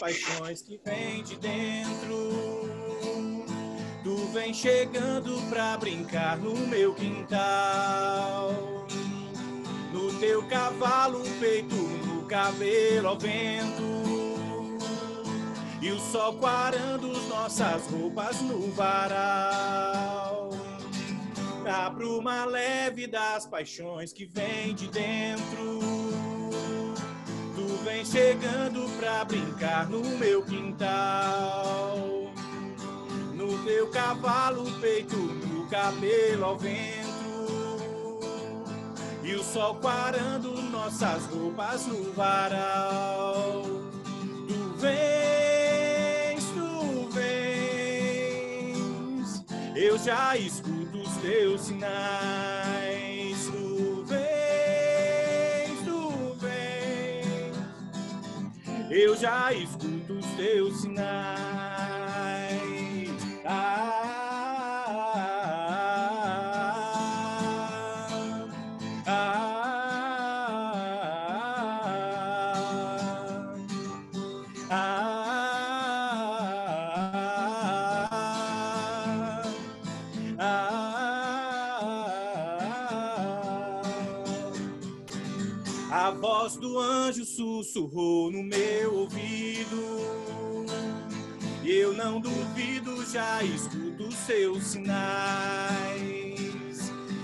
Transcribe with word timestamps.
paixões 0.00 0.62
que 0.62 0.80
vem 0.82 1.22
de 1.22 1.36
dentro. 1.36 2.30
Tu 4.02 4.16
vem 4.32 4.54
chegando 4.54 5.38
pra 5.50 5.76
brincar 5.76 6.38
no 6.38 6.56
meu 6.66 6.94
quintal. 6.94 8.50
No 9.92 10.18
teu 10.18 10.42
cavalo, 10.48 11.22
peito, 11.38 11.74
no 11.74 12.24
cabelo 12.24 13.08
ao 13.08 13.18
vento. 13.18 14.00
E 15.82 15.90
o 15.90 15.98
sol 15.98 16.38
quarando 16.38 17.08
nossas 17.28 17.86
roupas 17.86 18.40
no 18.40 18.72
varal. 18.72 20.48
A 21.66 21.90
bruma 21.90 22.46
leve 22.46 23.06
das 23.06 23.46
paixões 23.46 24.12
que 24.14 24.24
vem 24.24 24.74
de 24.74 24.88
dentro. 24.88 26.29
Vem 27.84 28.04
chegando 28.04 28.88
pra 28.98 29.24
brincar 29.24 29.88
no 29.88 30.02
meu 30.18 30.42
quintal. 30.42 31.96
No 33.34 33.58
teu 33.64 33.88
cavalo, 33.88 34.70
peito, 34.80 35.16
no 35.16 35.66
cabelo 35.66 36.44
ao 36.44 36.58
vento. 36.58 37.10
E 39.24 39.34
o 39.34 39.42
sol 39.42 39.76
quarando 39.76 40.60
nossas 40.62 41.24
roupas 41.26 41.86
no 41.86 42.12
varal. 42.12 43.62
Tu 44.46 44.74
vens, 44.78 46.44
tu 46.54 47.08
vens, 47.12 48.44
eu 49.74 49.96
já 49.98 50.36
escuto 50.36 50.80
teus 51.20 51.62
sinais. 51.62 52.69
Eu 58.90 59.16
já 59.16 59.52
escuto 59.52 60.14
os 60.14 60.26
teus 60.36 60.80
sinais. 60.80 61.10
Ah, 63.44 63.99
anjo 86.78 87.24
sussurrou 87.24 88.30
no 88.30 88.42
meu 88.42 88.94
ouvido. 88.94 90.20
Eu 91.64 91.92
não 91.92 92.20
duvido, 92.20 93.04
já 93.10 93.42
escuto 93.44 94.10
seus 94.12 94.64
sinais. 94.64 96.00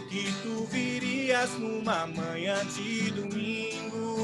Que 0.08 0.32
tu 0.42 0.64
virias 0.70 1.50
numa 1.58 2.06
manhã 2.06 2.64
de 2.66 3.10
domingo. 3.10 4.16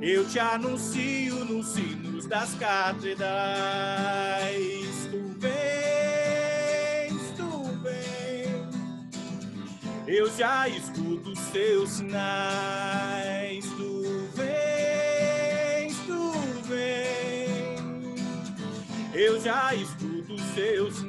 Eu 0.00 0.28
te 0.28 0.38
anuncio 0.38 1.44
nos 1.44 1.66
sinos 1.68 2.26
das 2.26 2.54
catedrais. 2.54 3.22
Tu 5.10 5.34
vens, 5.38 7.14
tu 7.36 7.62
vens. 7.82 8.74
Eu 10.06 10.30
já 10.36 10.68
escuto 10.68 11.34
seus 11.36 11.90
sinais. 11.90 12.81
Já 19.42 19.74
escuto 19.74 20.38
seus 20.54 21.01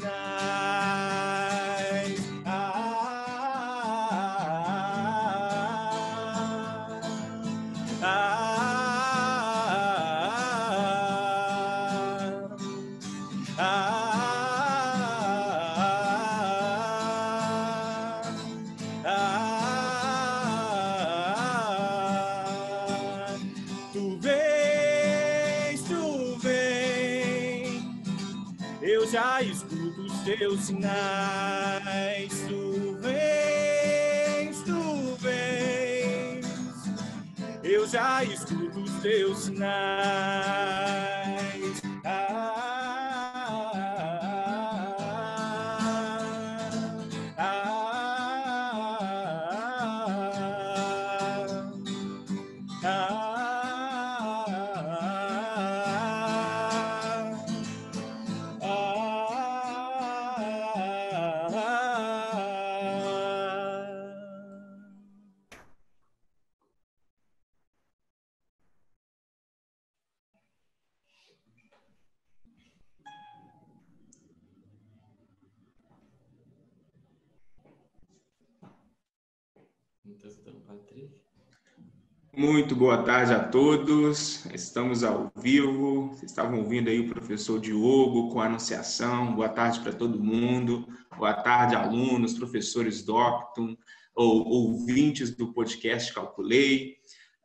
Muito 82.36 82.76
boa 82.76 83.04
tarde 83.04 83.32
a 83.32 83.48
todos. 83.48 84.44
Estamos 84.48 85.04
ao 85.04 85.32
vivo. 85.36 86.08
Vocês 86.08 86.32
estavam 86.32 86.58
ouvindo 86.58 86.90
aí 86.90 87.00
o 87.02 87.08
professor 87.08 87.60
Diogo 87.60 88.32
com 88.32 88.42
a 88.42 88.48
anunciação. 88.48 89.36
Boa 89.36 89.50
tarde 89.50 89.80
para 89.82 89.94
todo 89.94 90.20
mundo. 90.20 90.88
Boa 91.16 91.36
tarde, 91.36 91.76
alunos, 91.76 92.34
professores 92.34 93.04
Docton 93.04 93.78
ou 94.16 94.48
ouvintes 94.48 95.30
do 95.30 95.54
podcast 95.54 96.12
Calculei. 96.12 96.96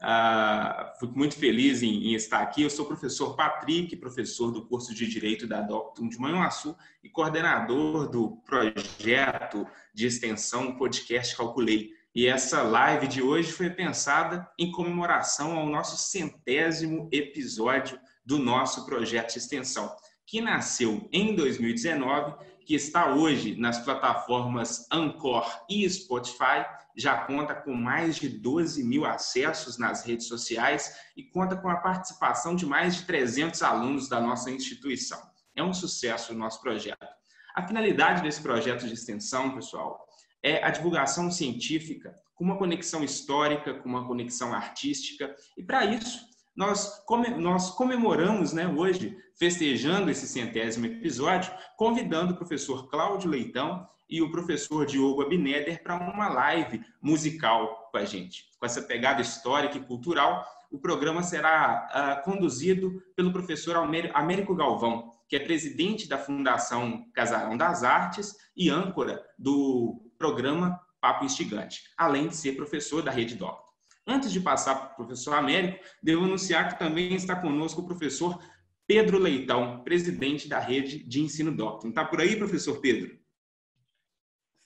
Ah, 0.01 0.95
fico 0.99 1.15
muito 1.15 1.37
feliz 1.37 1.83
em, 1.83 2.09
em, 2.09 2.15
estar 2.15 2.41
aqui. 2.41 2.63
Eu 2.63 2.71
sou 2.71 2.87
o 2.87 2.89
professor 2.89 3.37
Patrick, 3.37 3.95
professor 3.95 4.51
do 4.51 4.65
curso 4.65 4.95
de 4.95 5.07
Direito 5.07 5.47
da 5.47 5.61
Docton 5.61 6.09
de 6.09 6.19
Manhuaçu 6.19 6.75
e 7.05 7.11
coordenador 7.11 8.09
do 8.09 8.39
projeto 8.39 9.67
de 9.93 10.07
extensão 10.07 10.79
Podcast 10.79 11.37
Calculei 11.37 11.98
e 12.19 12.27
essa 12.27 12.65
live 12.65 13.07
de 13.07 13.23
hoje 13.23 13.53
foi 13.53 13.71
pensada 13.71 14.51
em 14.59 14.73
comemoração 14.73 15.57
ao 15.57 15.67
nosso 15.67 15.97
centésimo 15.97 17.09
episódio 17.13 17.97
do 18.25 18.41
nosso 18.41 18.85
projeto 18.85 19.35
de 19.35 19.39
extensão, 19.39 19.95
que 20.27 20.41
nasceu 20.41 21.09
em 21.13 21.37
2019, 21.37 22.35
que 22.67 22.75
está 22.75 23.15
hoje 23.15 23.55
nas 23.55 23.79
plataformas 23.79 24.85
Anchor 24.91 25.47
e 25.71 25.89
Spotify, 25.89 26.67
já 26.97 27.19
conta 27.19 27.55
com 27.55 27.73
mais 27.73 28.17
de 28.17 28.29
12 28.29 28.83
mil 28.83 29.07
acessos 29.07 29.79
nas 29.79 30.05
redes 30.05 30.27
sociais 30.27 30.93
e 31.17 31.23
conta 31.23 31.55
com 31.55 31.69
a 31.69 31.77
participação 31.77 32.57
de 32.57 32.67
mais 32.67 32.97
de 32.97 33.05
300 33.05 33.63
alunos 33.63 34.09
da 34.09 34.21
nossa 34.21 34.51
instituição. 34.51 35.23
É 35.55 35.63
um 35.63 35.73
sucesso 35.73 36.33
o 36.33 36.37
nosso 36.37 36.61
projeto. 36.61 37.07
A 37.55 37.65
finalidade 37.65 38.23
desse 38.23 38.43
projeto 38.43 38.89
de 38.89 38.95
extensão, 38.95 39.55
pessoal, 39.55 40.08
é 40.43 40.63
a 40.65 40.71
divulgação 40.71 41.31
científica 41.31 42.15
com 42.35 42.45
uma 42.45 42.57
conexão 42.57 43.03
histórica, 43.03 43.75
com 43.75 43.89
uma 43.89 44.07
conexão 44.07 44.55
artística. 44.55 45.35
E 45.57 45.63
para 45.63 45.85
isso, 45.85 46.21
nós, 46.57 47.03
nós 47.37 47.71
comemoramos 47.71 48.53
né, 48.53 48.67
hoje, 48.67 49.17
festejando 49.37 50.11
esse 50.11 50.27
centésimo 50.27 50.87
episódio, 50.87 51.53
convidando 51.77 52.33
o 52.33 52.37
professor 52.37 52.89
Cláudio 52.89 53.31
Leitão 53.31 53.87
e 54.09 54.23
o 54.23 54.31
professor 54.31 54.87
Diogo 54.87 55.23
Abneder 55.23 55.83
para 55.83 55.97
uma 55.97 56.29
live 56.29 56.81
musical 57.03 57.89
com 57.91 57.99
a 57.99 58.05
gente. 58.05 58.47
Com 58.59 58.67
essa 58.67 58.83
pegada 58.83 59.21
histórica 59.21 59.77
e 59.77 59.85
cultural, 59.85 60.45
o 60.71 60.79
programa 60.79 61.23
será 61.23 62.21
uh, 62.21 62.25
conduzido 62.25 63.03
pelo 63.17 63.33
professor 63.33 63.77
Américo 64.15 64.55
Galvão, 64.55 65.13
que 65.29 65.37
é 65.37 65.41
presidente 65.41 66.09
da 66.09 66.19
Fundação 66.19 67.05
Casarão 67.13 67.57
das 67.57 67.83
Artes 67.83 68.35
e 68.57 68.71
âncora 68.71 69.25
do 69.39 70.08
programa 70.19 70.81
Papo 71.01 71.25
Instigante, 71.25 71.83
além 71.97 72.29
de 72.29 72.37
ser 72.37 72.57
professor 72.57 73.03
da 73.03 73.11
Rede 73.11 73.37
Doctor. 73.37 73.69
Antes 74.07 74.33
de 74.33 74.41
passar 74.41 74.75
para 74.75 74.93
o 74.93 74.97
professor 74.97 75.35
Américo, 75.35 75.85
devo 76.03 76.25
anunciar 76.25 76.73
que 76.73 76.79
também 76.79 77.15
está 77.15 77.37
conosco 77.37 77.83
o 77.83 77.87
professor 77.87 78.43
Pedro 78.87 79.19
Leitão, 79.19 79.83
presidente 79.85 80.49
da 80.49 80.59
rede 80.59 81.05
de 81.05 81.21
ensino 81.21 81.55
Doctrine. 81.55 81.91
Está 81.91 82.07
por 82.07 82.21
aí, 82.21 82.37
professor 82.37 82.81
Pedro? 82.81 83.19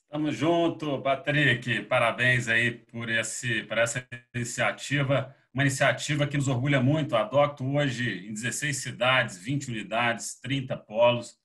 Estamos 0.04 0.37
juntos, 0.37 1.02
Patrick. 1.02 1.82
Parabéns 1.82 2.46
aí 2.46 2.70
por, 2.70 3.08
esse, 3.08 3.64
por 3.64 3.78
essa 3.78 4.06
iniciativa, 4.32 5.34
uma 5.52 5.64
iniciativa 5.64 6.26
que 6.26 6.37
nos 6.37 6.46
orgulha 6.46 6.81
muito. 6.81 7.16
A 7.16 7.25
Docto 7.25 7.64
hoje 7.64 8.28
em 8.28 8.32
16 8.32 8.76
cidades, 8.76 9.38
20 9.38 9.70
unidades, 9.70 10.38
30 10.40 10.76
polos. 10.76 11.42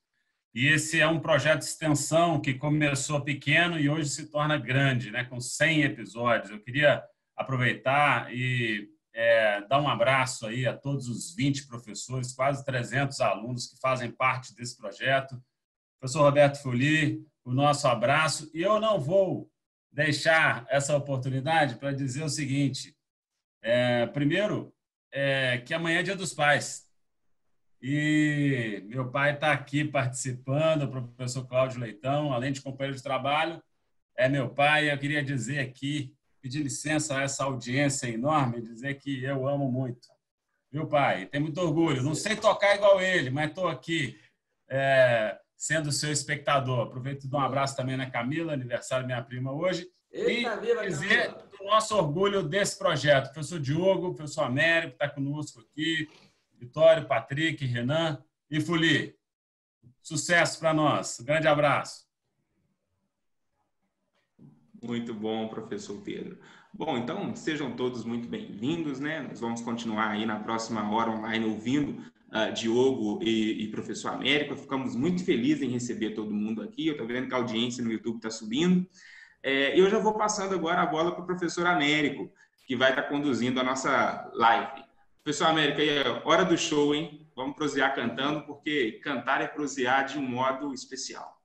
E 0.57 0.69
esse 0.69 0.99
é 0.99 1.07
um 1.07 1.19
projeto 1.19 1.59
de 1.59 1.65
extensão 1.65 2.41
que 2.41 2.55
começou 2.55 3.21
pequeno 3.21 3.79
e 3.79 3.87
hoje 3.87 4.09
se 4.09 4.25
torna 4.25 4.57
grande, 4.57 5.11
né, 5.11 5.23
com 5.23 5.39
100 5.39 5.83
episódios. 5.83 6.49
Eu 6.49 6.59
queria 6.59 7.03
aproveitar 7.35 8.33
e 8.33 8.89
é, 9.13 9.61
dar 9.67 9.79
um 9.79 9.87
abraço 9.87 10.47
aí 10.47 10.65
a 10.65 10.75
todos 10.75 11.07
os 11.09 11.35
20 11.35 11.67
professores, 11.67 12.33
quase 12.33 12.65
300 12.65 13.21
alunos 13.21 13.67
que 13.67 13.79
fazem 13.79 14.09
parte 14.09 14.55
desse 14.55 14.75
projeto. 14.75 15.39
Professor 15.99 16.23
Roberto 16.23 16.59
Fuli, 16.59 17.23
o 17.45 17.53
nosso 17.53 17.87
abraço. 17.87 18.49
E 18.51 18.59
eu 18.59 18.79
não 18.79 18.99
vou 18.99 19.51
deixar 19.91 20.65
essa 20.71 20.97
oportunidade 20.97 21.75
para 21.75 21.91
dizer 21.91 22.23
o 22.23 22.29
seguinte: 22.29 22.97
é, 23.61 24.07
primeiro, 24.07 24.73
é, 25.11 25.59
que 25.59 25.75
amanhã 25.75 25.99
é 25.99 26.03
Dia 26.03 26.15
dos 26.15 26.33
Pais. 26.33 26.86
E 27.81 28.83
meu 28.87 29.09
pai 29.09 29.33
está 29.33 29.51
aqui 29.51 29.83
participando, 29.83 30.83
o 30.83 30.89
professor 30.89 31.45
Cláudio 31.45 31.79
Leitão, 31.79 32.33
além 32.33 32.51
de 32.51 32.61
companheiro 32.61 32.97
de 32.97 33.03
trabalho, 33.03 33.61
é 34.15 34.27
meu 34.27 34.49
pai. 34.49 34.91
Eu 34.91 34.97
queria 34.97 35.23
dizer 35.23 35.59
aqui 35.59 36.13
pedir 36.41 36.63
licença 36.63 37.17
a 37.17 37.23
essa 37.23 37.43
audiência 37.43 38.07
enorme, 38.07 38.61
dizer 38.61 38.95
que 38.95 39.23
eu 39.23 39.47
amo 39.47 39.71
muito. 39.71 40.07
Viu, 40.71 40.87
pai? 40.87 41.25
Tem 41.27 41.39
muito 41.39 41.61
orgulho. 41.61 42.03
Não 42.03 42.15
sei 42.15 42.35
tocar 42.35 42.75
igual 42.75 42.99
ele, 42.99 43.29
mas 43.29 43.49
estou 43.49 43.67
aqui 43.67 44.19
é, 44.69 45.37
sendo 45.55 45.91
seu 45.91 46.11
espectador. 46.11 46.87
Aproveito 46.87 47.23
e 47.23 47.27
dou 47.27 47.39
um 47.39 47.43
abraço 47.43 47.75
também 47.75 47.95
na 47.95 48.09
Camila, 48.09 48.53
aniversário 48.53 49.07
da 49.07 49.15
minha 49.15 49.23
prima 49.23 49.51
hoje. 49.51 49.87
Eita, 50.11 50.55
e 50.55 50.59
viva, 50.59 50.85
dizer 50.85 51.33
do 51.57 51.65
nosso 51.65 51.95
orgulho 51.95 52.43
desse 52.43 52.77
projeto. 52.77 53.31
Professor 53.31 53.59
Diogo, 53.59 54.13
professor 54.13 54.43
Américo, 54.43 54.93
está 54.93 55.09
conosco 55.09 55.61
aqui, 55.61 56.07
Vitório, 56.57 57.07
Patrick, 57.07 57.65
Renan 57.65 58.21
e 58.49 58.59
Fuli. 58.59 59.15
Sucesso 60.01 60.59
para 60.59 60.73
nós. 60.73 61.19
Grande 61.19 61.47
abraço. 61.47 62.07
Muito 64.81 65.13
bom, 65.13 65.47
professor 65.47 66.01
Pedro. 66.01 66.37
Bom, 66.73 66.97
então 66.97 67.35
sejam 67.35 67.75
todos 67.75 68.05
muito 68.05 68.27
bem-vindos, 68.27 68.99
né? 68.99 69.21
Nós 69.21 69.39
vamos 69.39 69.61
continuar 69.61 70.11
aí 70.11 70.25
na 70.25 70.39
próxima 70.39 70.89
hora 70.91 71.11
online 71.11 71.45
ouvindo 71.45 72.01
uh, 72.29 72.53
Diogo 72.53 73.19
e, 73.23 73.63
e, 73.63 73.71
professor 73.71 74.13
Américo. 74.13 74.55
Ficamos 74.55 74.95
muito 74.95 75.25
felizes 75.25 75.63
em 75.63 75.69
receber 75.69 76.11
todo 76.11 76.33
mundo 76.33 76.61
aqui. 76.61 76.87
Eu 76.87 76.93
estou 76.93 77.07
vendo 77.07 77.27
que 77.27 77.33
a 77.33 77.37
audiência 77.37 77.83
no 77.83 77.91
YouTube 77.91 78.17
está 78.17 78.29
subindo. 78.29 78.87
É, 79.41 79.79
eu 79.79 79.89
já 79.89 79.97
vou 79.97 80.13
passando 80.13 80.53
agora 80.53 80.81
a 80.81 80.85
bola 80.85 81.11
para 81.11 81.23
o 81.23 81.25
professor 81.25 81.65
Américo, 81.65 82.31
que 82.67 82.75
vai 82.75 82.91
estar 82.91 83.03
tá 83.03 83.09
conduzindo 83.09 83.59
a 83.59 83.63
nossa 83.63 84.29
live. 84.33 84.86
Professor 85.27 85.47
Américo, 85.47 85.81
aí 85.81 85.89
é 85.89 86.21
hora 86.23 86.45
do 86.45 86.57
show, 86.57 86.95
hein? 86.95 87.27
Vamos 87.35 87.53
prosear 87.53 87.93
cantando, 87.93 88.43
porque 88.43 88.93
cantar 89.03 89.41
é 89.41 89.47
prosear 89.47 90.05
de 90.05 90.17
um 90.17 90.21
modo 90.21 90.73
especial. 90.73 91.41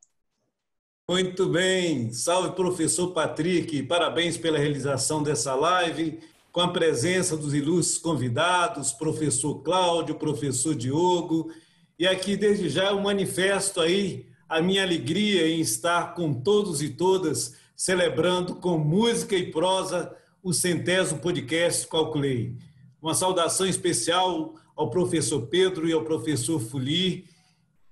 Muito 1.11 1.47
bem, 1.47 2.13
salve 2.13 2.55
professor 2.55 3.09
Patrick, 3.09 3.83
parabéns 3.83 4.37
pela 4.37 4.57
realização 4.57 5.21
dessa 5.21 5.57
live, 5.57 6.21
com 6.53 6.61
a 6.61 6.73
presença 6.73 7.37
dos 7.37 7.53
ilustres 7.55 7.99
convidados, 7.99 8.93
professor 8.93 9.65
Cláudio, 9.65 10.15
professor 10.15 10.77
Diogo, 10.77 11.53
e 11.99 12.07
aqui 12.07 12.37
desde 12.37 12.69
já 12.69 12.91
eu 12.91 13.01
manifesto 13.01 13.81
aí 13.81 14.29
a 14.49 14.63
minha 14.63 14.85
alegria 14.85 15.49
em 15.49 15.61
estar 15.61 16.15
com 16.15 16.33
todos 16.33 16.81
e 16.83 16.91
todas 16.91 17.59
celebrando 17.75 18.55
com 18.55 18.79
música 18.79 19.35
e 19.35 19.51
prosa 19.51 20.17
o 20.41 20.53
centésimo 20.53 21.19
podcast 21.19 21.89
Calculei. 21.89 22.57
Uma 23.03 23.15
saudação 23.15 23.67
especial 23.67 24.55
ao 24.77 24.89
professor 24.89 25.49
Pedro 25.49 25.89
e 25.89 25.93
ao 25.93 26.05
professor 26.05 26.61
Fuli, 26.61 27.25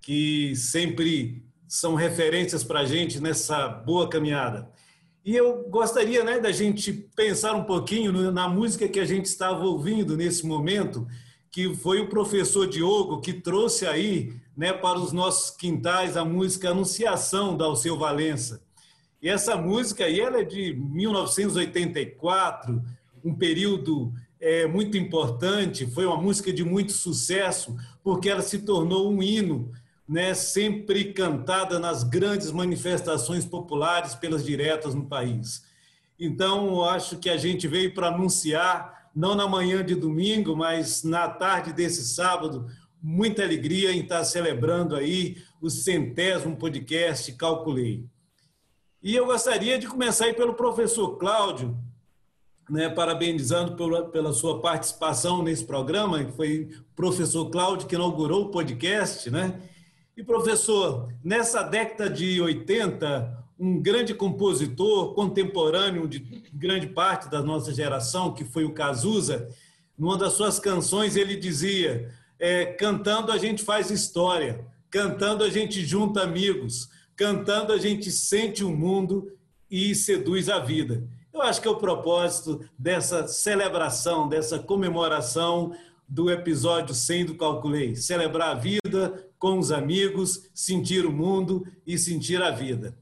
que 0.01 0.55
sempre 0.55 1.43
são 1.67 1.97
referências 1.97 2.63
para 2.63 2.81
a 2.81 2.85
gente 2.85 3.21
nessa 3.21 3.69
boa 3.69 4.09
caminhada. 4.09 4.71
E 5.25 5.37
eu 5.37 5.69
gostaria 5.69 6.23
né, 6.23 6.39
da 6.39 6.53
gente 6.53 6.93
pensar 6.93 7.55
um 7.55 7.65
pouquinho 7.65 8.31
na 8.31 8.49
música 8.49 8.89
que 8.89 9.01
a 9.01 9.05
gente 9.05 9.27
estava 9.27 9.65
ouvindo 9.65 10.17
nesse 10.17 10.47
momento, 10.47 11.09
que 11.51 11.75
foi 11.75 12.01
o 12.01 12.09
professor 12.09 12.69
Diogo 12.69 13.21
que 13.21 13.33
trouxe 13.33 13.85
aí 13.87 14.33
né, 14.57 14.73
para 14.73 14.99
os 14.99 15.13
nossos 15.13 15.51
quintais 15.51 16.17
a 16.17 16.25
música 16.25 16.71
Anunciação 16.71 17.57
da 17.57 17.65
Alceu 17.65 17.99
Valença. 17.99 18.63
E 19.21 19.29
essa 19.29 19.57
música 19.57 20.05
aí 20.05 20.21
ela 20.21 20.39
é 20.39 20.45
de 20.45 20.73
1984, 20.75 22.81
um 23.25 23.35
período 23.35 24.15
é, 24.41 24.67
muito 24.67 24.97
importante, 24.97 25.87
foi 25.87 26.07
uma 26.07 26.17
música 26.17 26.53
de 26.53 26.65
muito 26.65 26.93
sucesso, 26.93 27.77
porque 28.03 28.31
ela 28.31 28.41
se 28.41 28.61
tornou 28.61 29.13
um 29.13 29.23
hino 29.23 29.71
né, 30.09 30.35
sempre 30.35 31.13
cantada 31.13 31.79
nas 31.79 32.03
grandes 32.03 32.51
manifestações 32.51 33.45
populares 33.45 34.15
pelas 34.15 34.45
diretas 34.45 34.95
no 34.95 35.07
país. 35.07 35.65
Então, 36.19 36.83
acho 36.85 37.19
que 37.19 37.31
a 37.31 37.37
gente 37.37 37.69
veio 37.69 37.95
para 37.95 38.09
anunciar, 38.09 39.11
não 39.15 39.35
na 39.35 39.47
manhã 39.47 39.85
de 39.85 39.95
domingo, 39.95 40.57
mas 40.57 41.05
na 41.05 41.29
tarde 41.29 41.73
desse 41.73 42.05
sábado, 42.05 42.67
muita 43.03 43.43
alegria 43.43 43.93
em 43.93 44.01
estar 44.01 44.25
celebrando 44.25 44.97
aí 44.97 45.37
o 45.61 45.71
centésimo 45.71 46.57
podcast 46.57 47.33
Calculei. 47.33 48.05
E 49.03 49.15
eu 49.15 49.27
gostaria 49.27 49.79
de 49.79 49.87
começar 49.87 50.27
aí 50.27 50.35
pelo 50.35 50.55
professor 50.55 51.17
Cláudio, 51.17 51.79
né, 52.71 52.89
parabenizando 52.89 53.75
pela, 53.75 54.05
pela 54.05 54.33
sua 54.33 54.61
participação 54.61 55.43
nesse 55.43 55.65
programa, 55.65 56.25
que 56.25 56.33
foi 56.33 56.71
o 56.71 56.95
professor 56.95 57.51
Cláudio 57.51 57.89
que 57.89 57.97
inaugurou 57.97 58.45
o 58.45 58.51
podcast, 58.51 59.29
né? 59.31 59.61
E, 60.17 60.23
professor, 60.23 61.09
nessa 61.25 61.63
década 61.63 62.09
de 62.09 62.41
80, 62.41 63.39
um 63.59 63.81
grande 63.81 64.15
compositor 64.15 65.15
contemporâneo 65.15 66.07
de 66.07 66.21
grande 66.53 66.87
parte 66.87 67.29
da 67.29 67.43
nossa 67.43 67.75
geração, 67.75 68.33
que 68.33 68.45
foi 68.45 68.65
o 68.65 68.73
Cazuza, 68.73 69.49
numa 69.99 70.17
das 70.17 70.35
suas 70.35 70.59
canções 70.59 71.17
ele 71.17 71.37
dizia: 71.37 72.11
é, 72.39 72.67
cantando 72.67 73.33
a 73.33 73.39
gente 73.39 73.63
faz 73.63 73.91
história, 73.91 74.65
cantando 74.91 75.43
a 75.43 75.51
gente 75.51 75.85
junta 75.85 76.23
amigos, 76.23 76.89
cantando 77.17 77.73
a 77.73 77.79
gente 77.79 78.11
sente 78.11 78.63
o 78.63 78.71
mundo 78.71 79.33
e 79.71 79.95
seduz 79.95 80.49
a 80.49 80.59
vida. 80.59 81.03
Eu 81.33 81.43
acho 81.43 81.61
que 81.61 81.69
é 81.69 81.71
o 81.71 81.77
propósito 81.77 82.61
dessa 82.77 83.29
celebração, 83.29 84.29
dessa 84.29 84.59
comemoração 84.59 85.73
do 86.09 86.29
episódio 86.29 86.93
100 86.93 87.27
do 87.27 87.35
Calculei. 87.37 87.95
Celebrar 87.95 88.51
a 88.51 88.55
vida 88.55 89.31
com 89.39 89.57
os 89.59 89.71
amigos, 89.71 90.51
sentir 90.53 91.07
o 91.07 91.13
mundo 91.13 91.65
e 91.87 91.97
sentir 91.97 92.43
a 92.43 92.51
vida. 92.51 92.97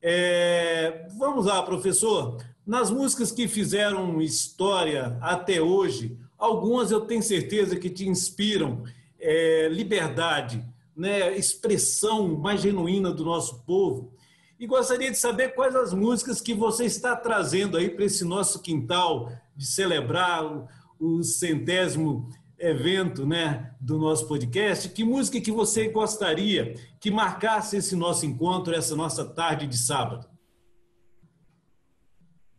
É, 0.00 1.08
vamos 1.18 1.46
lá, 1.46 1.60
professor. 1.62 2.40
Nas 2.64 2.88
músicas 2.88 3.32
que 3.32 3.48
fizeram 3.48 4.22
história 4.22 5.18
até 5.20 5.60
hoje, 5.60 6.16
algumas 6.38 6.92
eu 6.92 7.00
tenho 7.00 7.22
certeza 7.22 7.76
que 7.76 7.90
te 7.90 8.08
inspiram 8.08 8.84
é, 9.18 9.68
liberdade, 9.68 10.64
né, 10.96 11.36
expressão 11.36 12.28
mais 12.38 12.60
genuína 12.60 13.10
do 13.10 13.24
nosso 13.24 13.64
povo. 13.64 14.15
E 14.58 14.66
gostaria 14.66 15.10
de 15.10 15.18
saber 15.18 15.54
quais 15.54 15.76
as 15.76 15.92
músicas 15.92 16.40
que 16.40 16.54
você 16.54 16.84
está 16.84 17.14
trazendo 17.14 17.76
aí 17.76 17.90
para 17.90 18.04
esse 18.04 18.24
nosso 18.24 18.62
quintal 18.62 19.30
de 19.54 19.66
celebrar 19.66 20.66
o 20.98 21.22
centésimo 21.22 22.30
evento 22.58 23.26
né, 23.26 23.74
do 23.80 23.98
nosso 23.98 24.26
podcast, 24.26 24.88
que 24.88 25.04
música 25.04 25.40
que 25.40 25.52
você 25.52 25.88
gostaria 25.88 26.74
que 26.98 27.10
marcasse 27.10 27.76
esse 27.76 27.94
nosso 27.94 28.24
encontro, 28.24 28.74
essa 28.74 28.96
nossa 28.96 29.24
tarde 29.24 29.66
de 29.66 29.76
sábado? 29.76 30.26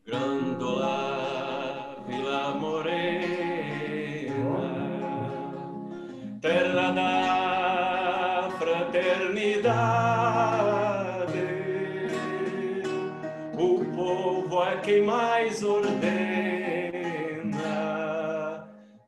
Grandola, 0.05 2.03
Vila 2.07 2.55
Morena, 2.55 3.27
terra 6.39 6.91
da 6.91 8.49
fraternidade, 8.57 10.36
quem 14.81 15.03
mais 15.03 15.63
ordena 15.63 15.97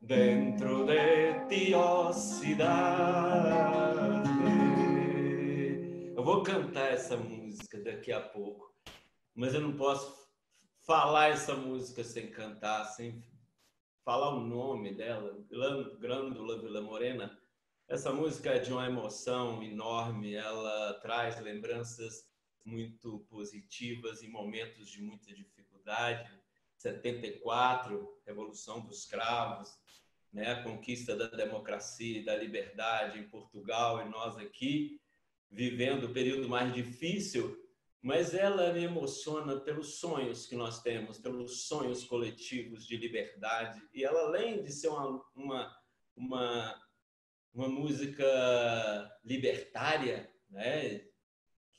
dentro 0.02 0.86
de 0.86 1.48
ti, 1.48 1.74
ó 1.74 2.12
cidade. 2.12 3.50
Eu 6.16 6.24
vou 6.24 6.42
cantar 6.42 6.92
essa 6.92 7.16
música 7.16 7.78
daqui 7.82 8.12
a 8.12 8.20
pouco, 8.20 8.74
mas 9.34 9.54
eu 9.54 9.60
não 9.60 9.76
posso 9.76 10.28
falar 10.86 11.28
essa 11.28 11.54
música 11.54 12.02
sem 12.02 12.30
cantar, 12.30 12.84
sem 12.84 13.22
falar 14.04 14.34
o 14.34 14.40
nome 14.40 14.94
dela, 14.94 15.38
Grândola 15.98 16.60
Vila 16.60 16.80
Morena. 16.80 17.38
Essa 17.88 18.12
música 18.12 18.50
é 18.50 18.58
de 18.58 18.72
uma 18.72 18.86
emoção 18.86 19.62
enorme, 19.62 20.34
ela 20.34 20.94
traz 20.94 21.40
lembranças 21.40 22.28
muito 22.64 23.20
positivas 23.28 24.22
em 24.22 24.30
momentos 24.30 24.90
de 24.90 25.02
muita 25.02 25.32
dificuldade. 25.34 25.59
74, 26.76 28.20
Revolução 28.26 28.80
dos 28.80 29.04
Cravos, 29.04 29.78
né, 30.32 30.52
a 30.52 30.62
conquista 30.62 31.16
da 31.16 31.26
democracia 31.26 32.20
e 32.20 32.24
da 32.24 32.36
liberdade 32.36 33.18
em 33.18 33.28
Portugal 33.28 34.00
e 34.00 34.08
nós 34.08 34.36
aqui 34.36 35.00
vivendo 35.50 36.04
o 36.04 36.12
período 36.12 36.48
mais 36.48 36.72
difícil, 36.72 37.58
mas 38.00 38.32
ela 38.32 38.72
me 38.72 38.84
emociona 38.84 39.60
pelos 39.60 39.98
sonhos 39.98 40.46
que 40.46 40.54
nós 40.54 40.80
temos, 40.80 41.18
pelos 41.18 41.66
sonhos 41.66 42.04
coletivos 42.04 42.86
de 42.86 42.96
liberdade. 42.96 43.82
E 43.92 44.04
ela, 44.04 44.20
além 44.20 44.62
de 44.62 44.72
ser 44.72 44.88
uma, 44.88 45.22
uma, 45.34 45.76
uma, 46.16 46.82
uma 47.52 47.68
música 47.68 48.24
libertária, 49.24 50.32
né, 50.48 51.09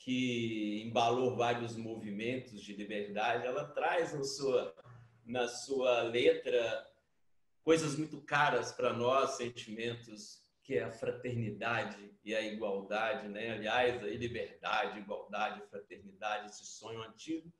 que 0.03 0.81
embalou 0.83 1.35
vários 1.35 1.75
movimentos 1.75 2.61
de 2.61 2.73
liberdade, 2.75 3.45
ela 3.45 3.65
traz 3.65 4.13
na 4.13 4.23
sua, 4.23 4.75
na 5.23 5.47
sua 5.47 6.01
letra 6.01 6.87
coisas 7.63 7.95
muito 7.95 8.19
caras 8.21 8.71
para 8.71 8.93
nós, 8.93 9.31
sentimentos 9.37 10.41
que 10.63 10.75
é 10.75 10.83
a 10.83 10.91
fraternidade 10.91 12.11
e 12.23 12.33
a 12.33 12.41
igualdade, 12.41 13.27
né? 13.27 13.51
Aliás, 13.51 14.03
a 14.03 14.07
liberdade, 14.07 14.99
igualdade, 14.99 15.61
fraternidade, 15.69 16.47
esse 16.47 16.65
sonho 16.65 17.03
antigo 17.03 17.51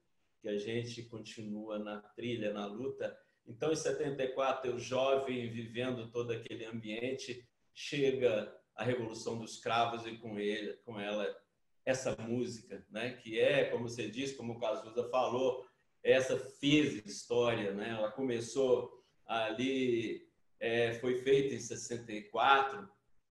que 0.41 0.49
a 0.49 0.57
gente 0.57 1.03
continua 1.03 1.77
na 1.77 2.01
trilha, 2.01 2.51
na 2.51 2.65
luta. 2.65 3.15
Então, 3.45 3.71
em 3.71 3.75
74, 3.75 4.71
eu 4.71 4.79
jovem, 4.79 5.51
vivendo 5.51 6.09
todo 6.09 6.31
aquele 6.31 6.65
ambiente, 6.65 7.47
chega 7.73 8.51
a 8.75 8.83
Revolução 8.83 9.37
dos 9.37 9.59
Cravos 9.59 10.07
e 10.07 10.17
com 10.17 10.39
ele, 10.39 10.73
com 10.83 10.99
ela 10.99 11.39
essa 11.85 12.15
música, 12.15 12.85
né? 12.89 13.13
Que 13.13 13.39
é, 13.39 13.65
como 13.65 13.89
você 13.89 14.09
disse, 14.09 14.35
como 14.35 14.53
o 14.53 14.59
Cazuza 14.59 15.09
falou, 15.09 15.65
essa 16.03 16.37
fez 16.37 17.05
história, 17.05 17.73
né? 17.73 17.89
Ela 17.89 18.11
começou 18.11 19.01
ali 19.25 20.31
é, 20.61 20.93
foi 20.93 21.17
feita 21.17 21.55
em 21.55 21.59
64. 21.59 22.87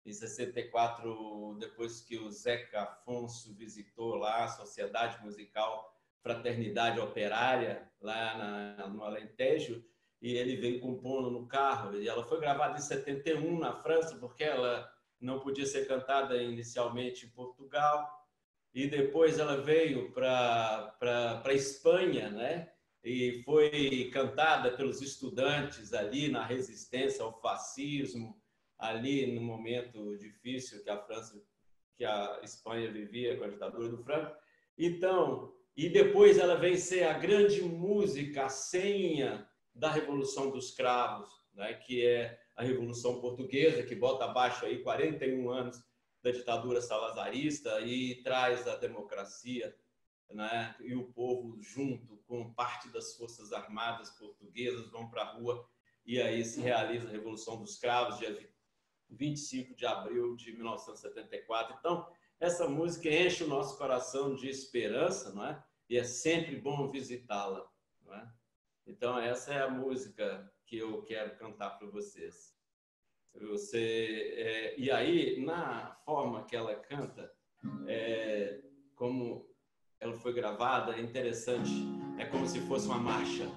Em 0.06 0.14
64, 0.14 1.58
depois 1.60 2.02
que 2.02 2.20
o 2.20 2.30
Zeca 2.30 2.84
Afonso 2.84 3.56
visitou 3.56 4.16
lá 4.16 4.44
a 4.44 4.48
Sociedade 4.48 5.24
Musical 5.26 5.92
Fraternidade 6.22 7.00
Operária, 7.00 7.90
lá 8.00 8.38
na, 8.38 8.88
no 8.88 9.04
Alentejo, 9.04 9.84
e 10.22 10.34
ele 10.36 10.56
veio 10.56 10.80
compondo 10.80 11.32
no 11.32 11.48
carro. 11.48 11.96
E 11.96 12.08
ela 12.08 12.24
foi 12.24 12.40
gravada 12.40 12.78
em 12.78 12.82
71 12.82 13.60
na 13.60 13.74
França, 13.74 14.16
porque 14.18 14.44
ela 14.44 14.92
não 15.20 15.40
podia 15.40 15.66
ser 15.66 15.88
cantada 15.88 16.38
inicialmente 16.42 17.26
em 17.26 17.30
Portugal. 17.30 18.25
E 18.76 18.88
depois 18.88 19.40
ela 19.40 19.58
veio 19.58 20.12
para 20.12 20.94
a 21.44 21.54
Espanha, 21.54 22.30
né? 22.30 22.70
e 23.06 23.44
foi 23.44 24.10
cantada 24.12 24.72
pelos 24.72 25.00
estudantes 25.00 25.94
ali 25.94 26.28
na 26.28 26.44
resistência 26.44 27.24
ao 27.24 27.40
fascismo, 27.40 28.36
ali 28.80 29.32
no 29.36 29.42
momento 29.42 30.18
difícil 30.18 30.84
que 30.84 30.90
a 30.90 30.98
França, 30.98 31.40
que 31.96 32.04
a 32.04 32.40
Espanha 32.44 32.92
vivia 32.92 33.38
com 33.38 33.44
a 33.44 33.48
ditadura 33.48 33.90
do 33.90 34.04
Franco. 34.04 34.36
Então, 34.76 35.54
e 35.78 35.88
depois 35.88 36.40
ela 36.40 36.56
vem 36.56 36.76
ser 36.76 37.04
a 37.04 37.14
grande 37.14 37.62
música, 37.62 38.46
a 38.46 38.50
senha 38.50 39.48
da 39.74 39.92
Revolução 39.92 40.50
dos 40.50 40.72
Cravos, 40.72 41.30
né, 41.54 41.76
que 41.76 42.04
é 42.04 42.40
a 42.56 42.64
Revolução 42.64 43.22
Portuguesa, 43.22 43.84
que 43.84 43.94
bota 43.94 44.26
abaixo 44.26 44.66
aí 44.66 44.82
41 44.82 45.48
anos 45.52 45.78
da 46.26 46.32
ditadura 46.32 46.82
salazarista 46.82 47.82
e 47.82 48.16
traz 48.24 48.68
a 48.68 48.76
democracia 48.76 49.78
né? 50.32 50.76
e 50.80 50.96
o 50.96 51.06
povo, 51.12 51.62
junto 51.62 52.18
com 52.26 52.52
parte 52.52 52.90
das 52.90 53.16
Forças 53.16 53.54
Armadas 53.54 54.10
portuguesas, 54.10 54.90
vão 54.90 55.08
para 55.08 55.22
a 55.22 55.34
rua 55.34 55.70
e 56.04 56.20
aí 56.20 56.44
se 56.44 56.60
realiza 56.60 57.08
a 57.08 57.12
Revolução 57.12 57.62
dos 57.62 57.78
Cravos, 57.78 58.18
dia 58.18 58.50
25 59.08 59.76
de 59.76 59.86
abril 59.86 60.36
de 60.36 60.52
1974. 60.54 61.78
Então, 61.78 62.12
essa 62.40 62.68
música 62.68 63.08
enche 63.08 63.44
o 63.44 63.48
nosso 63.48 63.78
coração 63.78 64.34
de 64.34 64.50
esperança, 64.50 65.32
não 65.32 65.46
é? 65.46 65.64
E 65.88 65.96
é 65.96 66.04
sempre 66.04 66.56
bom 66.56 66.90
visitá-la, 66.90 67.72
não 68.04 68.16
é? 68.16 68.34
Então, 68.88 69.20
essa 69.20 69.54
é 69.54 69.62
a 69.62 69.70
música 69.70 70.52
que 70.66 70.78
eu 70.78 71.04
quero 71.04 71.38
cantar 71.38 71.78
para 71.78 71.88
vocês. 71.88 72.55
Você, 73.42 74.34
é, 74.38 74.80
e 74.80 74.90
aí, 74.90 75.44
na 75.44 75.96
forma 76.06 76.46
que 76.46 76.56
ela 76.56 76.76
canta, 76.76 77.32
é, 77.88 78.62
como 78.96 79.48
ela 80.00 80.14
foi 80.14 80.34
gravada, 80.34 80.96
é 80.96 81.02
interessante. 81.02 81.72
É 82.18 82.26
como 82.26 82.48
se 82.48 82.60
fosse 82.62 82.88
uma 82.88 82.98
marcha. 82.98 83.50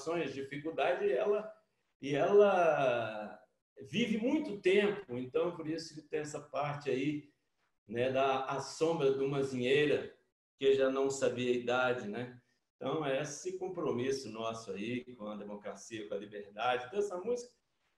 Situações 0.00 0.32
de 0.32 0.42
dificuldade 0.42 1.04
e 1.04 1.12
ela, 1.12 1.52
e 2.00 2.14
ela 2.14 3.38
vive 3.82 4.18
muito 4.18 4.60
tempo, 4.60 5.16
então 5.16 5.54
por 5.54 5.68
isso 5.68 5.94
que 5.94 6.02
tem 6.02 6.20
essa 6.20 6.40
parte 6.40 6.90
aí 6.90 7.30
né, 7.86 8.10
da 8.10 8.44
a 8.46 8.60
sombra 8.60 9.12
de 9.12 9.22
uma 9.22 9.42
zinheira 9.42 10.16
que 10.58 10.74
já 10.74 10.90
não 10.90 11.10
sabia 11.10 11.50
a 11.50 11.56
idade, 11.56 12.08
né? 12.08 12.40
Então 12.76 13.04
é 13.04 13.20
esse 13.20 13.58
compromisso 13.58 14.30
nosso 14.30 14.70
aí 14.72 15.04
com 15.16 15.26
a 15.26 15.36
democracia, 15.36 16.08
com 16.08 16.14
a 16.14 16.18
liberdade. 16.18 16.86
Então 16.86 16.98
essa 16.98 17.18
música 17.18 17.52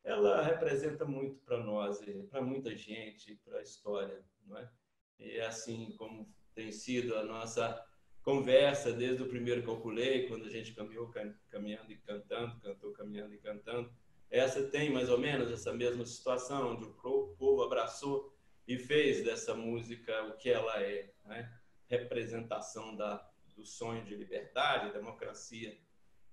ela 0.05 0.43
representa 0.43 1.05
muito 1.05 1.39
para 1.45 1.59
nós, 1.59 2.01
para 2.31 2.43
muita 2.43 2.75
gente, 2.77 3.37
para 3.45 3.59
a 3.59 3.63
história, 3.63 4.25
não 4.45 4.59
é? 4.59 4.71
E 5.19 5.37
é 5.37 5.47
assim 5.47 5.95
como 5.97 6.33
tem 6.55 6.73
sido 6.73 7.17
a 7.17 7.25
nossa 7.25 7.85
conversa 8.23 8.93
desde 8.93 9.23
o 9.23 9.29
primeiro 9.29 9.63
calculei, 9.63 10.29
quando 10.29 10.47
a 10.47 10.51
gente 10.51 10.73
caminhou 10.73 11.13
caminhando 11.51 11.91
e 11.91 11.97
cantando, 11.97 12.61
cantou 12.61 12.93
caminhando 12.93 13.35
e 13.35 13.39
cantando. 13.39 13.93
Essa 14.31 14.63
tem 14.63 14.91
mais 14.91 15.11
ou 15.11 15.19
menos 15.19 15.51
essa 15.51 15.73
mesma 15.73 16.07
situação, 16.07 16.73
onde 16.73 16.85
o 16.85 16.93
povo 17.39 17.63
abraçou 17.63 18.35
e 18.67 18.79
fez 18.79 19.25
dessa 19.25 19.55
música 19.55 20.25
o 20.25 20.37
que 20.37 20.49
ela 20.49 20.81
é, 20.81 21.11
né? 21.25 21.53
representação 21.89 22.97
da, 22.97 23.23
do 23.55 23.67
sonho 23.67 24.05
de 24.05 24.15
liberdade, 24.15 24.93
democracia 24.93 25.77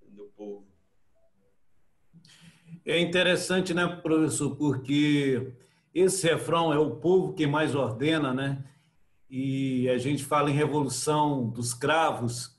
do 0.02 0.26
povo. 0.28 0.68
É 2.86 3.00
interessante, 3.00 3.74
né, 3.74 3.86
professor, 4.02 4.56
porque 4.56 5.52
esse 5.94 6.26
refrão 6.28 6.72
é 6.72 6.80
o 6.80 6.96
povo 6.96 7.34
que 7.34 7.46
mais 7.46 7.76
ordena, 7.76 8.34
né? 8.34 8.64
E 9.30 9.88
a 9.90 9.98
gente 9.98 10.24
fala 10.24 10.50
em 10.50 10.56
revolução 10.56 11.48
dos 11.48 11.74
cravos, 11.74 12.58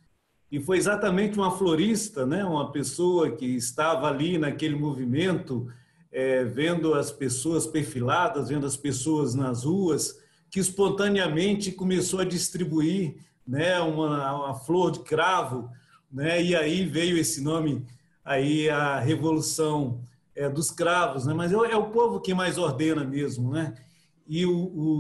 e 0.51 0.59
foi 0.59 0.79
exatamente 0.79 1.39
uma 1.39 1.51
florista, 1.51 2.27
né, 2.27 2.45
uma 2.45 2.73
pessoa 2.73 3.31
que 3.31 3.47
estava 3.47 4.09
ali 4.09 4.37
naquele 4.37 4.75
movimento, 4.75 5.69
é, 6.11 6.43
vendo 6.45 6.95
as 6.95 7.13
pessoas 7.13 7.67
perfiladas, 7.67 8.49
vendo 8.49 8.67
as 8.67 8.77
pessoas 8.77 9.35
nas 9.35 9.63
ruas, 9.65 10.19
que 10.51 10.59
espontaneamente 10.59 11.71
começou 11.71 12.19
a 12.19 12.25
distribuir 12.25 13.17
né, 13.47 13.79
uma, 13.81 14.35
uma 14.35 14.55
flor 14.55 14.91
de 14.91 15.01
cravo, 15.01 15.71
né, 16.11 16.43
e 16.43 16.57
aí 16.57 16.85
veio 16.85 17.17
esse 17.17 17.41
nome 17.41 17.87
aí 18.25 18.69
a 18.69 18.99
revolução 18.99 20.01
é, 20.35 20.49
dos 20.49 20.73
cravos, 20.73 21.27
né, 21.27 21.33
mas 21.33 21.53
é, 21.53 21.57
é, 21.57 21.77
o 21.77 21.91
povo 21.91 22.21
que 22.21 22.35
mais 22.35 22.59
ordena 22.59 23.05
mesmo, 23.05 23.53
né? 23.53 23.75
E 24.31 24.47
o, 24.47 24.53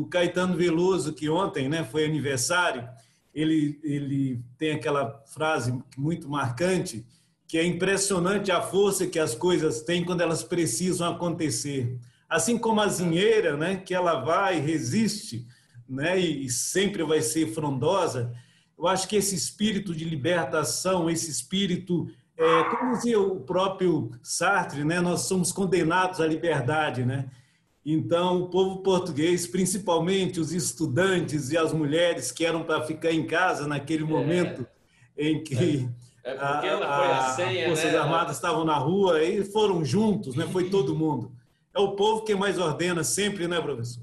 o 0.02 0.08
Caetano 0.08 0.56
Veloso 0.56 1.12
que 1.12 1.30
ontem, 1.30 1.68
né, 1.68 1.84
foi 1.84 2.04
aniversário, 2.04 2.88
ele 3.32 3.78
ele 3.84 4.42
tem 4.58 4.72
aquela 4.72 5.22
frase 5.32 5.72
muito 5.96 6.28
marcante 6.28 7.06
que 7.46 7.56
é 7.56 7.64
impressionante 7.64 8.50
a 8.50 8.60
força 8.60 9.06
que 9.06 9.20
as 9.20 9.34
coisas 9.36 9.82
têm 9.82 10.04
quando 10.04 10.20
elas 10.20 10.42
precisam 10.42 11.12
acontecer. 11.12 11.96
Assim 12.28 12.58
como 12.58 12.80
a 12.80 12.88
zinheira, 12.88 13.56
né, 13.56 13.76
que 13.76 13.94
ela 13.94 14.20
vai, 14.20 14.58
resiste, 14.58 15.46
né, 15.88 16.18
e 16.18 16.50
sempre 16.50 17.04
vai 17.04 17.20
ser 17.20 17.52
frondosa, 17.52 18.32
eu 18.76 18.88
acho 18.88 19.06
que 19.06 19.16
esse 19.16 19.36
espírito 19.36 19.94
de 19.94 20.04
libertação, 20.04 21.08
esse 21.08 21.30
espírito, 21.30 22.08
é, 22.36 22.64
como 22.64 22.92
dizia 22.92 23.20
o 23.20 23.40
próprio 23.40 24.10
Sartre, 24.22 24.84
né, 24.84 25.00
nós 25.00 25.22
somos 25.22 25.52
condenados 25.52 26.20
à 26.20 26.26
liberdade, 26.26 27.04
né? 27.04 27.30
Então, 27.84 28.42
o 28.42 28.50
povo 28.50 28.82
português, 28.82 29.46
principalmente 29.46 30.38
os 30.38 30.52
estudantes 30.52 31.50
e 31.50 31.56
as 31.56 31.72
mulheres 31.72 32.30
que 32.30 32.44
eram 32.44 32.62
para 32.62 32.82
ficar 32.82 33.10
em 33.10 33.26
casa 33.26 33.66
naquele 33.66 34.02
é. 34.02 34.06
momento 34.06 34.66
é. 35.16 35.28
em 35.28 35.42
que 35.42 35.88
é 36.22 36.36
foi 36.36 36.38
a 36.38 37.32
senha, 37.34 37.62
As 37.62 37.68
Forças 37.68 37.92
né? 37.92 37.98
Armadas 37.98 38.36
estavam 38.36 38.64
na 38.64 38.76
rua 38.76 39.22
e 39.22 39.42
foram 39.44 39.84
juntos, 39.84 40.36
né? 40.36 40.46
Foi 40.52 40.68
todo 40.68 40.94
mundo. 40.94 41.32
É 41.74 41.80
o 41.80 41.96
povo 41.96 42.24
que 42.24 42.34
mais 42.34 42.58
ordena 42.58 43.02
sempre, 43.02 43.48
né, 43.48 43.60
professor? 43.60 44.02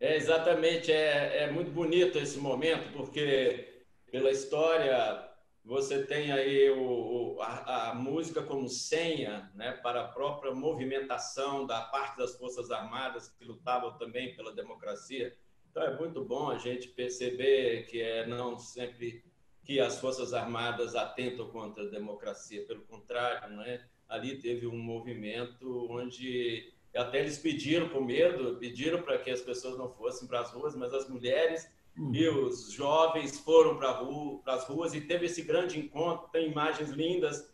É, 0.00 0.16
exatamente. 0.16 0.90
É, 0.90 1.44
é 1.44 1.52
muito 1.52 1.70
bonito 1.70 2.18
esse 2.18 2.38
momento, 2.38 2.90
porque 2.92 3.82
pela 4.10 4.30
história 4.30 5.27
você 5.68 6.02
tem 6.02 6.32
aí 6.32 6.70
o, 6.70 7.36
a, 7.42 7.90
a, 7.90 7.94
música 7.94 8.42
como 8.42 8.70
senha 8.70 9.52
né, 9.54 9.72
para 9.82 10.00
a 10.00 10.08
própria 10.08 10.54
movimentação 10.54 11.66
da 11.66 11.82
parte 11.82 12.16
das 12.16 12.34
Forças 12.38 12.70
Armadas 12.70 13.28
que 13.28 13.44
lutavam 13.44 13.98
também 13.98 14.34
pela 14.34 14.50
democracia. 14.54 15.36
Então 15.70 15.82
é 15.82 15.94
muito 15.94 16.24
bom 16.24 16.50
a 16.50 16.56
gente 16.56 16.88
perceber 16.88 17.86
que 17.86 18.00
é 18.00 18.26
não 18.26 18.58
sempre 18.58 19.22
que 19.62 19.78
as 19.78 20.00
Forças 20.00 20.32
Armadas 20.32 20.94
atentam 20.94 21.50
contra 21.50 21.84
a 21.84 21.90
democracia, 21.90 22.64
pelo 22.64 22.80
contrário, 22.86 23.54
não 23.54 23.62
é? 23.62 23.86
ali 24.08 24.38
teve 24.38 24.66
um 24.66 24.78
movimento 24.78 25.86
onde 25.90 26.72
até 26.96 27.20
eles 27.20 27.36
pediram 27.38 27.90
por 27.90 28.02
medo, 28.02 28.56
pediram 28.56 29.02
para 29.02 29.18
que 29.18 29.30
as 29.30 29.42
pessoas 29.42 29.76
não 29.76 29.92
fossem 29.92 30.26
para 30.26 30.40
as 30.40 30.50
ruas, 30.50 30.74
mas 30.74 30.94
as 30.94 31.06
mulheres 31.10 31.70
uhum. 31.98 32.14
e 32.14 32.28
os 32.28 32.72
jovens 32.72 33.38
foram 33.40 33.76
para 33.76 34.54
as 34.54 34.64
ruas 34.64 34.94
e 34.94 35.00
teve 35.00 35.26
esse 35.26 35.42
grande 35.42 35.78
encontro. 35.78 36.28
Tem 36.30 36.50
imagens 36.50 36.90
lindas 36.90 37.52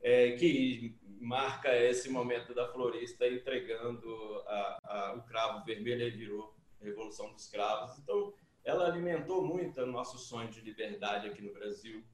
é, 0.00 0.32
que 0.32 0.96
marca 1.20 1.74
esse 1.76 2.10
momento 2.10 2.54
da 2.54 2.70
florista 2.70 3.26
entregando 3.26 4.08
a, 4.46 4.78
a, 4.84 5.14
o 5.16 5.22
cravo 5.22 5.64
vermelho 5.64 6.06
e 6.06 6.10
virou 6.10 6.54
Revolução 6.80 7.32
dos 7.32 7.48
Cravos. 7.48 7.98
Então, 7.98 8.34
ela 8.62 8.86
alimentou 8.86 9.44
muito 9.44 9.80
o 9.80 9.86
nosso 9.86 10.18
sonho 10.18 10.50
de 10.50 10.60
liberdade 10.60 11.28
aqui 11.28 11.42
no 11.42 11.52
Brasil, 11.52 12.04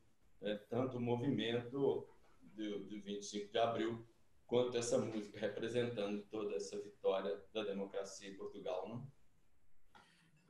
né? 0.41 0.61
tanto 0.69 0.97
o 0.97 1.01
movimento 1.01 1.71
do, 2.55 2.81
do 2.81 3.01
25 3.03 3.53
de 3.53 3.59
abril, 3.59 4.07
quanto 4.47 4.77
essa 4.77 4.99
música 4.99 5.39
representando 5.39 6.23
toda 6.31 6.57
essa 6.57 6.81
vitória 6.81 7.41
da 7.53 7.65
democracia 7.65 8.29
em 8.29 8.37
Portugal. 8.37 8.89
Não? 8.89 9.20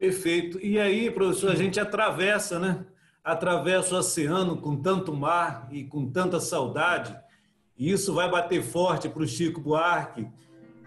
Perfeito. 0.01 0.59
E 0.65 0.81
aí, 0.81 1.11
professor, 1.11 1.51
a 1.51 1.55
gente 1.55 1.79
atravessa, 1.79 2.59
né? 2.59 2.87
Atravessa 3.23 3.95
o 3.95 3.99
oceano 3.99 4.57
com 4.57 4.75
tanto 4.75 5.15
mar 5.15 5.69
e 5.71 5.85
com 5.85 6.11
tanta 6.11 6.41
saudade. 6.41 7.15
E 7.77 7.93
isso 7.93 8.15
vai 8.15 8.31
bater 8.31 8.63
forte 8.63 9.11
para 9.11 9.23
o 9.23 9.29
Chico 9.29 9.61
Buarque, 9.61 10.27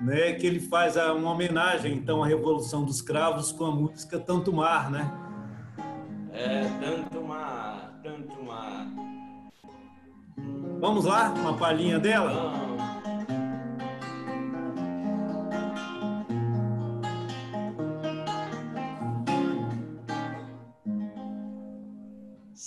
né, 0.01 0.33
que 0.33 0.47
ele 0.47 0.59
faz 0.59 0.95
uma 0.95 1.31
homenagem 1.31 1.93
então 1.93 2.23
à 2.23 2.27
Revolução 2.27 2.83
dos 2.83 3.03
Cravos 3.03 3.51
com 3.51 3.65
a 3.65 3.71
música 3.71 4.19
Tanto 4.19 4.51
Mar, 4.51 4.89
né? 4.89 5.11
É, 6.31 6.63
tanto 6.81 7.21
mar, 7.21 7.93
tanto 8.01 8.43
mar. 8.43 8.87
Vamos 10.79 11.05
lá, 11.05 11.29
uma 11.29 11.55
palhinha 11.55 11.99
dela? 11.99 12.72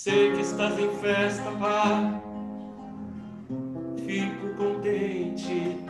Sei 0.07 0.31
que 0.31 0.39
estás 0.39 0.79
em 0.79 0.89
festa, 1.01 1.51
pá. 1.59 2.21
Fico 4.05 4.55
contente 4.55 5.85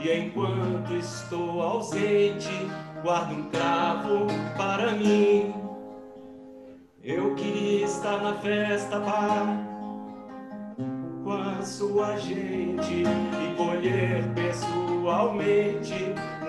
e 0.00 0.12
enquanto 0.12 0.92
estou 0.94 1.62
ausente, 1.62 2.50
guardo 3.04 3.34
um 3.34 3.48
cravo 3.50 4.26
para 4.56 4.90
mim. 4.94 5.54
Eu 7.04 7.36
queria 7.36 7.84
estar 7.84 8.20
na 8.20 8.34
festa 8.34 8.98
para 8.98 9.64
com 11.22 11.32
a 11.32 11.62
sua 11.62 12.16
gente 12.16 13.04
e 13.04 13.54
colher 13.56 14.24
pessoalmente 14.34 15.94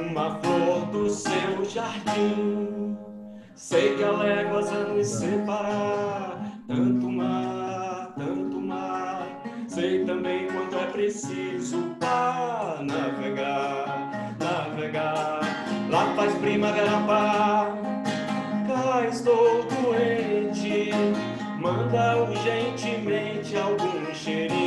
uma 0.02 0.40
flor 0.40 0.88
do 0.88 1.08
seu 1.12 1.64
jardim. 1.64 2.98
Sei 3.54 3.96
que 3.96 4.04
a 4.04 4.12
léguas 4.12 4.72
a 4.72 4.80
nos 4.80 5.08
separar, 5.08 6.37
tanto 6.68 7.10
mar, 7.10 8.14
tanto 8.18 8.60
mar. 8.60 9.26
Sei 9.68 10.04
também 10.06 10.48
quanto 10.48 10.76
é 10.76 10.86
preciso 10.88 11.96
para 12.00 12.80
navegar, 12.82 14.36
navegar. 14.40 15.42
Lá 15.90 16.14
faz 16.16 16.34
primavera, 16.36 17.00
pá, 17.08 17.74
cá 18.68 19.08
estou 19.08 19.66
doente. 19.66 20.92
Manda 21.60 22.18
urgentemente 22.18 23.56
algum 23.56 24.14
cheirinho 24.14 24.67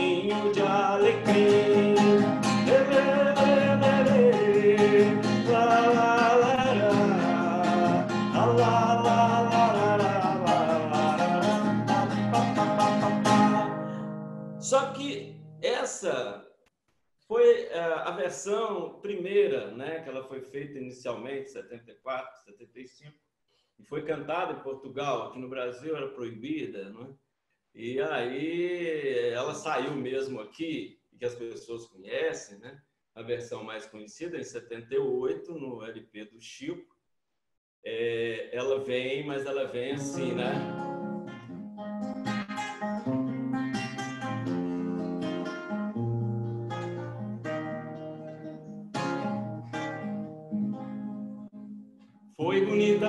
essa 16.01 16.47
foi 17.27 17.67
é, 17.67 17.79
a 17.79 18.11
versão 18.11 19.01
primeira, 19.01 19.71
né, 19.71 20.03
que 20.03 20.09
ela 20.09 20.27
foi 20.27 20.41
feita 20.41 20.79
inicialmente, 20.79 21.51
74, 21.51 22.45
75, 22.45 23.15
e 23.79 23.85
foi 23.85 24.05
cantada 24.05 24.53
em 24.53 24.63
Portugal. 24.63 25.29
Aqui 25.29 25.39
no 25.39 25.49
Brasil 25.49 25.97
era 25.97 26.09
proibida, 26.09 26.91
né? 26.91 27.15
E 27.75 28.01
aí 28.01 29.31
ela 29.33 29.55
saiu 29.55 29.95
mesmo 29.95 30.41
aqui, 30.41 31.01
que 31.19 31.25
as 31.25 31.35
pessoas 31.35 31.87
conhecem, 31.87 32.59
né? 32.59 32.83
A 33.15 33.23
versão 33.23 33.63
mais 33.63 33.87
conhecida 33.87 34.39
em 34.39 34.45
78 34.45 35.53
no 35.55 35.85
LP 35.85 36.25
do 36.25 36.41
Chico. 36.41 36.97
É, 37.85 38.51
ela 38.55 38.83
vem, 38.85 39.25
mas 39.25 39.47
ela 39.47 39.67
vem 39.67 39.93
assim, 39.93 40.33
né? 40.33 40.89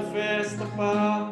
Festa, 0.02 0.66
pá. 0.76 1.32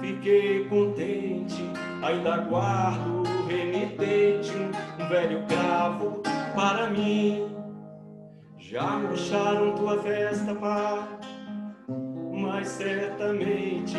Fiquei 0.00 0.64
contente, 0.68 1.62
ainda 2.02 2.38
guardo 2.38 3.22
remitente 3.48 4.52
um 4.54 5.08
velho 5.08 5.44
cravo 5.46 6.22
para 6.54 6.88
mim. 6.90 7.48
Já 8.58 8.98
murcharam 8.98 9.74
tua 9.74 9.98
festa, 10.02 10.54
pá, 10.54 11.08
mas 12.32 12.68
certamente 12.68 13.96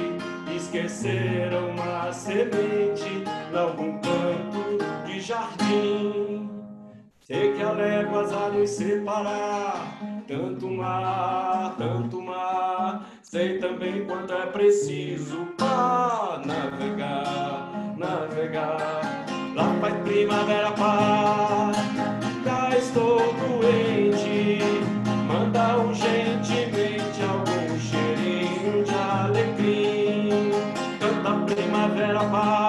esqueceram 0.56 1.72
uma 1.72 2.12
semente 2.12 3.24
em 3.52 3.58
algum 3.58 4.00
canto 4.00 5.06
de 5.06 5.19
jardim. 5.19 6.50
Sei 7.19 7.54
que 7.54 7.62
a 7.62 7.72
léguas 7.72 8.32
a 8.32 8.50
nos 8.50 8.69
separar, 8.69 10.00
tanto 10.28 10.67
mar, 10.67 11.76
tanto 11.78 12.22
mar. 12.22 12.29
Sei 13.32 13.60
também 13.60 14.06
quanto 14.06 14.34
é 14.34 14.48
preciso 14.48 15.46
para 15.56 16.42
navegar, 16.44 17.72
navegar. 17.96 19.24
Lá 19.56 19.72
faz 19.80 19.94
primavera, 19.98 20.72
pá, 20.72 21.72
cá 22.44 22.76
estou 22.76 23.20
doente. 23.36 24.58
Manda 25.28 25.78
urgentemente 25.78 27.22
algum 27.22 27.80
cheirinho 27.80 28.84
de 28.84 28.96
alecrim. 28.96 30.50
Canta 31.00 31.54
primavera, 31.54 32.24
pá, 32.32 32.69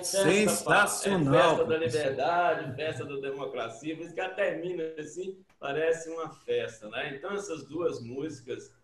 Festa, 0.00 0.22
Sensacional. 0.22 1.34
É 1.34 1.56
festa 1.56 1.64
da 1.64 1.78
liberdade, 1.78 2.76
festa 2.76 3.04
da 3.04 3.16
democracia, 3.16 3.96
por 3.96 4.04
isso 4.04 4.14
que 4.14 4.20
ela 4.20 4.34
termina 4.34 4.82
assim, 4.98 5.38
parece 5.58 6.08
uma 6.10 6.30
festa, 6.30 6.88
né? 6.88 7.14
Então 7.14 7.32
essas 7.32 7.64
duas 7.64 8.00
músicas 8.00 8.74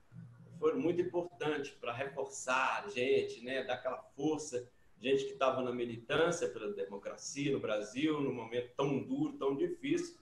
foram 0.58 0.78
muito 0.78 1.00
importantes 1.00 1.70
para 1.72 1.92
reforçar 1.92 2.84
a 2.84 2.88
gente, 2.88 3.42
né? 3.42 3.64
Dar 3.64 3.74
aquela 3.74 4.02
força, 4.16 4.68
gente 5.00 5.24
que 5.24 5.32
estava 5.32 5.62
na 5.62 5.72
militância 5.72 6.48
pela 6.48 6.72
democracia 6.72 7.52
no 7.52 7.60
Brasil, 7.60 8.20
num 8.20 8.34
momento 8.34 8.72
tão 8.76 9.02
duro, 9.02 9.32
tão 9.38 9.56
difícil. 9.56 10.16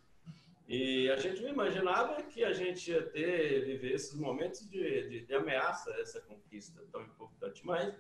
E 0.66 1.11
a 1.11 1.16
gente 1.16 1.42
não 1.42 1.50
imaginava 1.50 2.22
que 2.22 2.42
a 2.42 2.52
gente 2.52 2.90
ia 2.90 3.02
ter, 3.02 3.64
viver 3.66 3.92
esses 3.92 4.14
momentos 4.14 4.66
de, 4.68 5.09
de, 5.09 5.26
de 5.26 5.35
ameaça 5.35 5.90
essa 6.00 6.20
conquista 6.22 6.83
tão 6.90 7.02
importante. 7.02 7.64
Mas 7.66 7.94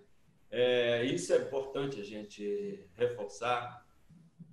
é, 0.56 1.04
isso 1.04 1.32
é 1.32 1.38
importante 1.38 2.00
a 2.00 2.04
gente 2.04 2.88
reforçar 2.94 3.84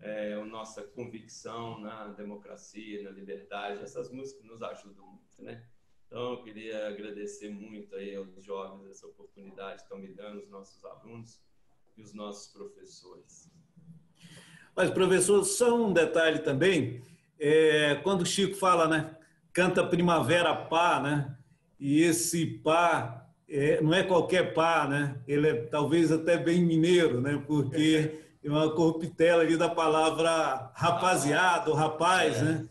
é, 0.02 0.34
a 0.34 0.44
nossa 0.44 0.82
convicção 0.82 1.80
na 1.80 2.08
democracia, 2.08 3.04
na 3.04 3.12
liberdade. 3.12 3.84
Essas 3.84 4.10
músicas 4.12 4.44
nos 4.44 4.64
ajudam 4.64 5.06
muito, 5.06 5.44
né? 5.44 5.64
Então, 6.08 6.32
eu 6.32 6.44
queria 6.44 6.88
agradecer 6.88 7.52
muito 7.52 7.96
aí 7.96 8.16
aos 8.16 8.44
jovens 8.44 8.90
essa 8.90 9.06
oportunidade 9.06 9.76
que 9.76 9.84
estão 9.84 10.00
me 10.00 10.08
dando, 10.08 10.40
os 10.40 10.50
nossos 10.50 10.84
alunos 10.84 11.40
e 11.96 12.02
os 12.02 12.16
nossos 12.16 12.52
professores. 12.52 13.52
Mas, 14.76 14.90
professor, 14.90 15.44
só 15.44 15.76
um 15.76 15.94
detalhe 15.94 16.40
também. 16.40 17.04
É, 17.40 17.94
quando 18.04 18.22
o 18.22 18.26
Chico 18.26 18.56
fala, 18.56 18.88
né? 18.88 19.16
Canta 19.54 19.86
Primavera 19.86 20.56
Pá, 20.56 21.00
né? 21.00 21.38
E 21.80 22.02
esse 22.02 22.46
pá 22.48 23.21
é, 23.52 23.82
não 23.82 23.94
é 23.94 24.02
qualquer 24.02 24.54
pá, 24.54 24.88
né? 24.88 25.18
Ele 25.28 25.50
é 25.50 25.54
talvez 25.54 26.10
até 26.12 26.38
bem 26.38 26.64
mineiro, 26.64 27.20
né? 27.20 27.42
Porque 27.46 28.12
é 28.44 28.50
uma 28.50 28.72
corruptela 28.74 29.44
ali 29.44 29.58
da 29.58 29.68
palavra 29.68 30.72
rapaziada, 30.74 31.70
ou 31.70 31.76
rapaz, 31.76 32.42
né? 32.42 32.66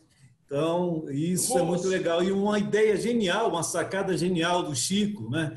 Então, 0.46 1.04
isso 1.10 1.56
é 1.56 1.62
muito 1.62 1.86
legal. 1.86 2.24
E 2.24 2.32
uma 2.32 2.58
ideia 2.58 2.96
genial, 2.96 3.50
uma 3.50 3.62
sacada 3.62 4.16
genial 4.16 4.62
do 4.62 4.74
Chico, 4.74 5.30
né? 5.30 5.56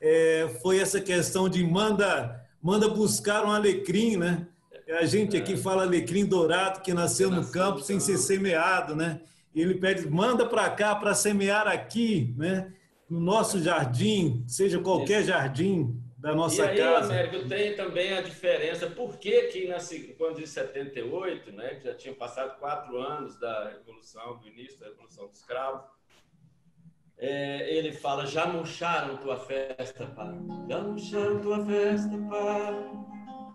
É, 0.00 0.50
foi 0.60 0.80
essa 0.80 1.00
questão 1.00 1.48
de 1.48 1.64
manda, 1.64 2.44
manda 2.60 2.88
buscar 2.88 3.44
um 3.46 3.52
alecrim, 3.52 4.16
né? 4.16 4.46
A 5.00 5.06
gente 5.06 5.36
aqui 5.36 5.56
fala 5.56 5.84
alecrim 5.84 6.26
dourado 6.26 6.82
que 6.82 6.92
nasceu 6.92 7.30
no 7.30 7.46
campo 7.50 7.80
sem 7.80 7.98
ser 8.00 8.18
semeado, 8.18 8.94
né? 8.94 9.20
E 9.54 9.62
ele 9.62 9.74
pede, 9.74 10.06
manda 10.10 10.44
para 10.44 10.68
cá 10.68 10.94
para 10.96 11.14
semear 11.14 11.68
aqui, 11.68 12.34
né? 12.36 12.70
No 13.14 13.20
nosso 13.20 13.62
jardim, 13.62 14.44
seja 14.48 14.80
qualquer 14.80 15.20
Isso. 15.20 15.28
jardim 15.28 16.02
da 16.18 16.34
nossa 16.34 16.64
e 16.64 16.68
aí, 16.68 16.78
casa. 16.78 17.12
Américo, 17.12 17.48
tem 17.48 17.76
também 17.76 18.12
a 18.12 18.20
diferença, 18.20 18.90
por 18.90 19.16
que 19.18 19.42
que 19.42 19.68
na, 19.68 19.76
quando 20.18 20.40
em 20.40 20.46
78, 20.46 21.52
né, 21.52 21.76
que 21.76 21.84
já 21.84 21.94
tinha 21.94 22.12
passado 22.12 22.58
quatro 22.58 22.98
anos 22.98 23.38
da 23.38 23.68
Revolução, 23.68 24.38
do 24.38 24.48
início 24.48 24.80
da 24.80 24.86
Revolução 24.86 25.28
dos 25.28 25.38
Escravos, 25.38 25.84
é, 27.16 27.72
ele 27.72 27.92
fala, 27.92 28.26
já 28.26 28.46
murcharam 28.48 29.16
tua 29.18 29.38
festa, 29.38 30.06
pá, 30.06 30.34
já 30.68 30.80
murcharam 30.80 31.38
tua 31.40 31.64
festa, 31.64 32.18
pá, 32.28 32.72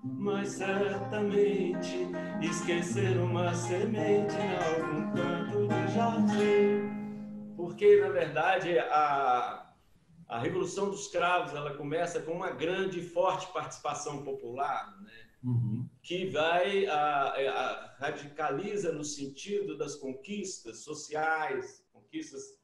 mas 0.02 0.52
certamente 0.52 2.08
esqueceram 2.42 3.26
uma 3.26 3.54
semente 3.54 4.36
em 4.36 4.56
algum 4.56 5.12
canto 5.14 5.68
de 5.68 5.94
jardim. 5.94 6.99
Porque, 7.60 8.00
na 8.00 8.08
verdade, 8.08 8.80
a, 8.80 9.70
a 10.30 10.40
Revolução 10.40 10.90
dos 10.90 11.10
Cravos 11.10 11.54
ela 11.54 11.76
começa 11.76 12.22
com 12.22 12.32
uma 12.32 12.52
grande 12.52 13.02
e 13.02 13.04
forte 13.06 13.52
participação 13.52 14.24
popular, 14.24 14.98
né? 15.02 15.12
Uhum. 15.44 15.86
que 16.02 16.26
vai 16.28 16.86
a, 16.86 17.34
a- 17.34 17.96
radicaliza 18.00 18.94
no 18.94 19.04
sentido 19.04 19.78
das 19.78 19.96
conquistas 19.96 20.86
sociais, 20.86 21.86
conquistas 21.92 22.58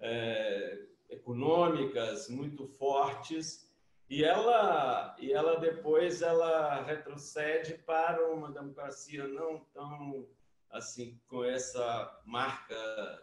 é, 0.00 0.86
econômicas 1.08 2.28
muito 2.28 2.66
fortes 2.66 3.72
e 4.10 4.24
ela 4.24 5.14
e 5.20 5.32
ela 5.32 5.54
depois 5.60 6.20
ela 6.20 6.82
retrocede 6.82 7.74
para 7.86 8.28
uma 8.32 8.50
democracia 8.50 9.24
não 9.28 9.60
tão 9.72 10.26
assim 10.72 11.20
com 11.28 11.44
essa 11.44 12.20
marca 12.24 12.74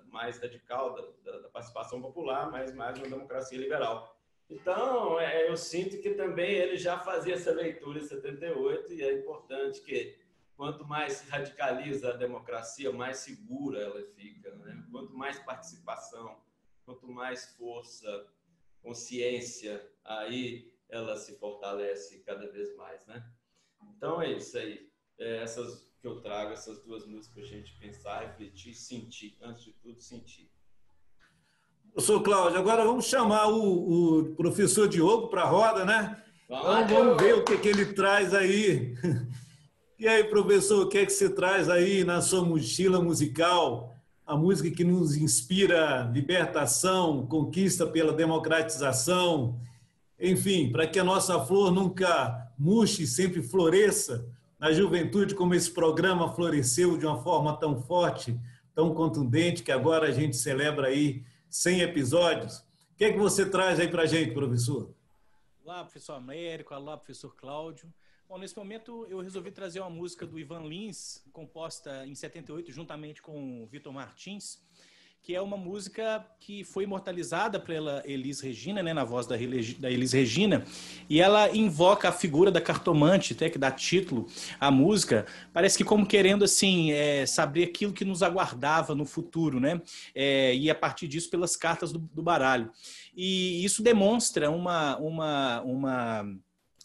mais 0.07 0.39
radical 0.39 0.93
da, 0.93 1.31
da- 1.31 1.39
da 1.39 1.49
participação 1.49 2.01
popular, 2.01 2.49
mas 2.51 2.73
mais 2.73 2.97
uma 2.97 3.09
democracia 3.09 3.57
liberal. 3.57 4.15
Então, 4.49 5.19
é, 5.19 5.49
eu 5.49 5.57
sinto 5.57 5.99
que 6.01 6.11
também 6.11 6.51
ele 6.51 6.77
já 6.77 6.99
fazia 6.99 7.33
essa 7.35 7.51
leitura 7.51 7.99
em 7.99 8.03
78 8.03 8.93
e 8.93 9.03
é 9.03 9.13
importante 9.13 9.81
que 9.81 10.17
quanto 10.55 10.85
mais 10.85 11.13
se 11.13 11.29
radicaliza 11.29 12.09
a 12.09 12.17
democracia, 12.17 12.91
mais 12.91 13.17
segura 13.17 13.79
ela 13.81 14.01
fica. 14.15 14.51
Né? 14.55 14.83
Quanto 14.91 15.13
mais 15.15 15.39
participação, 15.39 16.41
quanto 16.85 17.07
mais 17.07 17.55
força, 17.55 18.27
consciência, 18.81 19.87
aí 20.03 20.73
ela 20.89 21.15
se 21.15 21.37
fortalece 21.37 22.19
cada 22.19 22.47
vez 22.51 22.75
mais. 22.75 23.05
Né? 23.05 23.23
Então, 23.95 24.21
é 24.21 24.31
isso 24.33 24.57
aí. 24.57 24.89
É, 25.17 25.37
essas 25.43 25.88
que 26.01 26.07
eu 26.07 26.21
trago 26.21 26.53
essas 26.53 26.79
duas 26.79 27.05
músicas 27.05 27.33
para 27.33 27.43
a 27.43 27.47
gente 27.47 27.73
pensar, 27.79 28.19
refletir, 28.21 28.73
sentir, 28.73 29.37
antes 29.41 29.65
de 29.65 29.73
tudo, 29.73 30.01
sentir. 30.01 30.49
Professor 31.91 32.21
Cláudio, 32.21 32.59
agora 32.59 32.85
vamos 32.85 33.05
chamar 33.05 33.47
o, 33.47 34.19
o 34.19 34.35
professor 34.35 34.87
Diogo 34.87 35.27
para 35.27 35.41
a 35.41 35.49
roda, 35.49 35.83
né? 35.83 36.23
Vamos, 36.47 36.85
então, 36.85 37.05
vamos 37.05 37.21
ver 37.21 37.35
o 37.35 37.43
que, 37.43 37.57
que 37.57 37.67
ele 37.67 37.93
traz 37.93 38.33
aí. 38.33 38.95
E 40.01 40.07
aí, 40.07 40.23
professor, 40.23 40.85
o 40.85 40.87
que 40.87 40.97
é 40.97 41.05
que 41.05 41.11
você 41.11 41.29
traz 41.29 41.67
aí 41.69 42.05
na 42.05 42.21
sua 42.21 42.41
mochila 42.41 43.01
musical? 43.01 43.93
A 44.25 44.33
música 44.33 44.71
que 44.71 44.85
nos 44.85 45.17
inspira 45.17 46.09
libertação, 46.13 47.27
conquista 47.27 47.85
pela 47.85 48.13
democratização, 48.13 49.59
enfim, 50.17 50.71
para 50.71 50.87
que 50.87 50.99
a 50.99 51.03
nossa 51.03 51.37
flor 51.45 51.69
nunca 51.69 52.49
murche, 52.57 53.05
sempre 53.05 53.43
floresça 53.43 54.25
na 54.59 54.73
juventude, 54.73 55.33
como 55.33 55.55
esse 55.55 55.71
programa 55.71 56.33
floresceu 56.33 56.97
de 56.97 57.05
uma 57.05 57.23
forma 57.23 57.57
tão 57.57 57.81
forte, 57.81 58.37
tão 58.75 58.93
contundente, 58.93 59.63
que 59.63 59.71
agora 59.71 60.07
a 60.07 60.11
gente 60.11 60.35
celebra 60.35 60.87
aí 60.87 61.23
100 61.49 61.81
episódios. 61.81 62.57
O 62.57 62.97
que 62.97 63.05
é 63.05 63.13
que 63.13 63.17
você 63.17 63.49
traz 63.49 63.79
aí 63.79 63.87
para 63.87 64.03
a 64.03 64.05
gente, 64.05 64.33
professor? 64.33 64.93
Olá, 65.63 65.83
professor 65.83 66.13
Américo. 66.13 66.75
Olá, 66.75 66.97
professor 66.97 67.33
Cláudio. 67.35 67.91
Bom, 68.27 68.37
nesse 68.37 68.55
momento 68.57 69.07
eu 69.09 69.21
resolvi 69.21 69.49
trazer 69.49 69.79
uma 69.79 69.89
música 69.89 70.25
do 70.25 70.37
Ivan 70.37 70.63
Lins, 70.63 71.23
composta 71.31 72.05
em 72.05 72.13
78, 72.13 72.71
juntamente 72.71 73.21
com 73.21 73.63
o 73.63 73.65
Vitor 73.65 73.93
Martins, 73.93 74.61
que 75.21 75.35
é 75.35 75.41
uma 75.41 75.57
música 75.57 76.25
que 76.39 76.63
foi 76.63 76.85
imortalizada 76.85 77.59
pela 77.59 78.01
Elis 78.05 78.39
Regina, 78.39 78.81
né, 78.81 78.93
na 78.93 79.03
voz 79.03 79.27
da, 79.27 79.35
da 79.77 79.91
Elis 79.91 80.11
Regina, 80.13 80.65
e 81.09 81.21
ela 81.21 81.55
invoca 81.55 82.09
a 82.09 82.11
figura 82.11 82.49
da 82.49 82.61
cartomante, 82.61 83.33
até 83.33 83.49
que 83.49 83.57
dá 83.57 83.71
título 83.71 84.27
à 84.59 84.71
música, 84.71 85.25
parece 85.53 85.77
que 85.77 85.83
como 85.83 86.05
querendo 86.05 86.43
assim 86.43 86.91
é, 86.91 87.25
saber 87.25 87.65
aquilo 87.65 87.93
que 87.93 88.05
nos 88.05 88.23
aguardava 88.23 88.95
no 88.95 89.05
futuro, 89.05 89.59
né, 89.59 89.81
é, 90.15 90.55
e 90.55 90.69
a 90.69 90.75
partir 90.75 91.07
disso 91.07 91.29
pelas 91.29 91.55
cartas 91.55 91.91
do, 91.91 91.99
do 91.99 92.23
baralho. 92.23 92.71
E 93.15 93.63
isso 93.63 93.83
demonstra 93.83 94.49
uma, 94.49 94.97
uma, 94.97 95.61
uma 95.61 96.39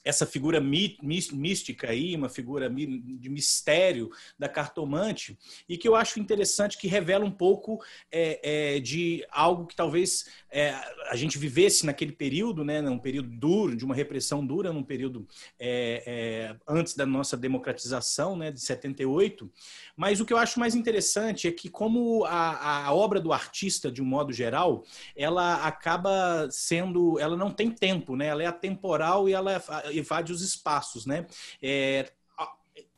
essa 0.04 0.26
figura 0.26 0.60
mística 0.60 1.90
aí, 1.90 2.14
uma 2.14 2.28
figura 2.28 2.68
de 2.68 3.28
mistério 3.30 4.10
da 4.38 4.48
cartomante, 4.48 5.38
e 5.68 5.78
que 5.78 5.88
eu 5.88 5.96
acho 5.96 6.20
interessante 6.20 6.76
que 6.76 6.86
revela 6.86 7.24
um 7.24 7.30
pouco 7.30 7.82
é, 8.12 8.74
é, 8.76 8.80
de 8.80 9.24
algo 9.30 9.66
que 9.66 9.74
talvez 9.74 10.26
é, 10.50 10.74
a 11.08 11.16
gente 11.16 11.38
vivesse 11.38 11.86
naquele 11.86 12.12
período, 12.12 12.64
né, 12.64 12.80
num 12.80 12.98
período 12.98 13.30
duro, 13.30 13.76
de 13.76 13.84
uma 13.84 13.94
repressão 13.94 14.44
dura, 14.46 14.72
num 14.72 14.82
período 14.82 15.26
é, 15.58 16.02
é, 16.06 16.56
antes 16.68 16.94
da 16.94 17.06
nossa 17.06 17.36
democratização, 17.36 18.36
né, 18.36 18.52
de 18.52 18.60
78. 18.60 19.50
Mas 19.96 20.20
o 20.20 20.24
que 20.24 20.32
eu 20.32 20.38
acho 20.38 20.60
mais 20.60 20.74
interessante 20.74 21.48
é 21.48 21.52
que, 21.52 21.68
como 21.68 22.24
a, 22.24 22.86
a 22.86 22.94
obra 22.94 23.20
do 23.20 23.32
artista, 23.32 23.90
de 23.90 24.02
um 24.02 24.04
modo 24.04 24.32
geral, 24.32 24.84
ela 25.16 25.66
acaba 25.66 26.48
sendo, 26.50 27.18
ela 27.18 27.36
não 27.36 27.50
tem 27.50 27.70
tempo, 27.70 28.16
né, 28.16 28.26
ela 28.26 28.42
é 28.42 28.46
atemporal 28.46 29.28
e 29.28 29.32
ela 29.32 29.62
evade 29.98 30.32
os 30.32 30.42
espaços, 30.42 31.06
né? 31.06 31.26
É, 31.62 32.12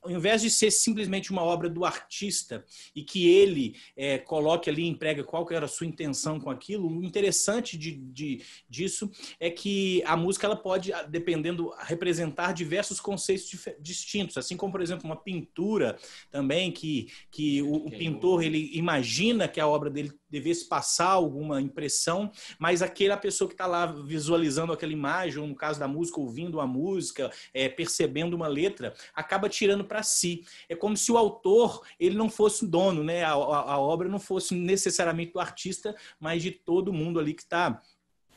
ao 0.07 0.11
invés 0.11 0.43
de 0.43 0.51
ser 0.51 0.71
simplesmente 0.71 1.33
uma 1.33 1.43
obra 1.43 1.69
do 1.69 1.85
artista 1.85 2.65
e 2.95 3.03
que 3.03 3.29
ele 3.29 3.77
é, 3.97 4.19
coloque 4.19 4.71
ali, 4.71 4.87
emprega 4.87 5.25
qual 5.25 5.47
era 5.51 5.67
a 5.67 5.69
sua 5.69 5.87
intenção 5.87 6.39
com 6.39 6.49
aquilo, 6.49 6.89
o 6.89 7.05
interessante 7.05 7.77
de, 7.77 7.93
de, 7.93 8.43
disso 8.69 9.11
é 9.41 9.51
que 9.51 10.03
a 10.05 10.17
música 10.17 10.47
ela 10.47 10.57
pode, 10.57 10.93
dependendo, 11.09 11.73
representar 11.81 12.53
diversos 12.53 13.01
conceitos 13.01 13.51
distintos, 13.81 14.37
assim 14.37 14.57
como, 14.57 14.73
por 14.73 14.81
exemplo, 14.81 15.07
uma 15.07 15.17
pintura 15.17 15.99
também, 16.31 16.71
que, 16.71 17.09
que 17.31 17.63
o, 17.63 17.87
o 17.87 17.91
pintor 17.91 18.43
ele 18.43 18.71
imagina 18.75 19.49
que 19.49 19.61
a 19.61 19.67
obra 19.67 19.91
dele 19.91 20.13
devesse 20.29 20.69
passar 20.69 21.11
alguma 21.11 21.61
impressão, 21.61 22.31
mas 22.59 22.83
aquela 22.83 23.17
pessoa 23.17 23.49
que 23.49 23.55
está 23.55 23.67
lá 23.67 23.87
visualizando 23.87 24.73
aquela 24.73 24.93
imagem, 24.93 25.41
ou 25.41 25.49
no 25.49 25.55
caso 25.55 25.81
da 25.81 25.89
música, 25.89 26.21
ouvindo 26.21 26.61
a 26.61 26.67
música, 26.67 27.31
é, 27.55 27.69
percebendo 27.69 28.35
uma 28.35 28.49
letra, 28.49 28.95
acaba 29.15 29.49
tirando 29.49 29.85
para 29.85 29.96
si. 30.03 30.45
É 30.69 30.75
como 30.75 30.97
se 30.97 31.11
o 31.11 31.17
autor 31.17 31.83
ele 31.99 32.17
não 32.17 32.29
fosse 32.29 32.67
dono, 32.67 33.03
né? 33.03 33.25
A, 33.25 33.33
a, 33.33 33.73
a, 33.73 33.79
obra 33.79 34.09
não 34.09 34.19
fosse 34.19 34.55
necessariamente 34.55 35.33
do 35.33 35.41
artista, 35.41 35.95
mas 36.19 36.43
de 36.43 36.51
todo 36.51 36.93
mundo 36.93 37.19
ali 37.19 37.35
que 37.35 37.43
está 37.43 37.81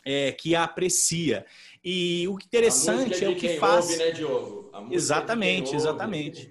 é, 0.05 0.31
que 0.31 0.55
a 0.55 0.63
aprecia. 0.63 1.45
E 1.83 2.27
o 2.27 2.33
interessante 2.33 3.23
é, 3.23 3.27
é, 3.27 3.29
o 3.29 3.35
que 3.35 3.57
faz. 3.57 3.85
Ouve, 3.85 3.97
né, 3.97 4.11
Diogo? 4.11 4.71
É 4.73 4.95
exatamente, 4.95 5.75
exatamente. 5.75 6.49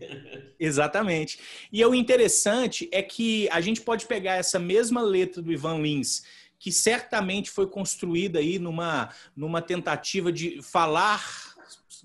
exatamente. 0.59 1.41
E 1.73 1.85
o 1.85 1.95
interessante 1.95 2.89
é 2.93 3.03
que 3.03 3.49
a 3.51 3.61
gente 3.61 3.81
pode 3.81 4.07
pegar 4.07 4.35
essa 4.35 4.59
mesma 4.59 5.03
letra 5.03 5.43
do 5.43 5.53
Ivan 5.53 5.81
Lins, 5.81 6.23
que 6.59 6.73
certamente 6.73 7.51
foi 7.51 7.67
construída 7.67 8.39
aí 8.39 8.59
numa, 8.59 9.11
numa 9.37 9.63
tentativa 9.63 10.33
de 10.33 10.61
falar 10.63 11.48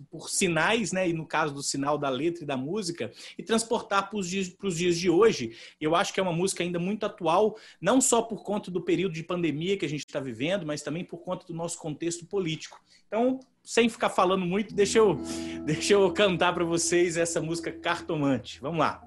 por 0.09 0.29
sinais, 0.29 0.91
né, 0.91 1.09
e 1.09 1.13
no 1.13 1.25
caso 1.25 1.53
do 1.53 1.63
sinal 1.63 1.97
da 1.97 2.09
letra 2.09 2.43
e 2.43 2.47
da 2.47 2.57
música, 2.57 3.11
e 3.37 3.43
transportar 3.43 4.09
para 4.09 4.19
os 4.19 4.29
dias, 4.29 4.55
dias 4.75 4.97
de 4.97 5.09
hoje. 5.09 5.55
Eu 5.79 5.95
acho 5.95 6.13
que 6.13 6.19
é 6.19 6.23
uma 6.23 6.33
música 6.33 6.63
ainda 6.63 6.79
muito 6.79 7.05
atual, 7.05 7.57
não 7.81 7.99
só 8.01 8.21
por 8.21 8.43
conta 8.43 8.71
do 8.71 8.81
período 8.81 9.13
de 9.13 9.23
pandemia 9.23 9.77
que 9.77 9.85
a 9.85 9.89
gente 9.89 10.05
está 10.05 10.19
vivendo, 10.19 10.65
mas 10.65 10.81
também 10.81 11.03
por 11.03 11.17
conta 11.17 11.45
do 11.45 11.53
nosso 11.53 11.77
contexto 11.77 12.25
político. 12.25 12.81
Então, 13.07 13.39
sem 13.63 13.87
ficar 13.87 14.09
falando 14.09 14.45
muito, 14.45 14.73
deixa 14.73 14.97
eu, 14.97 15.17
deixa 15.65 15.93
eu 15.93 16.11
cantar 16.11 16.53
para 16.53 16.65
vocês 16.65 17.17
essa 17.17 17.41
música 17.41 17.71
Cartomante. 17.71 18.59
Vamos 18.59 18.79
lá. 18.79 19.03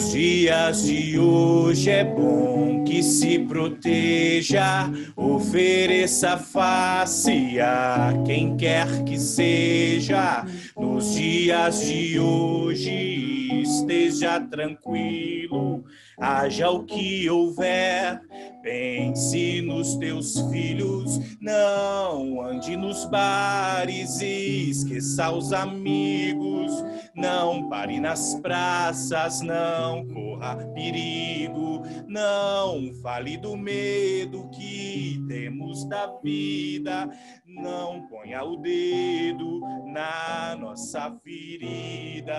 Nos 0.00 0.12
dias 0.12 0.84
de 0.84 1.18
hoje 1.18 1.90
é 1.90 2.02
bom 2.02 2.84
que 2.84 3.02
se 3.02 3.38
proteja, 3.38 4.90
ofereça 5.14 6.38
face 6.38 7.60
a 7.60 8.10
quem 8.24 8.56
quer 8.56 9.04
que 9.04 9.18
seja. 9.18 10.46
Nos 10.74 11.14
dias 11.14 11.82
de 11.86 12.18
hoje 12.18 13.60
esteja 13.60 14.40
tranquilo, 14.40 15.84
haja 16.18 16.70
o 16.70 16.82
que 16.84 17.28
houver. 17.28 18.22
Pense 18.62 19.60
nos 19.60 19.96
teus 19.96 20.40
filhos, 20.50 21.20
não 21.38 22.40
ande 22.40 22.74
nos 22.74 23.04
bares 23.04 24.22
e 24.22 24.70
esqueça 24.70 25.30
os 25.30 25.52
amigos 25.52 26.72
não 27.14 27.68
pare 27.68 28.00
nas 28.00 28.34
praças, 28.36 29.40
não 29.40 29.89
corra 30.06 30.56
perigo, 30.74 31.82
não 32.06 32.92
fale 33.02 33.36
do 33.36 33.56
medo 33.56 34.48
que 34.50 35.22
temos 35.28 35.84
da 35.88 36.06
vida, 36.22 37.08
não 37.46 38.06
ponha 38.08 38.42
o 38.44 38.56
dedo 38.56 39.60
na 39.92 40.56
nossa 40.56 41.10
ferida. 41.22 42.34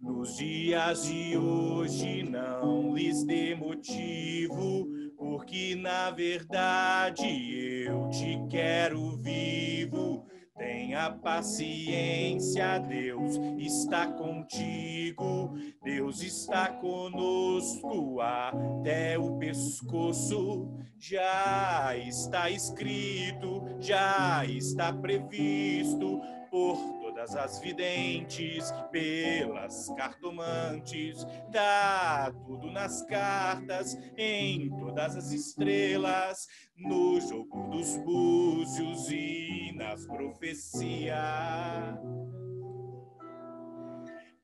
Nos 0.00 0.36
dias 0.36 1.04
de 1.06 1.36
hoje 1.36 2.22
não 2.22 2.94
lhes 2.94 3.24
dê 3.24 3.54
motivo 3.54 4.88
porque 5.20 5.74
na 5.74 6.10
verdade 6.10 7.84
eu 7.84 8.08
te 8.08 8.38
quero 8.48 9.16
vivo. 9.18 10.29
Tenha 10.60 11.10
paciência, 11.10 12.78
Deus 12.80 13.40
está 13.56 14.06
contigo, 14.08 15.54
Deus 15.82 16.22
está 16.22 16.68
conosco 16.68 18.20
até 18.20 19.18
o 19.18 19.38
pescoço. 19.38 20.68
Já 20.98 21.96
está 21.96 22.50
escrito, 22.50 23.62
já 23.80 24.44
está 24.44 24.92
previsto 24.92 26.20
por 26.50 26.99
todas 27.20 27.36
as 27.36 27.60
videntes, 27.60 28.72
pelas 28.90 29.88
cartomantes, 29.94 31.22
dá 31.50 32.32
tudo 32.46 32.70
nas 32.70 33.02
cartas, 33.02 33.94
em 34.16 34.70
todas 34.70 35.16
as 35.16 35.30
estrelas, 35.30 36.46
no 36.76 37.20
jogo 37.20 37.68
dos 37.68 37.96
búzios 37.98 39.10
e 39.10 39.72
nas 39.76 40.06
profecias. 40.06 41.20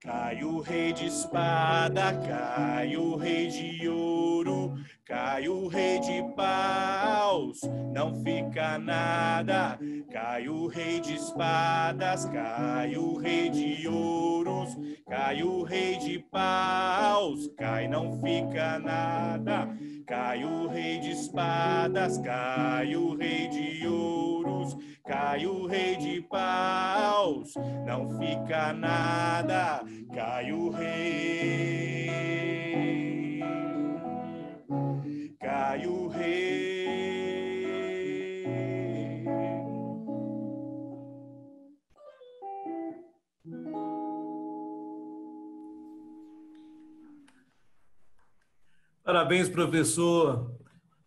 Cai 0.06 0.44
o 0.44 0.60
rei 0.60 0.92
de 0.92 1.06
espada, 1.06 2.12
cai 2.24 2.96
o 2.96 3.16
rei 3.16 3.48
de 3.48 3.88
ouro, 3.88 4.76
cai 5.04 5.48
o 5.48 5.66
rei 5.66 5.98
de 5.98 6.22
paus, 6.36 7.60
não 7.92 8.14
fica 8.22 8.78
nada. 8.78 9.76
Cai 10.12 10.48
o 10.48 10.68
rei 10.68 11.00
de 11.00 11.16
espadas, 11.16 12.24
cai 12.26 12.96
o 12.96 13.16
rei 13.16 13.50
de 13.50 13.88
ouros, 13.88 14.78
cai 15.08 15.42
o 15.42 15.64
rei 15.64 15.98
de 15.98 16.20
paus, 16.20 17.50
cai, 17.58 17.88
não 17.88 18.20
fica 18.20 18.78
nada. 18.78 19.76
Cai 20.06 20.44
o 20.44 20.68
rei 20.68 21.00
de 21.00 21.10
espadas, 21.10 22.18
cai 22.18 22.94
o 22.94 23.16
rei 23.16 23.48
de 23.48 23.84
ouros, 23.88 24.76
cai 25.04 25.44
o 25.46 25.66
rei 25.66 25.96
de 25.96 26.22
paus, 26.22 27.54
não 27.84 28.08
fica 28.16 28.72
nada. 28.72 29.82
Cai 30.14 30.52
o 30.52 30.70
rei, 30.70 32.10
cai 35.40 35.86
o 35.86 36.06
rei. 36.06 36.75
Parabéns, 49.06 49.48
professor. 49.48 50.50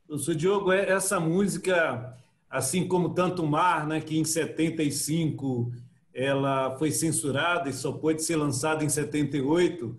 Professor 0.08 0.34
Diogo, 0.34 0.72
é, 0.72 0.90
essa 0.90 1.20
música, 1.20 2.16
assim 2.50 2.88
como 2.88 3.14
Tanto 3.14 3.46
Mar, 3.46 3.86
né, 3.86 4.00
que 4.00 4.18
em 4.18 4.24
75 4.24 5.70
ela 6.14 6.78
foi 6.78 6.92
censurada 6.92 7.68
e 7.68 7.74
só 7.74 7.92
pôde 7.92 8.24
ser 8.24 8.38
lançada 8.38 8.86
em 8.86 8.90
78, 8.90 9.98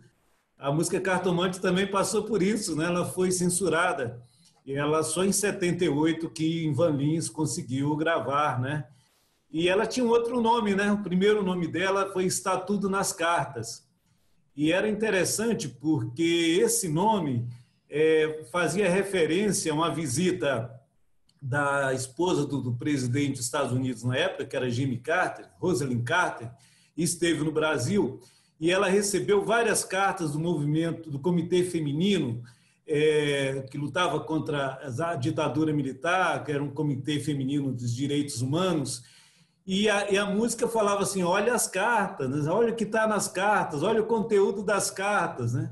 a 0.57 0.73
música 0.73 0.99
Cartomante 0.99 1.61
também 1.61 1.87
passou 1.87 2.23
por 2.23 2.43
isso, 2.43 2.75
né? 2.75 2.87
ela 2.87 3.05
foi 3.05 3.31
censurada. 3.31 4.23
E 4.65 4.73
ela 4.73 5.03
só 5.03 5.23
em 5.23 5.33
78 5.33 6.31
que 6.31 6.69
Ivan 6.69 6.93
Lins 6.93 7.29
conseguiu 7.29 7.95
gravar, 7.97 8.59
né? 8.59 8.87
E 9.53 9.69
ela 9.69 9.87
tinha 9.87 10.07
um 10.07 10.09
outro 10.09 10.41
nome, 10.41 10.75
né? 10.75 10.91
O 10.91 11.03
primeiro 11.03 11.43
nome 11.43 11.69
dela 11.69 12.11
foi 12.15 12.25
Está 12.25 12.59
Tudo 12.59 12.89
nas 12.89 13.13
Cartas. 13.13 13.87
E 14.57 14.73
era 14.73 14.89
interessante 14.89 15.69
porque 15.69 16.59
esse 16.63 16.89
nome 16.89 17.47
é, 17.91 18.45
fazia 18.53 18.89
referência 18.89 19.73
a 19.73 19.75
uma 19.75 19.93
visita 19.93 20.71
da 21.43 21.93
esposa 21.93 22.47
do, 22.47 22.61
do, 22.61 22.73
presidente 22.75 23.33
dos 23.33 23.45
Estados 23.47 23.73
Unidos 23.73 24.05
na 24.05 24.17
época, 24.17 24.45
que 24.45 24.55
era 24.55 24.71
Jimmy 24.71 24.99
Carter, 24.99 25.47
Rosalind 25.59 26.05
Carter, 26.05 26.51
esteve 26.97 27.43
no 27.43 27.51
Brasil 27.51 28.21
e 28.61 28.71
ela 28.71 28.89
recebeu 28.89 29.45
várias 29.45 29.85
cartas 29.85 30.33
do 30.33 30.39
movimento, 30.39 31.11
do 31.11 31.19
Comitê 31.19 31.65
Feminino, 31.65 32.43
é, 32.87 33.67
que 33.71 33.79
lutava 33.79 34.21
contra 34.21 34.79
a 34.83 35.15
ditadura 35.15 35.73
militar, 35.73 36.45
que 36.45 36.53
era 36.53 36.63
um 36.63 36.71
comitê 36.71 37.21
feminino 37.21 37.73
dos 37.73 37.95
direitos 37.95 38.43
humanos, 38.43 39.05
e 39.65 39.89
a, 39.89 40.11
e 40.11 40.19
a 40.19 40.27
música 40.27 40.67
falava 40.67 41.05
assim: 41.05 41.23
olha 41.23 41.55
as 41.55 41.69
cartas, 41.69 42.29
né? 42.29 42.51
olha 42.51 42.73
o 42.73 42.77
que 42.77 42.83
está 42.83 43.07
nas 43.07 43.29
cartas, 43.29 43.85
olha 43.85 44.03
o 44.03 44.07
conteúdo 44.07 44.65
das 44.65 44.91
cartas, 44.91 45.55
né? 45.55 45.71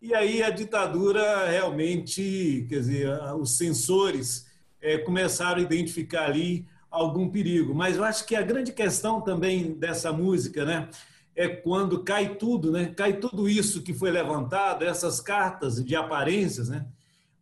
E 0.00 0.14
aí 0.14 0.42
a 0.42 0.50
ditadura 0.50 1.46
realmente, 1.48 2.66
quer 2.68 2.80
dizer, 2.80 3.08
os 3.34 3.56
sensores 3.56 4.46
é, 4.80 4.98
começaram 4.98 5.58
a 5.58 5.62
identificar 5.62 6.26
ali 6.26 6.66
algum 6.90 7.28
perigo. 7.28 7.74
Mas 7.74 7.96
eu 7.96 8.04
acho 8.04 8.26
que 8.26 8.36
a 8.36 8.42
grande 8.42 8.72
questão 8.72 9.20
também 9.20 9.72
dessa 9.72 10.12
música, 10.12 10.64
né, 10.64 10.88
é 11.34 11.48
quando 11.48 12.02
cai 12.02 12.36
tudo, 12.36 12.70
né, 12.70 12.92
cai 12.96 13.14
tudo 13.14 13.48
isso 13.48 13.82
que 13.82 13.92
foi 13.92 14.10
levantado, 14.10 14.84
essas 14.84 15.20
cartas 15.20 15.84
de 15.84 15.94
aparências, 15.94 16.68
né, 16.68 16.86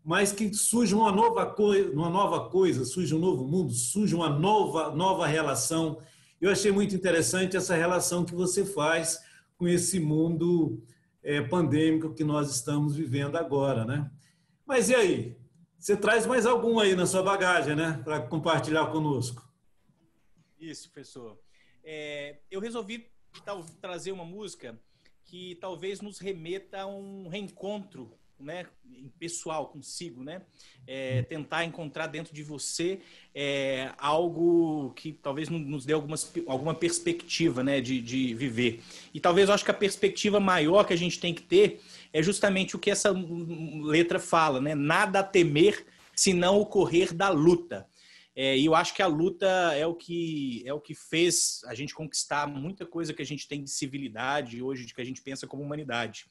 mas 0.05 0.33
que 0.33 0.53
surge 0.53 0.95
uma 0.95 1.11
nova 1.11 1.47
coisa, 1.47 1.91
uma 1.93 2.11
nova 2.11 2.49
coisa, 2.51 2.85
surge 2.85 3.15
um 3.15 3.19
novo 3.19 3.47
mundo, 3.47 3.73
surge 3.73 4.15
uma 4.15 4.29
nova 4.29 4.95
nova 4.95 5.27
relação. 5.27 5.99
Eu 6.41 6.51
achei 6.51 6.71
muito 6.71 6.95
interessante 6.95 7.57
essa 7.57 7.75
relação 7.75 8.25
que 8.25 8.35
você 8.35 8.65
faz 8.65 9.19
com 9.57 9.67
esse 9.67 9.99
mundo 9.99 10.83
é, 11.25 11.41
pandêmico 11.41 12.15
que 12.15 12.23
nós 12.23 12.55
estamos 12.55 12.95
vivendo 12.95 13.37
agora, 13.37 13.85
né? 13.85 14.11
Mas 14.67 14.91
e 14.91 14.95
aí? 14.95 15.37
Você 15.79 15.97
traz 15.97 16.27
mais 16.27 16.47
algum 16.47 16.79
aí 16.79 16.95
na 16.95 17.07
sua 17.07 17.23
bagagem, 17.23 17.75
né? 17.75 18.01
Para 18.05 18.21
compartilhar 18.21 18.87
conosco. 18.87 19.51
Isso, 20.59 20.91
professor. 20.91 21.39
É, 21.83 22.39
eu 22.51 22.61
resolvi 22.61 23.11
trazer 23.81 24.13
uma 24.13 24.25
música 24.25 24.79
que 25.25 25.57
talvez 25.57 26.01
nos 26.01 26.19
remeta 26.19 26.83
a 26.83 26.87
um 26.87 27.29
reencontro 27.29 28.17
né, 28.39 28.67
pessoal 29.19 29.69
consigo, 29.69 30.23
né? 30.23 30.43
É, 30.87 31.23
tentar 31.23 31.65
encontrar 31.65 32.07
dentro 32.09 32.35
de 32.35 32.43
você 32.43 33.01
é, 33.35 33.93
algo 33.97 34.93
que 34.95 35.13
talvez 35.13 35.49
nos 35.49 35.87
dê 35.87 35.93
algumas, 35.93 36.33
alguma 36.47 36.75
perspectiva, 36.75 37.63
né, 37.63 37.81
de, 37.81 38.01
de 38.01 38.35
viver. 38.35 38.83
E 39.13 39.21
talvez 39.21 39.49
eu 39.49 39.55
acho 39.55 39.65
que 39.65 39.71
a 39.71 39.75
perspectiva 39.75 40.39
maior 40.39 40.85
que 40.85 40.93
a 40.93 40.99
gente 40.99 41.19
tem 41.19 41.33
que 41.33 41.43
ter 41.43 41.81
é 42.13 42.23
justamente 42.23 42.77
o 42.77 42.79
que 42.79 42.91
essa 42.91 43.15
letra 43.83 44.19
fala, 44.19 44.61
né? 44.61 44.75
Nada 44.75 45.21
a 45.21 45.25
temer 45.25 45.87
se 46.15 46.33
não 46.33 46.59
ocorrer 46.59 47.13
da 47.13 47.29
luta. 47.29 47.87
É, 48.37 48.57
e 48.59 48.65
eu 48.65 48.75
acho 48.75 48.95
que 48.95 49.03
a 49.03 49.07
luta 49.07 49.47
é 49.75 49.87
o 49.87 49.95
que 49.95 50.63
é 50.67 50.73
o 50.73 50.81
que 50.81 50.95
fez 50.95 51.61
a 51.67 51.75
gente 51.75 51.95
conquistar 51.95 52.49
muita 52.49 52.85
coisa 52.85 53.15
que 53.15 53.23
a 53.23 53.27
gente 53.27 53.47
tem 53.47 53.63
de 53.63 53.71
civilidade 53.71 54.61
hoje, 54.61 54.85
de 54.85 54.93
que 54.93 55.01
a 55.01 55.05
gente 55.05 55.23
pensa 55.23 55.47
como 55.47 55.63
humanidade. 55.63 56.27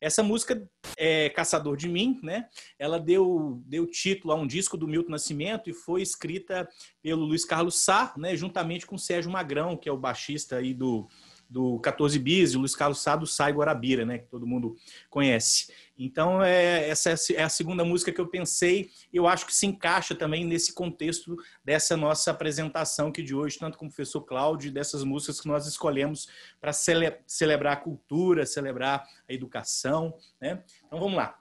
Essa 0.00 0.22
música 0.22 0.68
é 0.96 1.28
Caçador 1.30 1.76
de 1.76 1.88
Mim, 1.88 2.20
né? 2.22 2.48
Ela 2.78 3.00
deu, 3.00 3.60
deu 3.66 3.86
título 3.86 4.32
a 4.32 4.36
um 4.36 4.46
disco 4.46 4.76
do 4.76 4.86
Milton 4.86 5.10
Nascimento 5.10 5.68
e 5.68 5.72
foi 5.74 6.00
escrita 6.00 6.68
pelo 7.02 7.24
Luiz 7.24 7.44
Carlos 7.44 7.82
Sá, 7.82 8.14
né? 8.16 8.36
Juntamente 8.36 8.86
com 8.86 8.94
o 8.94 8.98
Sérgio 8.98 9.30
Magrão, 9.30 9.76
que 9.76 9.88
é 9.88 9.92
o 9.92 9.98
baixista 9.98 10.56
aí 10.56 10.72
do, 10.72 11.08
do 11.48 11.78
14 11.80 12.18
Bis, 12.18 12.54
o 12.54 12.58
Luiz 12.58 12.76
Carlos 12.76 13.00
Sá 13.00 13.16
do 13.16 13.26
Sai 13.26 13.52
Guarabira, 13.52 14.04
né? 14.04 14.18
Que 14.18 14.26
todo 14.26 14.46
mundo 14.46 14.76
conhece. 15.08 15.72
Então, 15.98 16.42
é, 16.42 16.88
essa 16.88 17.14
é 17.34 17.42
a 17.42 17.48
segunda 17.48 17.84
música 17.84 18.12
que 18.12 18.20
eu 18.20 18.28
pensei, 18.28 18.90
eu 19.12 19.26
acho 19.26 19.46
que 19.46 19.54
se 19.54 19.66
encaixa 19.66 20.14
também 20.14 20.44
nesse 20.44 20.72
contexto 20.72 21.36
dessa 21.64 21.96
nossa 21.96 22.30
apresentação 22.30 23.08
aqui 23.08 23.22
de 23.22 23.34
hoje, 23.34 23.58
tanto 23.58 23.76
com 23.76 23.86
o 23.86 23.88
professor 23.88 24.20
Cláudio, 24.22 24.70
dessas 24.70 25.02
músicas 25.02 25.40
que 25.40 25.48
nós 25.48 25.66
escolhemos 25.66 26.28
para 26.60 26.72
cele 26.72 27.12
celebrar 27.26 27.72
a 27.72 27.76
cultura, 27.76 28.46
celebrar 28.46 29.04
a 29.28 29.32
educação. 29.32 30.14
Né? 30.40 30.62
Então, 30.86 31.00
vamos 31.00 31.16
lá. 31.16 31.36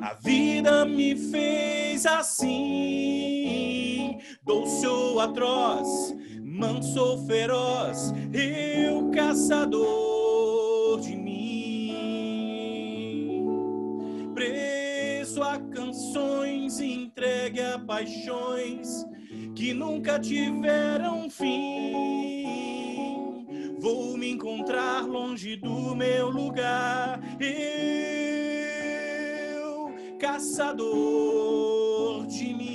A 0.00 0.14
vida 0.14 0.86
me 0.86 1.14
fez 1.14 2.06
assim, 2.06 2.56
doce 4.42 4.86
ou 4.86 5.20
atroz, 5.20 6.16
manso 6.42 6.98
ou 6.98 7.26
feroz, 7.26 8.14
eu 8.32 9.10
caçador 9.10 11.00
de 11.02 11.14
mim. 11.14 11.84
Preso 14.34 15.42
a 15.42 15.58
canções, 15.58 16.80
entregue 16.80 17.60
a 17.60 17.78
paixões 17.78 19.04
que 19.54 19.74
nunca 19.74 20.18
tiveram 20.18 21.28
fim. 21.28 22.56
Vou 23.78 24.16
me 24.16 24.30
encontrar 24.30 25.06
longe 25.06 25.56
do 25.56 25.94
meu 25.94 26.30
lugar. 26.30 27.20
Eu 27.38 28.17
caçador 30.38 32.24
de 32.28 32.54
mim. 32.54 32.68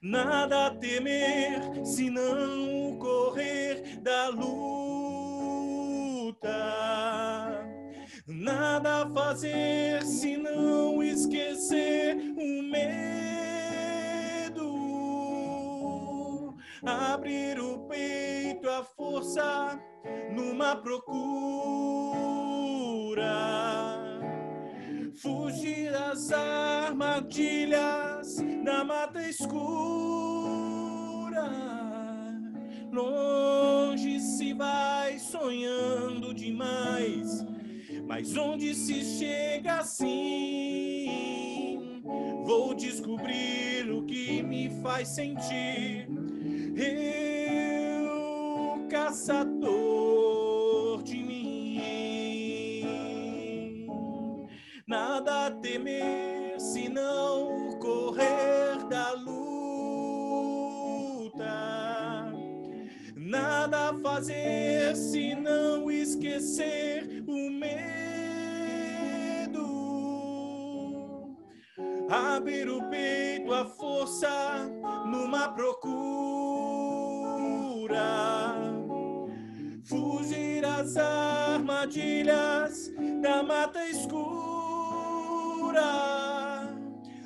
Nada 0.00 0.68
a 0.68 0.70
temer 0.70 1.84
se 1.84 2.08
não 2.08 2.96
correr 2.98 3.98
da 4.00 4.30
luta. 4.30 4.48
Nada 8.26 9.02
a 9.02 9.10
fazer 9.10 10.02
se 10.02 10.38
não 10.38 11.02
esquecer 11.02 12.16
o 12.34 12.62
medo. 12.62 13.02
Abrir 16.82 17.60
o 17.60 17.80
peito 17.80 18.66
à 18.70 18.82
força 18.82 19.78
numa 20.34 20.74
procura 20.76 22.22
fugir 25.22 25.90
das 25.92 26.32
armadilhas 26.32 28.38
na 28.64 28.82
mata 28.82 29.22
escura. 29.22 29.52
Longe 32.90 34.18
se 34.18 34.52
vai 34.52 35.20
sonhando 35.20 36.34
demais, 36.34 37.46
mas 38.04 38.36
onde 38.36 38.74
se 38.74 39.04
chega 39.04 39.78
assim, 39.78 40.98
vou 42.44 42.74
descobrir 42.74 43.88
o 43.92 44.04
que 44.04 44.42
me 44.42 44.70
faz 44.82 45.06
sentir. 45.08 46.08
Eu, 46.76 48.08
caçador 48.88 49.81
temer 55.62 56.60
se 56.60 56.88
não 56.88 57.78
correr 57.78 58.84
da 58.90 59.12
luta, 59.12 59.42
nada 63.14 63.94
fazer 64.02 64.96
se 64.96 65.36
não 65.36 65.88
esquecer 65.90 67.24
o 67.28 67.50
medo, 67.50 67.72
abrir 72.10 72.68
o 72.68 72.82
peito 72.90 73.54
à 73.54 73.64
força 73.64 74.68
numa 75.06 75.48
procura, 75.52 76.42
fugir 79.84 80.64
às 80.64 80.96
armadilhas 80.96 82.92
da 83.22 83.42
mata 83.44 83.86
escura. 83.86 84.21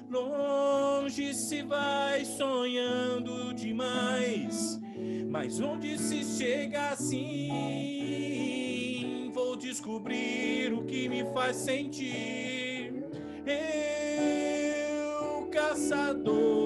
Longe 0.09 1.35
se 1.35 1.63
vai 1.63 2.25
sonhando 2.25 3.53
demais, 3.55 4.81
mas 5.29 5.61
onde 5.61 5.99
se 5.99 6.25
chega 6.25 6.91
assim, 6.91 8.31
vou 9.35 9.57
descobrir 9.57 10.73
o 10.73 10.85
que 10.85 11.09
me 11.09 11.25
faz 11.33 11.57
sentir. 11.57 12.95
Eu, 13.47 15.49
caçador 15.49 16.66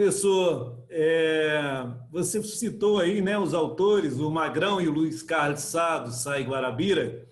Professor, 0.00 0.82
é, 0.88 1.86
você 2.10 2.42
citou 2.42 2.98
aí 2.98 3.20
né, 3.20 3.38
os 3.38 3.52
autores, 3.52 4.14
o 4.14 4.30
Magrão 4.30 4.80
e 4.80 4.88
o 4.88 4.90
Luiz 4.90 5.22
Carlos 5.22 5.60
Sá, 5.60 5.98
do 5.98 6.10
Sá 6.10 6.40
e 6.40 6.42
Guarabira, 6.42 7.28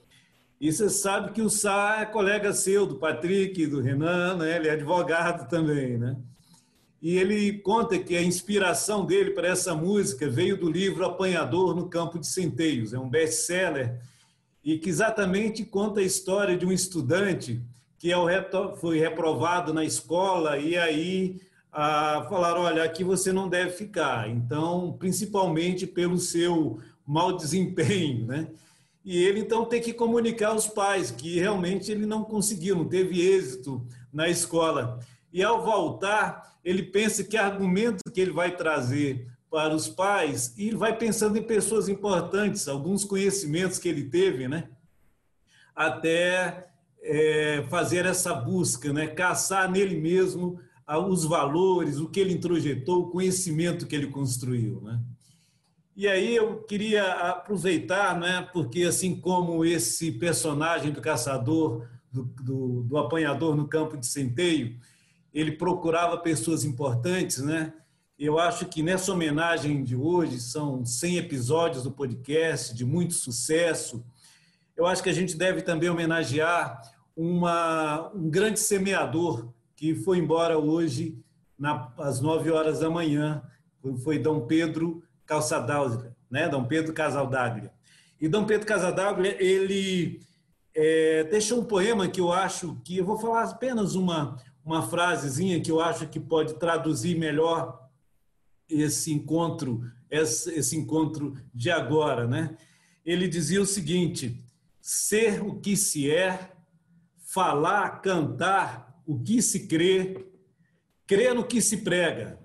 e 0.61 0.71
você 0.71 0.91
sabe 0.91 1.33
que 1.33 1.41
o 1.41 1.49
Sá 1.49 2.01
é 2.03 2.05
colega 2.05 2.53
seu, 2.53 2.85
do 2.85 2.97
Patrick, 2.97 3.67
do 3.67 3.81
Renan, 3.81 4.37
né? 4.37 4.55
ele 4.55 4.69
é 4.69 4.73
advogado 4.73 5.49
também. 5.49 5.97
Né? 5.97 6.15
E 7.01 7.17
ele 7.17 7.55
conta 7.61 7.99
que 7.99 8.15
a 8.15 8.23
inspiração 8.23 9.07
dele 9.07 9.31
para 9.31 9.49
essa 9.49 9.75
música 9.75 10.29
veio 10.29 10.59
do 10.59 10.71
livro 10.71 11.07
Apanhador 11.07 11.75
no 11.75 11.89
Campo 11.89 12.19
de 12.19 12.27
Centeios, 12.27 12.93
é 12.93 12.99
um 12.99 13.09
best-seller, 13.09 13.99
e 14.63 14.77
que 14.77 14.91
exatamente 14.91 15.65
conta 15.65 16.01
a 16.01 16.05
história 16.05 16.55
de 16.55 16.67
um 16.67 16.73
estudante 16.73 17.63
que 17.99 18.13
é 18.13 18.77
foi 18.79 18.99
reprovado 18.99 19.73
na 19.73 19.87
escola 19.87 20.59
e 20.59 20.77
aí 20.77 21.41
ah, 21.73 22.27
falaram, 22.29 22.63
olha, 22.63 22.83
aqui 22.83 23.05
você 23.05 23.33
não 23.33 23.49
deve 23.49 23.71
ficar. 23.71 24.29
Então, 24.29 24.97
principalmente 24.99 25.87
pelo 25.87 26.19
seu 26.19 26.81
mau 27.07 27.37
desempenho, 27.37 28.27
né? 28.27 28.49
E 29.05 29.23
ele 29.23 29.41
então 29.41 29.65
tem 29.65 29.81
que 29.81 29.93
comunicar 29.93 30.49
aos 30.49 30.67
pais 30.67 31.11
que 31.11 31.39
realmente 31.39 31.91
ele 31.91 32.05
não 32.05 32.23
conseguiu, 32.25 32.77
não 32.77 32.89
teve 32.89 33.21
êxito 33.21 33.87
na 34.13 34.29
escola. 34.29 34.99
E 35.33 35.43
ao 35.43 35.65
voltar, 35.65 36.59
ele 36.65 36.83
pensa 36.83 37.25
que 37.25 37.37
argumento 37.37 38.03
que 38.13 38.21
ele 38.21 38.33
vai 38.33 38.55
trazer 38.55 39.27
para 39.51 39.75
os 39.75 39.89
pais 39.89 40.55
e 40.59 40.69
ele 40.69 40.77
vai 40.77 40.97
pensando 40.97 41.39
em 41.39 41.43
pessoas 41.43 41.89
importantes, 41.89 42.69
alguns 42.69 43.05
conhecimentos 43.05 43.79
que 43.79 43.89
ele 43.89 44.05
teve, 44.05 44.47
né? 44.47 44.69
Até 45.75 46.69
é, 47.03 47.65
fazer 47.71 48.05
essa 48.05 48.35
busca, 48.35 48.93
né? 48.93 49.07
Caçar 49.07 49.71
nele 49.71 49.99
mesmo 49.99 50.61
os 50.97 51.25
valores, 51.25 51.99
o 51.99 52.09
que 52.09 52.21
ele 52.21 52.33
introjetou, 52.33 53.03
o 53.03 53.11
conhecimento 53.11 53.87
que 53.87 53.95
ele 53.95 54.07
construiu, 54.07 54.81
né? 54.81 55.01
E 55.95 56.07
aí 56.07 56.37
eu 56.37 56.63
queria 56.63 57.13
aproveitar, 57.13 58.19
né? 58.19 58.49
Porque 58.53 58.85
assim 58.85 59.21
como 59.21 59.65
esse 59.65 60.13
personagem 60.13 60.93
do 60.93 61.01
caçador, 61.01 61.87
do, 62.11 62.23
do, 62.43 62.83
do 62.85 62.97
apanhador 62.97 63.57
no 63.57 63.67
campo 63.67 63.97
de 63.97 64.07
centeio, 64.07 64.79
ele 65.35 65.53
procurava 65.53 66.17
pessoas 66.17 66.65
importantes, 66.65 67.39
né? 67.39 67.75
Eu 68.19 68.39
acho 68.39 68.67
que 68.67 68.83
nessa 68.83 69.13
homenagem 69.13 69.85
de 69.85 69.95
hoje, 69.95 70.41
são 70.41 70.85
100 70.85 71.19
episódios 71.19 71.83
do 71.83 71.91
podcast, 71.91 72.75
de 72.75 72.85
muito 72.85 73.15
sucesso. 73.15 74.05
Eu 74.77 74.87
acho 74.87 75.03
que 75.03 75.11
a 75.11 75.13
gente 75.13 75.37
deve 75.37 75.63
também 75.63 75.89
homenagear 75.89 76.81
uma, 77.17 78.11
um 78.15 78.31
grande 78.31 78.59
semeador 78.59 79.53
que 79.79 79.95
foi 79.95 80.19
embora 80.19 80.59
hoje, 80.59 81.17
na, 81.59 81.91
às 81.97 82.21
9 82.21 82.51
horas 82.51 82.81
da 82.81 82.91
manhã. 82.91 83.43
Foi 84.03 84.19
Dom 84.19 84.41
Pedro 84.47 85.03
Calçadaglia, 85.25 86.15
né? 86.31 86.49
Dom 86.49 86.65
Pedro 86.65 86.93
Casaldaglia. 86.93 87.73
E 88.21 88.29
Dom 88.29 88.45
Pedro 88.45 88.67
Casaldaglia, 88.67 89.41
ele 89.43 90.21
é, 90.75 91.25
deixou 91.25 91.61
um 91.61 91.65
poema 91.65 92.09
que 92.09 92.21
eu 92.21 92.33
acho 92.33 92.79
que 92.85 92.99
eu 92.99 93.05
vou 93.07 93.19
falar 93.19 93.45
apenas 93.45 93.95
uma 93.95 94.37
uma 94.69 94.83
frasezinha 94.83 95.63
que 95.63 95.71
eu 95.71 95.81
acho 95.81 96.07
que 96.09 96.21
pode 96.21 96.59
traduzir 96.59 97.17
melhor 97.17 97.89
esse 98.69 99.11
encontro, 99.11 99.83
esse, 100.11 100.53
esse 100.53 100.77
encontro 100.77 101.35
de 101.55 101.71
agora, 101.71 102.27
né? 102.27 102.55
Ele 103.03 103.27
dizia 103.27 103.63
o 103.63 103.67
seguinte: 103.67 104.45
ser 104.79 105.43
o 105.43 105.59
que 105.59 105.75
se 105.75 106.11
é, 106.11 106.53
falar, 107.17 108.03
cantar 108.03 108.88
o 109.09 109.19
que 109.19 109.41
se 109.41 109.67
crê, 109.67 110.23
crer 111.07 111.35
no 111.35 111.43
que 111.43 111.63
se 111.63 111.79
prega, 111.79 112.39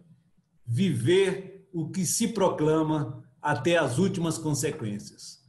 viver 0.66 1.68
o 1.74 1.90
que 1.90 2.06
se 2.06 2.30
proclama 2.30 3.22
até 3.42 3.78
as 3.78 3.98
últimas 3.98 4.38
consequências. 4.38 5.44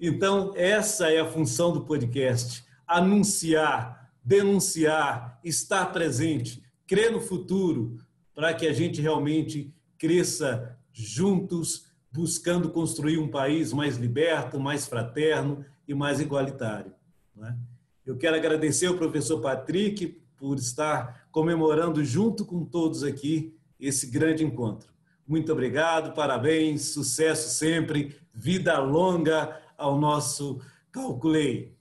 Então, 0.00 0.52
essa 0.56 1.08
é 1.08 1.20
a 1.20 1.30
função 1.30 1.72
do 1.72 1.84
podcast: 1.84 2.64
anunciar, 2.84 4.12
denunciar, 4.24 5.38
estar 5.44 5.86
presente, 5.92 6.60
crer 6.84 7.12
no 7.12 7.20
futuro, 7.20 8.04
para 8.34 8.52
que 8.52 8.66
a 8.66 8.72
gente 8.72 9.00
realmente 9.00 9.72
cresça 9.96 10.76
juntos, 10.92 11.86
buscando 12.10 12.70
construir 12.70 13.18
um 13.18 13.28
país 13.28 13.72
mais 13.72 13.98
liberto, 13.98 14.58
mais 14.58 14.84
fraterno 14.84 15.64
e 15.86 15.94
mais 15.94 16.18
igualitário. 16.18 16.92
né? 17.36 17.56
Eu 18.04 18.16
quero 18.16 18.34
agradecer 18.34 18.86
ao 18.86 18.96
professor 18.96 19.40
Patrick 19.40 20.25
por 20.36 20.56
estar 20.56 21.26
comemorando 21.30 22.04
junto 22.04 22.44
com 22.44 22.64
todos 22.64 23.02
aqui 23.02 23.54
esse 23.78 24.06
grande 24.06 24.44
encontro. 24.44 24.88
Muito 25.26 25.52
obrigado, 25.52 26.14
parabéns, 26.14 26.90
sucesso 26.92 27.48
sempre, 27.48 28.16
vida 28.32 28.78
longa 28.78 29.60
ao 29.76 29.98
nosso 29.98 30.60
Calculei. 30.92 31.76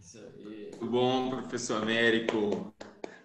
Isso 0.00 0.18
aí. 0.18 0.70
Muito 0.70 0.86
bom, 0.86 1.30
professor 1.30 1.82
Américo. 1.82 2.74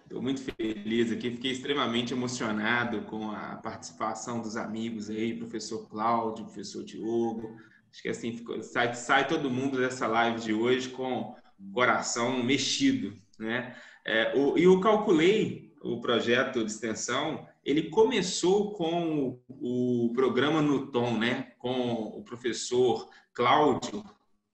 Estou 0.04 0.22
muito 0.22 0.40
feliz 0.42 1.10
aqui, 1.10 1.30
fiquei 1.30 1.52
extremamente 1.52 2.12
emocionado 2.12 3.02
com 3.02 3.30
a 3.30 3.56
participação 3.56 4.40
dos 4.40 4.56
amigos 4.56 5.10
aí, 5.10 5.36
professor 5.36 5.88
Cláudio, 5.88 6.44
professor 6.44 6.84
Diogo, 6.84 7.56
Acho 7.92 8.02
que 8.02 8.08
assim, 8.08 8.42
sai, 8.62 8.94
sai 8.94 9.28
todo 9.28 9.50
mundo 9.50 9.76
dessa 9.76 10.06
live 10.06 10.40
de 10.40 10.54
hoje 10.54 10.88
com 10.88 11.36
coração 11.74 12.42
mexido, 12.42 13.14
né? 13.38 13.76
É, 14.04 14.32
o, 14.36 14.58
e 14.58 14.64
eu 14.64 14.80
calculei 14.80 15.72
o 15.82 16.00
projeto 16.00 16.64
de 16.64 16.70
extensão, 16.70 17.46
ele 17.64 17.90
começou 17.90 18.72
com 18.72 19.40
o, 19.48 20.06
o 20.06 20.12
programa 20.12 20.60
no 20.60 20.86
tom, 20.86 21.16
né? 21.18 21.52
Com 21.58 21.92
o 21.92 22.22
professor 22.22 23.08
Cláudio 23.32 24.04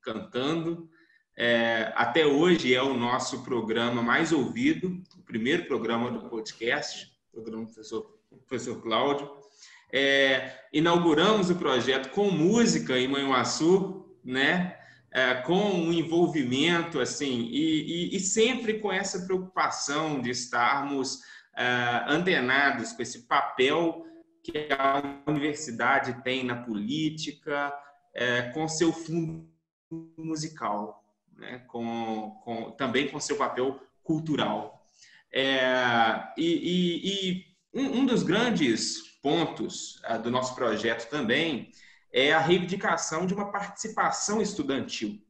cantando. 0.01 0.89
É, 1.37 1.93
até 1.95 2.27
hoje 2.27 2.75
é 2.75 2.83
o 2.83 2.95
nosso 2.95 3.45
programa 3.45 4.03
mais 4.03 4.33
ouvido, 4.33 5.01
o 5.17 5.23
primeiro 5.23 5.67
programa 5.67 6.11
do 6.11 6.29
podcast, 6.29 7.13
o 7.33 7.41
programa 7.43 7.65
do 7.65 7.73
professor, 7.73 8.19
professor 8.47 8.83
Cláudio. 8.83 9.31
É, 9.93 10.53
inauguramos 10.73 11.49
o 11.49 11.55
projeto 11.55 12.11
com 12.11 12.31
música 12.31 12.99
em 12.99 13.09
Manhuaçu, 13.09 14.05
né? 14.25 14.78
É, 15.11 15.37
com 15.37 15.55
um 15.55 15.91
envolvimento 15.91 17.01
assim 17.01 17.49
e, 17.51 18.11
e, 18.13 18.17
e, 18.17 18.21
sempre 18.21 18.79
com 18.79 18.93
essa 18.93 19.25
preocupação 19.25 20.21
de 20.21 20.29
estarmos 20.29 21.21
é, 21.57 22.05
antenados 22.07 22.93
com 22.93 23.01
esse 23.01 23.27
papel 23.27 24.05
que 24.43 24.69
a 24.71 25.23
universidade 25.27 26.23
tem 26.23 26.45
na 26.45 26.57
política, 26.57 27.73
é, 28.15 28.43
com 28.51 28.69
seu 28.69 28.93
fundo 28.93 29.49
musical, 30.17 31.03
né? 31.37 31.65
com, 31.69 32.39
com, 32.45 32.71
também 32.73 33.09
com 33.09 33.19
seu 33.19 33.37
papel 33.37 33.81
cultural. 34.03 34.87
É, 35.33 36.33
e, 36.37 37.45
e 37.75 37.79
um, 37.79 38.01
um, 38.01 38.07
dos 38.07 38.23
grandes 38.23 39.03
pontos 39.23 40.01
uh, 40.09 40.19
do 40.21 40.31
nosso 40.31 40.55
projeto 40.55 41.09
também 41.11 41.71
é 42.13 42.33
a 42.33 42.39
reivindicação 42.39 43.27
de 43.27 43.35
uma 43.35 43.51
participação 43.51 44.41
estudantil. 44.41 45.21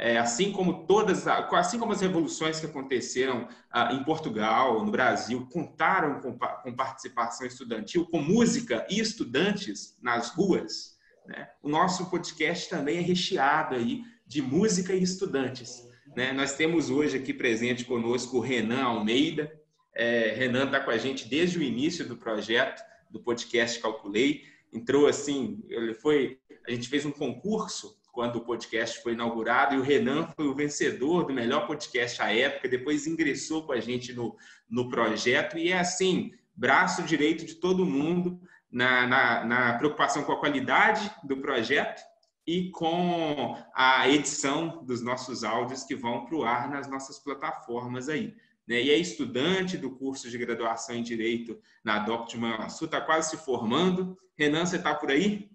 É, 0.00 0.16
assim 0.16 0.52
como 0.52 0.86
todas, 0.86 1.26
assim 1.26 1.76
como 1.76 1.92
as 1.92 2.00
revoluções 2.00 2.60
que 2.60 2.66
aconteceram 2.66 3.48
ah, 3.68 3.92
em 3.92 4.04
Portugal, 4.04 4.84
no 4.84 4.92
Brasil, 4.92 5.48
contaram 5.50 6.20
com, 6.20 6.38
com, 6.38 6.72
participação 6.72 7.44
estudantil, 7.44 8.06
com 8.06 8.22
música 8.22 8.86
e 8.88 9.00
estudantes 9.00 9.98
nas 10.00 10.30
ruas, 10.30 10.96
né? 11.26 11.48
o 11.60 11.68
nosso 11.68 12.08
podcast 12.08 12.70
também 12.70 12.98
é 12.98 13.00
recheado 13.00 13.74
aí 13.74 14.04
de 14.24 14.40
música 14.40 14.94
e 14.94 15.02
estudantes. 15.02 15.88
Né? 16.14 16.32
Nós 16.32 16.54
temos 16.54 16.90
hoje 16.90 17.16
aqui 17.16 17.34
presente 17.34 17.84
conosco 17.84 18.36
o 18.36 18.40
Renan 18.40 18.84
Almeida. 18.84 19.52
É, 19.92 20.32
Renan 20.36 20.66
está 20.66 20.78
com 20.78 20.92
a 20.92 20.98
gente 20.98 21.28
desde 21.28 21.58
o 21.58 21.62
início 21.62 22.06
do 22.06 22.16
projeto 22.16 22.80
do 23.10 23.18
podcast 23.18 23.80
Calculei. 23.80 24.44
Entrou 24.72 25.06
assim, 25.06 25.62
ele 25.68 25.94
foi, 25.94 26.38
a 26.66 26.70
gente 26.70 26.88
fez 26.88 27.04
um 27.04 27.10
concurso 27.10 27.98
quando 28.12 28.36
o 28.36 28.44
podcast 28.44 29.02
foi 29.02 29.12
inaugurado 29.12 29.74
e 29.74 29.78
o 29.78 29.82
Renan 29.82 30.26
foi 30.34 30.46
o 30.46 30.54
vencedor 30.54 31.24
do 31.24 31.32
melhor 31.32 31.66
podcast 31.66 32.20
à 32.20 32.34
época, 32.34 32.68
depois 32.68 33.06
ingressou 33.06 33.64
com 33.64 33.72
a 33.72 33.80
gente 33.80 34.12
no, 34.12 34.36
no 34.68 34.88
projeto 34.88 35.56
e 35.56 35.70
é 35.70 35.78
assim, 35.78 36.32
braço 36.54 37.02
direito 37.04 37.46
de 37.46 37.54
todo 37.54 37.86
mundo 37.86 38.40
na, 38.70 39.06
na, 39.06 39.44
na 39.44 39.78
preocupação 39.78 40.24
com 40.24 40.32
a 40.32 40.40
qualidade 40.40 41.10
do 41.22 41.36
projeto 41.36 42.02
e 42.46 42.70
com 42.70 43.56
a 43.74 44.08
edição 44.08 44.84
dos 44.84 45.00
nossos 45.00 45.44
áudios 45.44 45.84
que 45.84 45.94
vão 45.94 46.24
para 46.24 46.36
o 46.36 46.44
ar 46.44 46.68
nas 46.68 46.88
nossas 46.88 47.18
plataformas 47.18 48.08
aí 48.08 48.34
né? 48.68 48.82
e 48.82 48.90
é 48.90 48.96
estudante 48.96 49.78
do 49.78 49.96
curso 49.96 50.30
de 50.30 50.36
graduação 50.36 50.94
em 50.94 51.02
Direito 51.02 51.58
na 51.82 52.00
DOC 52.00 52.28
de 52.28 52.38
Manhuaçu, 52.38 52.84
está 52.84 53.00
quase 53.00 53.30
se 53.30 53.36
formando. 53.38 54.16
Renan, 54.36 54.66
você 54.66 54.76
está 54.76 54.94
por 54.94 55.10
aí? 55.10 55.50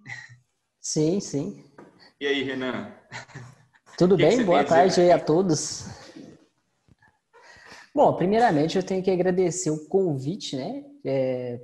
Sim, 0.81 1.19
sim. 1.19 1.63
E 2.19 2.25
aí, 2.25 2.43
Renan? 2.43 2.91
Tudo 3.97 4.17
bem? 4.17 4.43
Boa 4.43 4.63
tarde 4.63 4.99
aí 4.99 5.11
a 5.11 5.19
todos. 5.19 5.85
Bom, 7.95 8.11
primeiramente 8.15 8.75
eu 8.75 8.83
tenho 8.83 9.03
que 9.03 9.11
agradecer 9.11 9.69
o 9.69 9.87
convite, 9.87 10.55
né? 10.55 10.83
É, 11.05 11.61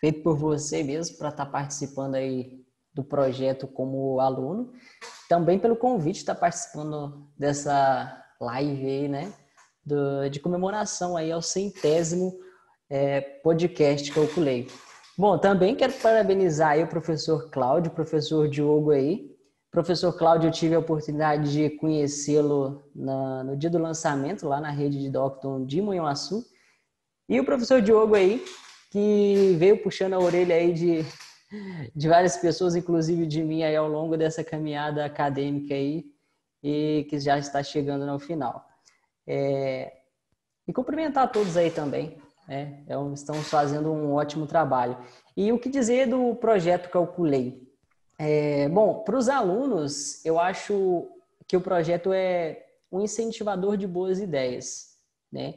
feito 0.00 0.22
por 0.22 0.36
você 0.36 0.82
mesmo 0.82 1.16
para 1.16 1.28
estar 1.28 1.46
tá 1.46 1.50
participando 1.50 2.16
aí 2.16 2.60
do 2.92 3.04
projeto 3.04 3.68
como 3.68 4.18
aluno. 4.18 4.72
Também 5.28 5.58
pelo 5.58 5.76
convite 5.76 6.16
estar 6.16 6.34
tá 6.34 6.40
participando 6.40 7.30
dessa 7.38 8.26
live 8.40 8.84
aí, 8.84 9.08
né? 9.08 9.32
Do, 9.84 10.28
de 10.30 10.40
comemoração 10.40 11.16
aí 11.16 11.32
ao 11.32 11.42
centésimo 11.42 12.38
é, 12.88 13.20
podcast 13.20 14.12
culei. 14.34 14.68
Bom, 15.16 15.38
também 15.38 15.74
quero 15.74 15.92
parabenizar 15.94 16.70
aí 16.70 16.82
o 16.82 16.86
professor 16.86 17.50
Cláudio, 17.50 17.90
professor 17.90 18.48
Diogo 18.48 18.90
aí. 18.90 19.30
Professor 19.70 20.12
Cláudio, 20.12 20.48
eu 20.48 20.52
tive 20.52 20.74
a 20.74 20.78
oportunidade 20.78 21.50
de 21.50 21.70
conhecê-lo 21.70 22.82
no 22.94 23.56
dia 23.56 23.70
do 23.70 23.78
lançamento, 23.78 24.46
lá 24.46 24.60
na 24.60 24.70
rede 24.70 25.00
de 25.00 25.08
Docton 25.08 25.64
de 25.64 25.80
Manhuaçu. 25.80 26.44
E 27.26 27.40
o 27.40 27.44
professor 27.44 27.80
Diogo 27.80 28.14
aí, 28.14 28.44
que 28.90 29.56
veio 29.58 29.82
puxando 29.82 30.12
a 30.12 30.18
orelha 30.18 30.54
aí 30.54 30.74
de, 30.74 31.04
de 31.96 32.08
várias 32.08 32.36
pessoas, 32.36 32.76
inclusive 32.76 33.26
de 33.26 33.42
mim 33.42 33.62
aí 33.62 33.74
ao 33.74 33.88
longo 33.88 34.18
dessa 34.18 34.44
caminhada 34.44 35.02
acadêmica 35.04 35.72
aí, 35.72 36.04
e 36.62 37.06
que 37.08 37.18
já 37.18 37.38
está 37.38 37.62
chegando 37.62 38.04
no 38.04 38.18
final. 38.18 38.71
É, 39.26 39.92
e 40.66 40.72
cumprimentar 40.72 41.30
todos 41.30 41.56
aí 41.56 41.70
também. 41.70 42.16
Né? 42.48 42.84
É, 42.86 42.94
estamos 43.14 43.48
fazendo 43.48 43.92
um 43.92 44.14
ótimo 44.14 44.46
trabalho. 44.46 44.96
E 45.36 45.52
o 45.52 45.58
que 45.58 45.68
dizer 45.68 46.08
do 46.08 46.34
projeto 46.36 46.90
Calculei? 46.90 47.70
É, 48.18 48.68
bom, 48.68 49.02
para 49.02 49.16
os 49.16 49.28
alunos, 49.28 50.24
eu 50.24 50.38
acho 50.38 51.08
que 51.46 51.56
o 51.56 51.60
projeto 51.60 52.12
é 52.12 52.66
um 52.90 53.00
incentivador 53.00 53.76
de 53.76 53.86
boas 53.86 54.20
ideias, 54.20 54.96
né? 55.30 55.54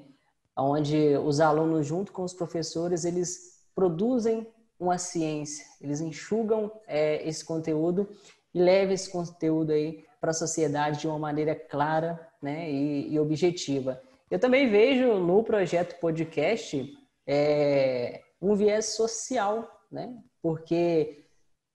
Onde 0.58 1.18
os 1.18 1.42
alunos, 1.42 1.86
junto 1.86 2.14
com 2.14 2.24
os 2.24 2.34
professores, 2.34 3.04
eles 3.04 3.62
produzem 3.76 4.48
uma 4.80 4.98
ciência, 4.98 5.66
eles 5.82 6.00
enxugam 6.00 6.72
é, 6.88 7.28
esse 7.28 7.44
conteúdo 7.44 8.08
e 8.54 8.62
levam 8.62 8.94
esse 8.94 9.12
conteúdo 9.12 9.72
aí 9.72 10.06
para 10.20 10.32
a 10.32 10.34
sociedade 10.34 11.02
de 11.02 11.08
uma 11.08 11.20
maneira 11.20 11.54
clara 11.54 12.20
né, 12.42 12.70
e, 12.70 13.14
e, 13.14 13.20
objetiva. 13.20 14.02
Eu 14.30 14.40
também 14.40 14.70
vejo 14.70 15.16
no 15.20 15.44
projeto 15.44 16.00
podcast 16.00 16.94
é, 17.28 18.22
um 18.42 18.56
viés 18.56 18.96
social, 18.96 19.70
né, 19.92 20.16
porque 20.42 21.26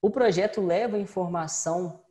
o 0.01 0.09
projeto 0.09 0.61
leva 0.61 0.97
informação 0.97 2.01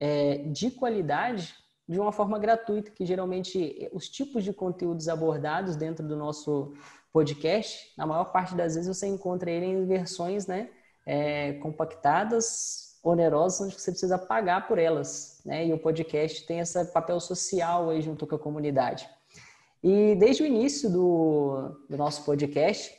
é, 0.00 0.38
de 0.38 0.70
qualidade 0.70 1.54
de 1.88 2.00
uma 2.00 2.10
forma 2.10 2.38
gratuita, 2.38 2.90
que 2.90 3.06
geralmente 3.06 3.88
os 3.92 4.08
tipos 4.08 4.42
de 4.42 4.52
conteúdos 4.52 5.08
abordados 5.08 5.76
dentro 5.76 6.06
do 6.06 6.16
nosso 6.16 6.74
podcast, 7.12 7.92
na 7.96 8.04
maior 8.04 8.32
parte 8.32 8.54
das 8.54 8.74
vezes 8.74 8.94
você 8.94 9.06
encontra 9.06 9.50
ele 9.50 9.66
em 9.66 9.86
versões 9.86 10.46
né, 10.46 10.68
é, 11.06 11.54
compactadas, 11.54 12.85
onerosas 13.06 13.60
onde 13.60 13.80
você 13.80 13.90
precisa 13.90 14.18
pagar 14.18 14.66
por 14.66 14.78
elas, 14.78 15.40
né? 15.44 15.66
E 15.66 15.72
o 15.72 15.78
podcast 15.78 16.44
tem 16.44 16.58
esse 16.58 16.84
papel 16.86 17.20
social 17.20 17.90
aí 17.90 18.02
junto 18.02 18.26
com 18.26 18.34
a 18.34 18.38
comunidade. 18.38 19.08
E 19.82 20.16
desde 20.16 20.42
o 20.42 20.46
início 20.46 20.90
do, 20.90 21.76
do 21.88 21.96
nosso 21.96 22.24
podcast, 22.24 22.92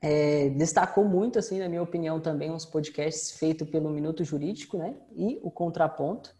é, 0.00 0.50
destacou 0.50 1.04
muito, 1.04 1.38
assim, 1.38 1.58
na 1.58 1.68
minha 1.68 1.82
opinião, 1.82 2.20
também 2.20 2.50
uns 2.50 2.64
podcasts 2.64 3.32
feitos 3.32 3.68
pelo 3.68 3.90
Minuto 3.90 4.22
Jurídico, 4.22 4.78
né? 4.78 4.94
E 5.16 5.40
o 5.42 5.50
Contraponto. 5.50 6.30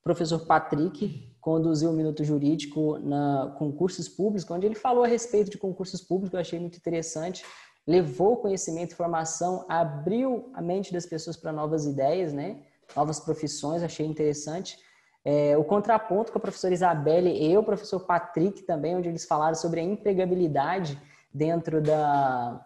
O 0.00 0.02
professor 0.02 0.44
Patrick 0.46 1.30
conduziu 1.40 1.90
o 1.90 1.92
Minuto 1.92 2.24
Jurídico 2.24 2.98
na 2.98 3.54
concursos 3.56 4.08
públicos, 4.08 4.50
onde 4.50 4.66
ele 4.66 4.74
falou 4.74 5.04
a 5.04 5.06
respeito 5.06 5.50
de 5.50 5.58
concursos 5.58 6.00
públicos, 6.00 6.34
eu 6.34 6.40
achei 6.40 6.58
muito 6.58 6.76
interessante 6.76 7.44
levou 7.88 8.36
conhecimento 8.36 8.92
e 8.92 8.94
formação, 8.94 9.64
abriu 9.66 10.50
a 10.52 10.60
mente 10.60 10.92
das 10.92 11.06
pessoas 11.06 11.38
para 11.38 11.50
novas 11.50 11.86
ideias, 11.86 12.34
né? 12.34 12.58
novas 12.94 13.18
profissões, 13.18 13.82
achei 13.82 14.04
interessante. 14.04 14.78
É, 15.24 15.56
o 15.56 15.64
contraponto 15.64 16.30
com 16.30 16.36
a 16.36 16.40
professora 16.40 16.74
Isabelle 16.74 17.30
e 17.30 17.56
o 17.56 17.62
professor 17.62 18.00
Patrick 18.00 18.62
também, 18.62 18.94
onde 18.94 19.08
eles 19.08 19.24
falaram 19.24 19.54
sobre 19.54 19.80
a 19.80 19.82
empregabilidade 19.82 21.00
dentro 21.32 21.80
da... 21.80 22.62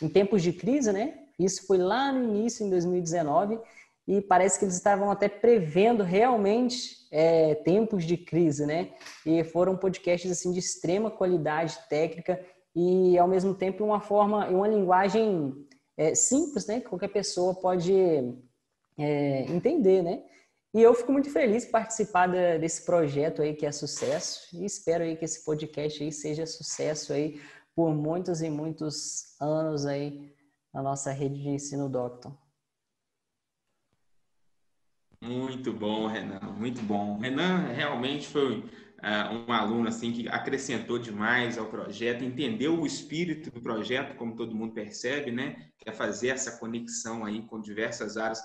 em 0.00 0.08
tempos 0.08 0.42
de 0.42 0.54
crise, 0.54 0.90
né? 0.90 1.18
Isso 1.38 1.66
foi 1.66 1.76
lá 1.76 2.10
no 2.10 2.24
início, 2.24 2.64
em 2.64 2.70
2019, 2.70 3.60
e 4.08 4.22
parece 4.22 4.58
que 4.58 4.64
eles 4.64 4.74
estavam 4.74 5.10
até 5.10 5.28
prevendo 5.28 6.02
realmente 6.02 7.06
é, 7.10 7.56
tempos 7.56 8.04
de 8.04 8.16
crise, 8.16 8.64
né? 8.64 8.90
E 9.26 9.44
foram 9.44 9.76
podcasts 9.76 10.30
assim 10.30 10.50
de 10.50 10.60
extrema 10.60 11.10
qualidade 11.10 11.78
técnica 11.90 12.42
e 12.74 13.18
ao 13.18 13.28
mesmo 13.28 13.54
tempo 13.54 13.84
uma 13.84 14.00
forma 14.00 14.48
uma 14.48 14.68
linguagem 14.68 15.54
é, 15.96 16.14
simples, 16.14 16.66
né, 16.66 16.80
que 16.80 16.88
qualquer 16.88 17.08
pessoa 17.08 17.54
pode 17.54 17.94
é, 18.98 19.42
entender, 19.52 20.02
né? 20.02 20.22
E 20.74 20.80
eu 20.80 20.94
fico 20.94 21.12
muito 21.12 21.30
feliz 21.30 21.64
de 21.64 21.70
participar 21.70 22.28
de, 22.28 22.58
desse 22.58 22.86
projeto 22.86 23.42
aí 23.42 23.54
que 23.54 23.66
é 23.66 23.72
sucesso 23.72 24.48
e 24.56 24.64
espero 24.64 25.04
aí 25.04 25.16
que 25.16 25.24
esse 25.24 25.44
podcast 25.44 26.02
aí 26.02 26.10
seja 26.10 26.46
sucesso 26.46 27.12
aí 27.12 27.40
por 27.74 27.94
muitos 27.94 28.40
e 28.40 28.48
muitos 28.48 29.38
anos 29.38 29.84
aí 29.84 30.32
na 30.72 30.82
nossa 30.82 31.12
rede 31.12 31.42
de 31.42 31.48
ensino 31.50 31.90
Docton. 31.90 32.34
Muito 35.20 35.72
bom, 35.72 36.06
Renan, 36.06 36.40
muito 36.58 36.82
bom. 36.82 37.18
Renan 37.18 37.68
realmente 37.72 38.26
foi 38.26 38.64
uh, 39.02 39.34
um 39.34 39.52
aluno 39.52 39.88
assim 39.88 40.12
que 40.12 40.28
acrescentou 40.28 40.98
demais 40.98 41.58
ao 41.58 41.66
projeto, 41.66 42.24
entendeu 42.24 42.80
o 42.80 42.86
espírito 42.86 43.50
do 43.50 43.60
projeto, 43.60 44.16
como 44.16 44.36
todo 44.36 44.54
mundo 44.54 44.72
percebe, 44.72 45.30
né? 45.30 45.70
Que 45.78 45.90
é 45.90 45.92
fazer 45.92 46.28
essa 46.28 46.58
conexão 46.58 47.24
aí 47.24 47.42
com 47.42 47.60
diversas 47.60 48.16
áreas 48.16 48.42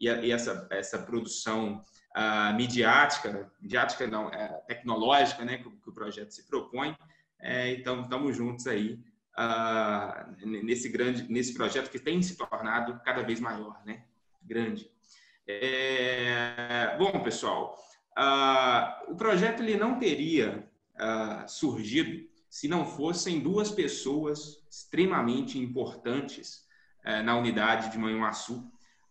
e, 0.00 0.08
a, 0.08 0.22
e 0.22 0.30
essa, 0.30 0.66
essa 0.70 0.98
produção 0.98 1.82
uh, 2.16 2.54
midiática, 2.54 3.50
midiática 3.60 4.06
não, 4.06 4.28
é, 4.28 4.48
tecnológica, 4.68 5.44
né? 5.44 5.58
Que, 5.58 5.64
que, 5.64 5.88
o 5.88 5.92
projeto 5.92 6.30
se 6.30 6.46
propõe. 6.46 6.96
É, 7.40 7.72
então, 7.72 8.02
estamos 8.02 8.36
juntos 8.36 8.66
aí 8.66 9.00
uh, 9.38 10.46
nesse 10.46 10.88
grande, 10.88 11.30
nesse 11.30 11.52
projeto 11.52 11.90
que 11.90 11.98
tem 11.98 12.22
se 12.22 12.36
tornado 12.36 13.00
cada 13.04 13.22
vez 13.22 13.40
maior, 13.40 13.82
né? 13.84 14.04
Grande. 14.42 14.88
É, 15.48 16.96
bom, 16.98 17.20
pessoal, 17.22 17.76
uh, 18.18 19.12
o 19.12 19.16
projeto 19.16 19.62
ele 19.62 19.76
não 19.76 19.98
teria 19.98 20.66
uh, 20.94 21.48
surgido 21.48 22.26
se 22.48 22.68
não 22.68 22.86
fossem 22.86 23.40
duas 23.40 23.70
pessoas 23.70 24.64
extremamente 24.70 25.58
importantes 25.58 26.64
uh, 27.04 27.22
na 27.22 27.36
unidade 27.36 27.90
de 27.90 27.98
Manhuaçu. 27.98 28.64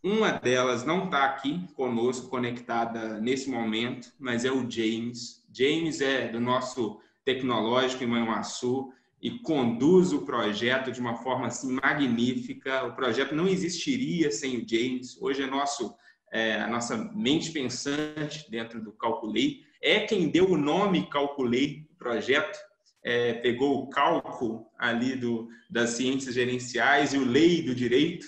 Uma 0.04 0.32
delas 0.32 0.86
não 0.86 1.06
está 1.06 1.26
aqui 1.26 1.68
conosco, 1.76 2.30
conectada 2.30 3.20
nesse 3.20 3.50
momento, 3.50 4.12
mas 4.20 4.46
é 4.46 4.52
o 4.52 4.70
James. 4.70 5.44
James 5.52 6.00
é 6.00 6.28
do 6.28 6.40
nosso 6.40 7.00
tecnológico 7.24 8.04
em 8.04 8.08
Manhuaçu 8.08 8.94
e 9.20 9.40
conduz 9.40 10.14
o 10.14 10.22
projeto 10.24 10.92
de 10.92 11.02
uma 11.02 11.16
forma 11.16 11.48
assim 11.48 11.80
magnífica. 11.84 12.86
O 12.86 12.94
projeto 12.94 13.34
não 13.34 13.48
existiria 13.48 14.30
sem 14.30 14.58
o 14.58 14.68
James. 14.68 15.20
Hoje 15.20 15.42
é 15.42 15.48
nosso 15.48 15.96
é, 16.36 16.56
a 16.56 16.68
nossa 16.68 16.98
mente 17.14 17.50
pensante 17.52 18.52
dentro 18.52 18.82
do 18.84 18.92
Calculei, 18.92 19.62
é 19.82 20.02
quem 20.02 20.28
deu 20.28 20.52
o 20.52 20.58
nome 20.58 21.10
Calculei 21.10 21.88
projeto, 21.98 22.60
é, 23.02 23.36
pegou 23.36 23.82
o 23.82 23.90
cálculo 23.90 24.68
ali 24.78 25.16
do, 25.16 25.48
das 25.70 25.92
ciências 25.92 26.36
gerenciais 26.36 27.14
e 27.14 27.18
o 27.18 27.24
lei 27.24 27.62
do 27.62 27.74
direito 27.74 28.28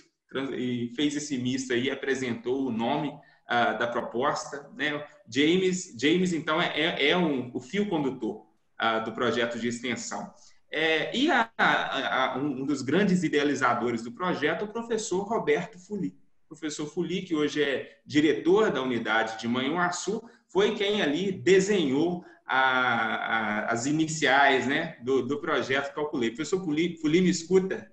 e 0.55 0.93
fez 0.95 1.17
esse 1.17 1.37
misto 1.37 1.73
aí, 1.73 1.91
apresentou 1.91 2.67
o 2.67 2.71
nome 2.71 3.11
ah, 3.45 3.73
da 3.73 3.87
proposta. 3.87 4.69
Né? 4.73 5.05
James, 5.27 5.93
James 5.99 6.31
então, 6.31 6.61
é, 6.61 6.79
é, 6.79 7.09
é 7.09 7.17
um, 7.17 7.51
o 7.53 7.59
fio 7.59 7.89
condutor 7.89 8.45
ah, 8.77 8.99
do 8.99 9.11
projeto 9.11 9.59
de 9.59 9.67
extensão. 9.67 10.31
É, 10.71 11.15
e 11.15 11.29
a, 11.29 11.49
a, 11.57 12.35
a, 12.35 12.37
um 12.37 12.65
dos 12.65 12.81
grandes 12.81 13.23
idealizadores 13.23 14.01
do 14.01 14.11
projeto, 14.13 14.63
o 14.63 14.71
professor 14.71 15.23
Roberto 15.23 15.77
Fuli 15.79 16.15
professor 16.47 16.87
Fuli, 16.87 17.21
que 17.21 17.35
hoje 17.35 17.61
é 17.61 17.99
diretor 18.05 18.71
da 18.71 18.81
unidade 18.81 19.39
de 19.39 19.47
Manhuaçu, 19.47 20.23
foi 20.47 20.75
quem 20.75 21.01
ali 21.01 21.31
desenhou 21.31 22.23
a, 22.45 22.59
a, 22.59 23.65
as 23.71 23.85
iniciais 23.85 24.65
né, 24.65 24.97
do, 25.01 25.21
do 25.21 25.39
projeto 25.39 25.93
Calculei. 25.93 26.29
Professor 26.29 26.63
Fuli, 26.63 26.97
Fuli, 26.97 27.21
me 27.21 27.29
escuta? 27.29 27.91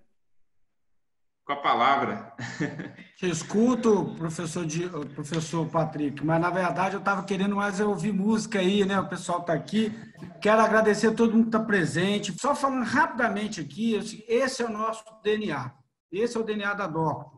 Com 1.44 1.52
a 1.52 1.56
palavra. 1.56 2.32
Te 3.18 3.28
escuto, 3.28 4.14
professor, 4.16 4.64
de, 4.64 4.88
professor 5.14 5.68
Patrick, 5.68 6.24
mas 6.24 6.40
na 6.40 6.48
verdade 6.48 6.94
eu 6.94 7.00
estava 7.00 7.22
querendo 7.24 7.54
mais 7.54 7.80
ouvir 7.80 8.12
música 8.12 8.60
aí, 8.60 8.82
né? 8.84 8.98
O 8.98 9.08
pessoal 9.08 9.40
está 9.40 9.52
aqui. 9.52 9.92
Quero 10.40 10.62
agradecer 10.62 11.08
a 11.08 11.14
todo 11.14 11.32
mundo 11.32 11.50
que 11.50 11.56
está 11.56 11.60
presente. 11.60 12.34
Só 12.40 12.54
falando 12.54 12.84
rapidamente 12.84 13.60
aqui, 13.60 13.94
esse 14.26 14.62
é 14.62 14.64
o 14.64 14.72
nosso 14.72 15.04
DNA. 15.22 15.70
Esse 16.10 16.36
é 16.36 16.40
o 16.40 16.44
DNA 16.44 16.72
da 16.72 16.86
DOC 16.86 17.33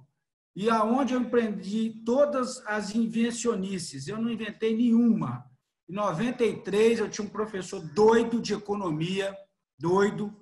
e 0.56 0.70
aonde 0.70 1.12
eu 1.12 1.20
empreendi 1.20 2.02
todas 2.02 2.66
as 2.66 2.94
invencionices. 2.94 4.08
Eu 4.08 4.16
não 4.16 4.30
inventei 4.30 4.74
nenhuma. 4.74 5.44
Em 5.86 5.92
93, 5.92 6.98
eu 6.98 7.10
tinha 7.10 7.26
um 7.26 7.30
professor 7.30 7.78
doido 7.78 8.40
de 8.40 8.54
economia, 8.54 9.36
doido, 9.78 10.34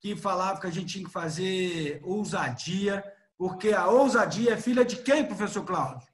que 0.00 0.14
falava 0.14 0.60
que 0.60 0.66
a 0.66 0.70
gente 0.70 0.92
tinha 0.92 1.04
que 1.06 1.10
fazer 1.10 1.98
ousadia, 2.04 3.02
porque 3.38 3.72
a 3.72 3.88
ousadia 3.88 4.52
é 4.52 4.56
filha 4.58 4.84
de 4.84 4.96
quem, 4.96 5.24
professor 5.24 5.64
Cláudio? 5.64 6.06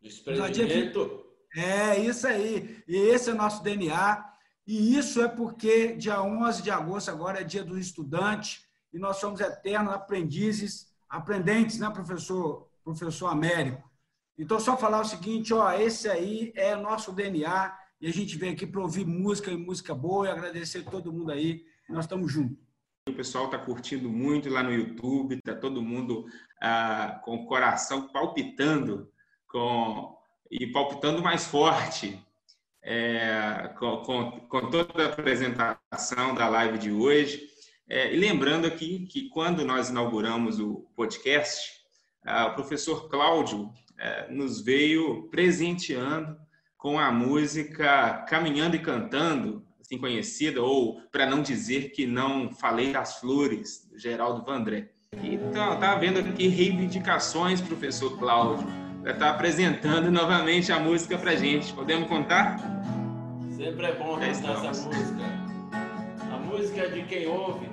Desprendimento. 0.00 1.24
É, 1.54 2.00
isso 2.00 2.26
aí. 2.26 2.82
E 2.88 2.96
esse 2.96 3.30
é 3.30 3.32
o 3.32 3.36
nosso 3.36 3.62
DNA. 3.62 4.28
E 4.66 4.98
isso 4.98 5.22
é 5.22 5.28
porque 5.28 5.94
dia 5.94 6.20
11 6.20 6.62
de 6.62 6.70
agosto 6.72 7.12
agora 7.12 7.40
é 7.40 7.44
dia 7.44 7.62
do 7.62 7.78
estudante 7.78 8.60
e 8.92 8.98
nós 8.98 9.18
somos 9.18 9.40
eternos 9.40 9.94
aprendizes, 9.94 10.88
aprendentes, 11.08 11.78
né, 11.78 11.88
professor 11.90 12.71
professor 12.82 13.28
Américo. 13.28 13.90
Então, 14.38 14.58
só 14.58 14.76
falar 14.76 15.00
o 15.00 15.04
seguinte, 15.04 15.52
ó, 15.52 15.72
esse 15.72 16.08
aí 16.08 16.52
é 16.56 16.74
nosso 16.74 17.12
DNA 17.12 17.76
e 18.00 18.08
a 18.08 18.12
gente 18.12 18.36
vem 18.36 18.52
aqui 18.52 18.66
para 18.66 18.80
ouvir 18.80 19.06
música 19.06 19.50
e 19.50 19.56
música 19.56 19.94
boa 19.94 20.26
e 20.26 20.30
agradecer 20.30 20.82
todo 20.84 21.12
mundo 21.12 21.30
aí. 21.30 21.64
Nós 21.88 22.04
estamos 22.04 22.32
juntos. 22.32 22.58
O 23.08 23.12
pessoal 23.12 23.46
está 23.46 23.58
curtindo 23.58 24.08
muito 24.08 24.48
lá 24.48 24.62
no 24.62 24.72
YouTube, 24.72 25.34
está 25.34 25.54
todo 25.54 25.82
mundo 25.82 26.24
ah, 26.60 27.20
com 27.24 27.36
o 27.36 27.46
coração 27.46 28.08
palpitando 28.08 29.10
com, 29.48 30.16
e 30.50 30.66
palpitando 30.68 31.20
mais 31.22 31.44
forte 31.44 32.18
é, 32.82 33.70
com, 33.78 33.98
com, 33.98 34.30
com, 34.48 34.70
toda 34.70 35.04
a 35.04 35.06
apresentação 35.06 36.34
da 36.34 36.48
live 36.48 36.78
de 36.78 36.90
hoje. 36.90 37.48
É, 37.88 38.12
e 38.12 38.16
lembrando 38.16 38.66
aqui 38.66 39.06
que 39.06 39.28
quando 39.28 39.64
nós 39.64 39.90
inauguramos 39.90 40.58
o 40.58 40.86
podcast, 40.96 41.81
o 42.24 42.54
professor 42.54 43.08
Cláudio 43.08 43.70
eh, 43.98 44.26
nos 44.30 44.60
veio 44.60 45.28
presenteando 45.30 46.36
com 46.78 46.98
a 46.98 47.12
música 47.12 48.24
Caminhando 48.28 48.74
e 48.76 48.80
Cantando, 48.80 49.64
assim 49.80 49.98
conhecida, 49.98 50.60
ou 50.60 51.00
para 51.12 51.26
não 51.26 51.42
dizer 51.42 51.90
que 51.90 52.06
não 52.06 52.50
falei 52.52 52.92
das 52.92 53.20
flores, 53.20 53.88
do 53.90 53.98
Geraldo 53.98 54.44
Vandré. 54.44 54.90
Então, 55.22 55.78
tá 55.78 55.94
vendo 55.94 56.20
aqui 56.20 56.48
reivindicações, 56.48 57.60
professor 57.60 58.18
Cláudio, 58.18 58.66
para 59.02 59.12
estar 59.12 59.26
tá 59.26 59.30
apresentando 59.30 60.10
novamente 60.10 60.72
a 60.72 60.78
música 60.80 61.18
para 61.18 61.36
gente. 61.36 61.72
Podemos 61.72 62.08
contar? 62.08 62.56
Sempre 63.54 63.86
é 63.86 63.94
bom 63.94 64.18
cantar 64.18 64.64
essa 64.64 64.88
música. 64.88 65.22
A 66.32 66.38
música 66.38 66.80
é 66.80 66.88
de 66.88 67.02
quem 67.04 67.26
ouve. 67.28 67.68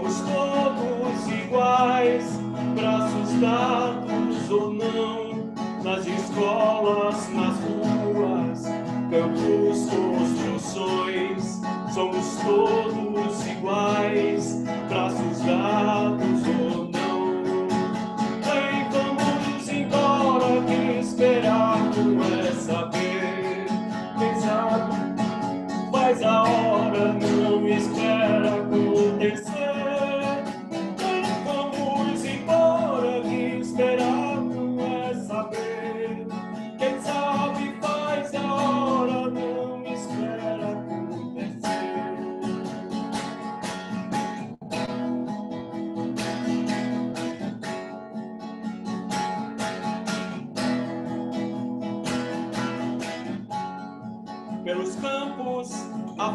somos 0.00 0.20
todos 0.20 1.28
iguais, 1.28 2.24
braços 2.74 3.32
dados 3.40 4.50
ou 4.50 4.72
não, 4.72 5.52
nas 5.82 6.06
escolas, 6.06 7.28
nas 7.34 7.56
ruas, 7.60 8.62
campos, 9.10 9.88
construções, 9.90 11.60
somos 11.92 12.36
todos 12.44 12.79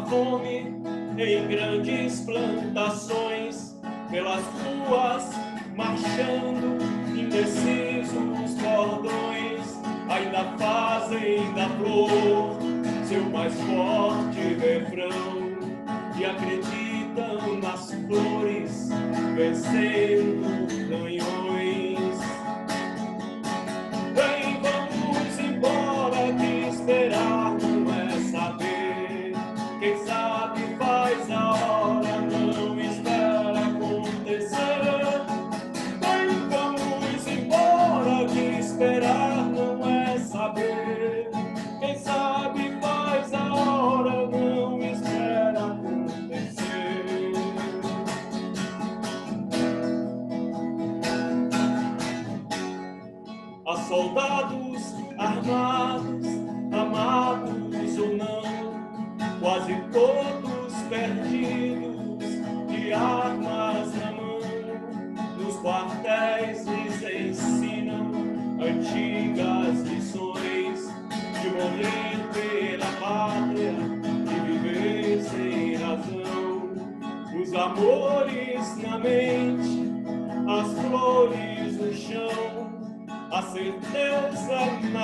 fome 0.08 0.74
em 1.18 1.48
grandes 1.48 2.20
plantações, 2.20 3.76
pelas 4.10 4.44
ruas 4.44 5.30
marchando, 5.76 6.78
indecisos 7.16 8.54
cordões, 8.62 9.80
ainda 10.08 10.44
fazem 10.58 11.52
da 11.54 11.68
flor 11.70 12.56
seu 13.04 13.22
mais 13.30 13.54
forte 13.54 14.40
refrão 14.58 15.46
e 16.18 16.24
acreditam 16.24 17.60
nas 17.62 17.92
flores 17.92 18.88
vencendo 19.34 20.66
canhões. 20.88 21.55
Soldados 54.16 54.94
armados, 55.18 56.26
amados 56.72 57.98
ou 57.98 58.16
não, 58.16 58.42
quase 59.40 59.76
todos 59.92 60.72
perdidos, 60.88 62.24
de 62.66 62.92
armas 62.94 63.94
na 63.94 64.12
mão. 64.12 64.40
Nos 65.38 65.56
quartéis 65.56 66.66
lhes 66.66 67.02
ensinam 67.02 68.10
antigas 68.58 69.82
lições 69.82 70.80
de 71.42 71.50
morrer 71.50 72.16
pela 72.32 72.86
pátria 72.98 73.74
e 74.24 74.40
viver 74.46 75.22
sem 75.24 75.74
razão. 75.74 76.72
Os 77.38 77.52
amores 77.52 78.76
na 78.78 78.98
mente, 78.98 79.45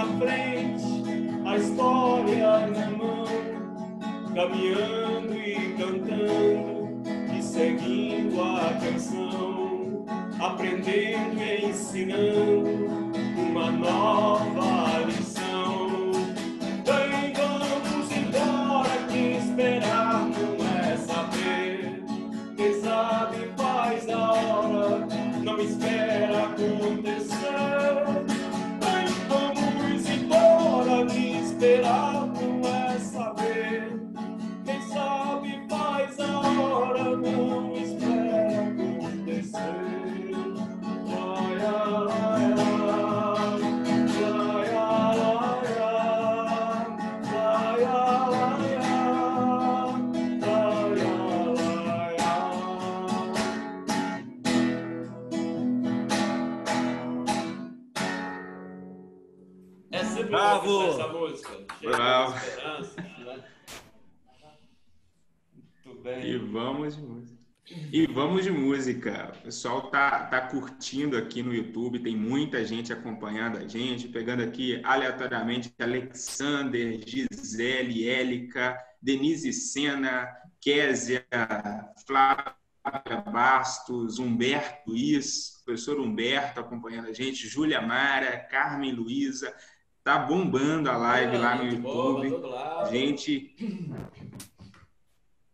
frente, 0.04 1.04
a 1.46 1.56
história 1.56 2.66
na 2.66 2.90
mão, 2.90 3.24
caminhando 4.34 5.34
e 5.34 5.74
cantando 5.76 7.02
e 7.36 7.42
seguindo 7.42 8.40
a 8.40 8.74
canção, 8.80 10.04
aprendendo 10.40 11.40
e 11.40 11.66
ensinando 11.66 12.86
uma 13.36 13.70
nova 13.70 14.31
é 60.02 60.24
boa, 60.24 60.28
Bravo! 60.28 60.88
essa 60.88 61.08
música. 61.08 61.66
Bravo. 61.80 62.34
né? 63.24 63.44
Muito 65.84 66.02
bem. 66.02 66.26
E 66.26 66.38
vamos 66.38 66.96
de 66.96 67.02
música. 67.02 67.42
E 67.92 68.06
vamos 68.06 68.44
de 68.44 68.50
música. 68.50 69.32
O 69.38 69.42
pessoal 69.44 69.90
tá, 69.90 70.26
tá 70.26 70.40
curtindo 70.40 71.16
aqui 71.16 71.42
no 71.42 71.54
YouTube, 71.54 72.00
tem 72.00 72.16
muita 72.16 72.64
gente 72.64 72.92
acompanhando 72.92 73.58
a 73.58 73.66
gente, 73.66 74.08
pegando 74.08 74.42
aqui 74.42 74.80
aleatoriamente 74.84 75.72
Alexander, 75.78 77.00
Gisele, 77.06 78.08
Élica, 78.08 78.76
Denise 79.00 79.52
Sena, 79.52 80.28
Késia, 80.60 81.24
Flávia 82.06 82.56
Bastos, 83.32 84.18
Humberto 84.18 84.90
Luiz, 84.90 85.62
professor 85.64 86.00
Humberto 86.00 86.60
acompanhando 86.60 87.08
a 87.08 87.12
gente, 87.12 87.48
Júlia 87.48 87.80
Mara, 87.80 88.38
Carmen 88.38 88.92
Luiza, 88.92 89.54
tá 90.04 90.18
bombando 90.18 90.90
a 90.90 90.96
live 90.96 91.36
lá 91.36 91.56
no 91.56 91.64
YouTube. 91.64 92.28
lado. 92.46 92.90
Gente, 92.90 93.54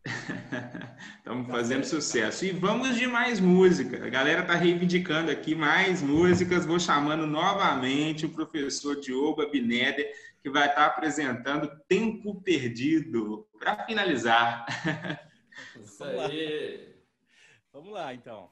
estamos 1.18 1.51
fazendo 1.51 1.84
sucesso. 1.84 2.44
E 2.44 2.51
vamos 2.51 2.96
de 2.96 3.07
mais 3.07 3.40
música. 3.40 4.05
A 4.05 4.09
galera 4.09 4.40
está 4.40 4.55
reivindicando 4.55 5.30
aqui 5.30 5.55
mais 5.55 6.03
músicas. 6.03 6.64
Vou 6.64 6.80
chamando 6.80 7.26
novamente 7.26 8.26
o 8.26 8.30
professor 8.30 8.99
Diogo 8.99 9.42
Abineder, 9.42 10.11
que 10.42 10.49
vai 10.49 10.68
estar 10.68 10.86
apresentando 10.86 11.70
Tempo 11.86 12.40
Perdido, 12.40 13.46
para 13.59 13.84
finalizar. 13.84 14.64
Isso 15.82 16.03
aí. 16.05 16.96
Vamos 17.72 17.92
lá, 17.92 18.14
então. 18.14 18.51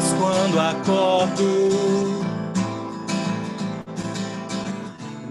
Dias 0.00 0.12
quando 0.18 0.58
acordo, 0.58 1.44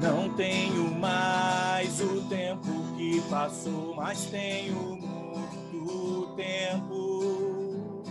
não 0.02 0.30
tenho 0.36 0.92
mais 0.92 2.00
o 2.02 2.22
tempo 2.30 2.70
que 2.96 3.22
passou, 3.30 3.96
mas 3.96 4.26
tenho 4.26 4.76
muito 4.76 6.34
tempo. 6.36 8.04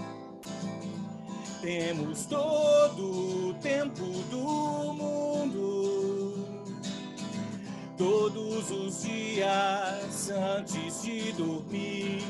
Temos 1.60 2.26
todo 2.26 3.50
o 3.50 3.54
tempo 3.54 4.04
do 4.30 4.92
mundo. 4.94 6.34
Todos 7.96 8.70
os 8.70 9.02
dias 9.02 10.30
antes 10.30 11.02
de 11.02 11.32
dormir, 11.32 12.24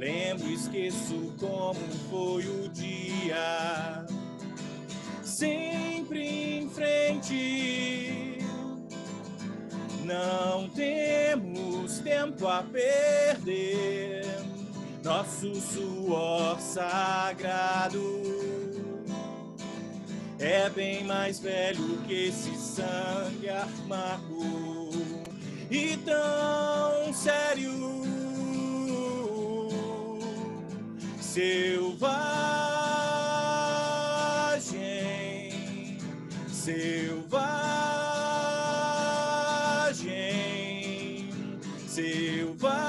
lembro, 0.00 0.48
esqueço 0.50 1.34
como 1.38 1.78
foi 2.08 2.42
o 2.46 2.68
dia. 2.70 4.06
Sempre 5.22 6.58
em 6.58 6.70
frente, 6.70 8.38
não 10.04 10.70
temos 10.70 11.98
tempo 11.98 12.48
a 12.48 12.62
perder. 12.62 14.24
Nosso 15.04 15.54
suor 15.54 16.58
sagrado 16.60 18.00
é 20.38 20.70
bem 20.70 21.04
mais 21.04 21.38
velho 21.38 21.98
que 22.06 22.28
esse 22.28 22.54
sangue 22.56 23.50
amargo 23.50 24.90
e 25.70 25.96
tão 25.98 27.12
sério. 27.12 28.19
selvagem, 31.30 32.00
selvagem, 36.48 37.30
selvagem. 41.86 42.80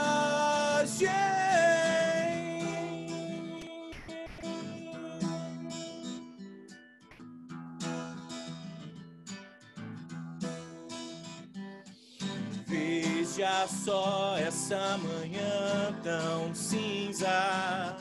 Veja 12.65 13.67
só 13.67 14.35
essa 14.39 14.97
manhã 14.97 15.95
tão 16.03 16.55
cinza 16.55 18.00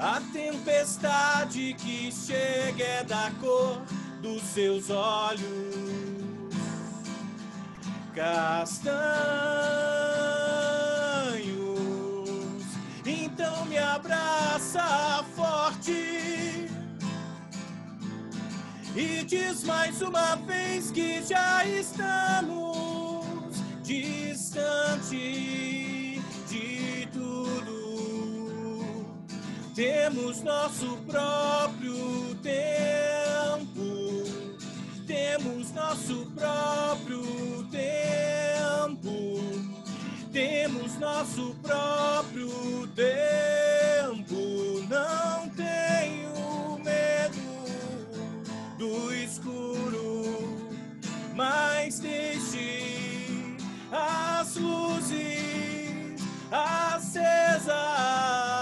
a 0.00 0.20
tempestade 0.32 1.74
que 1.74 2.12
chega 2.12 2.84
é 2.84 3.02
da 3.02 3.32
cor 3.40 3.82
dos 4.22 4.40
seus 4.42 4.90
olhos 4.90 5.42
castanhos. 8.14 8.78
Então 13.04 13.64
me 13.64 13.76
abraça 13.76 15.24
forte 15.34 16.70
e 18.94 19.24
diz 19.24 19.64
mais 19.64 20.00
uma 20.00 20.36
vez 20.36 20.92
que 20.92 21.24
já 21.24 21.64
estamos 21.64 23.26
distante 23.82 25.77
Temos 29.78 30.42
nosso 30.42 30.98
próprio 31.06 32.34
tempo, 32.42 34.24
temos 35.06 35.70
nosso 35.70 36.26
próprio 36.34 37.64
tempo, 37.70 39.38
temos 40.32 40.98
nosso 40.98 41.54
próprio 41.62 42.88
tempo. 42.96 44.84
Não 44.88 45.48
tenho 45.50 46.80
medo 46.84 47.38
do 48.78 49.14
escuro, 49.14 50.68
mas 51.36 52.00
deixe 52.00 53.56
as 53.92 54.56
luzes 54.56 56.20
acesas 56.50 58.57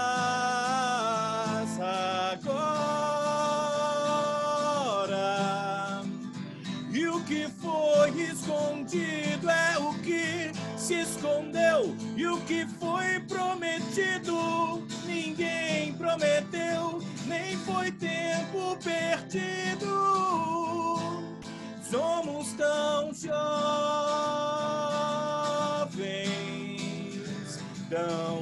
escondeu, 11.17 11.95
e 12.15 12.27
o 12.27 12.39
que 12.41 12.67
foi 12.79 13.19
prometido 13.27 14.85
ninguém 15.05 15.93
prometeu, 15.93 17.01
nem 17.25 17.57
foi 17.57 17.91
tempo 17.91 18.77
perdido. 18.83 19.87
Somos 21.89 22.53
tão 22.53 23.13
jovens, 23.13 23.33
tão 27.89 28.36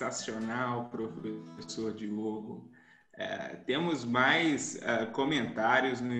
Sensacional, 0.00 0.88
professor 0.88 1.92
Diogo. 1.92 2.70
É, 3.12 3.56
temos 3.66 4.02
mais 4.02 4.80
é, 4.80 5.04
comentários 5.04 6.00
no 6.00 6.14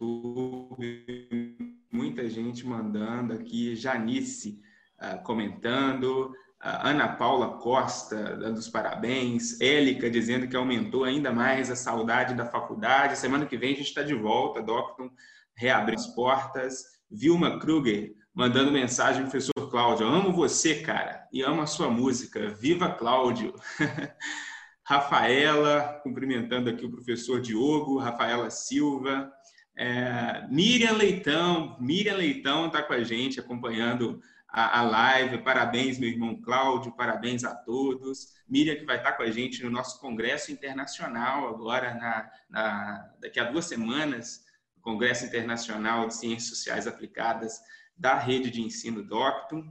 YouTube, 0.00 1.56
muita 1.90 2.30
gente 2.30 2.64
mandando 2.64 3.32
aqui, 3.32 3.74
Janice 3.74 4.60
é, 5.00 5.16
comentando, 5.16 6.32
Ana 6.60 7.08
Paula 7.08 7.58
Costa 7.58 8.36
dando 8.36 8.58
os 8.58 8.68
parabéns, 8.68 9.60
Élica 9.60 10.08
dizendo 10.08 10.46
que 10.46 10.54
aumentou 10.54 11.02
ainda 11.02 11.32
mais 11.32 11.72
a 11.72 11.76
saudade 11.76 12.36
da 12.36 12.46
faculdade. 12.46 13.18
Semana 13.18 13.46
que 13.46 13.56
vem 13.56 13.72
a 13.72 13.76
gente 13.78 13.88
está 13.88 14.04
de 14.04 14.14
volta, 14.14 14.62
Docton 14.62 15.10
reabre 15.56 15.96
as 15.96 16.06
portas. 16.14 16.84
Vilma 17.10 17.58
Kruger 17.58 18.12
mandando 18.32 18.70
mensagem, 18.70 19.22
professor 19.22 19.57
Cláudio, 19.68 20.06
amo 20.06 20.32
você, 20.32 20.80
cara, 20.80 21.28
e 21.32 21.42
amo 21.42 21.62
a 21.62 21.66
sua 21.66 21.90
música. 21.90 22.48
Viva 22.50 22.90
Cláudio! 22.90 23.54
Rafaela, 24.82 26.00
cumprimentando 26.02 26.70
aqui 26.70 26.86
o 26.86 26.90
professor 26.90 27.42
Diogo, 27.42 27.98
Rafaela 27.98 28.48
Silva, 28.48 29.30
é, 29.76 30.46
Miriam 30.48 30.92
Leitão, 30.92 31.76
Miriam 31.78 32.16
Leitão 32.16 32.66
está 32.66 32.82
com 32.82 32.94
a 32.94 33.04
gente 33.04 33.38
acompanhando 33.38 34.20
a, 34.48 34.80
a, 34.80 34.82
live. 34.82 35.38
Parabéns, 35.38 35.98
meu 35.98 36.08
irmão 36.08 36.40
Cláudio, 36.40 36.96
parabéns 36.96 37.44
a 37.44 37.54
todos. 37.54 38.34
Miriam 38.48 38.76
que 38.76 38.86
vai 38.86 38.96
estar 38.96 39.12
com 39.12 39.22
a 39.22 39.30
gente 39.30 39.62
no 39.62 39.70
nosso 39.70 40.00
Congresso 40.00 40.50
Internacional 40.50 41.48
agora, 41.48 41.94
na, 41.94 42.30
na, 42.48 43.12
daqui 43.20 43.38
a 43.38 43.44
duas 43.44 43.66
semanas, 43.66 44.42
Congresso 44.80 45.26
Internacional 45.26 46.08
de 46.08 46.14
Ciências 46.14 46.48
Sociais 46.48 46.86
Aplicadas 46.86 47.60
da 47.98 48.16
Rede 48.16 48.50
de 48.50 48.62
Ensino 48.62 49.02
Docton. 49.02 49.64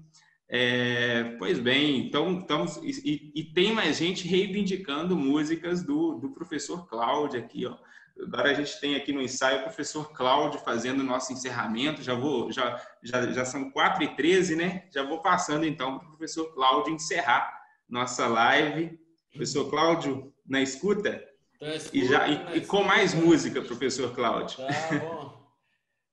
É, 0.49 1.35
pois 1.37 1.59
bem, 1.59 1.99
então 1.99 2.39
estamos 2.39 2.77
e, 2.77 3.31
e, 3.35 3.43
tem 3.43 3.73
mais 3.73 3.97
gente 3.97 4.25
reivindicando 4.25 5.15
músicas 5.15 5.83
do, 5.83 6.15
do 6.15 6.29
professor 6.29 6.87
Cláudio 6.87 7.39
aqui, 7.39 7.65
ó. 7.65 7.77
Agora 8.21 8.49
a 8.49 8.53
gente 8.53 8.79
tem 8.79 8.95
aqui 8.95 9.13
no 9.13 9.21
ensaio 9.21 9.59
o 9.59 9.63
professor 9.63 10.11
Cláudio 10.11 10.59
fazendo 10.61 11.01
o 11.01 11.03
nosso 11.03 11.31
encerramento. 11.33 12.01
Já 12.01 12.15
vou, 12.15 12.51
já, 12.51 12.81
já, 13.03 13.31
já 13.31 13.45
são 13.45 13.69
4 13.69 14.03
e 14.03 14.15
13 14.15 14.55
né? 14.55 14.87
Já 14.91 15.03
vou 15.03 15.21
passando 15.21 15.65
então 15.65 15.99
para 15.99 16.07
o 16.07 16.11
professor 16.11 16.51
Cláudio 16.53 16.93
encerrar 16.93 17.61
nossa 17.87 18.27
live. 18.27 18.99
Professor 19.29 19.69
Cláudio, 19.69 20.33
na 20.45 20.61
escuta? 20.61 21.23
escuta 21.61 21.95
e, 21.95 22.07
já, 22.07 22.27
e, 22.27 22.57
e 22.57 22.61
com 22.61 22.81
mais 22.83 23.13
música, 23.13 23.61
professor 23.61 24.13
Cláudio. 24.15 24.57
Tá 24.57 24.99
bom. 24.99 25.37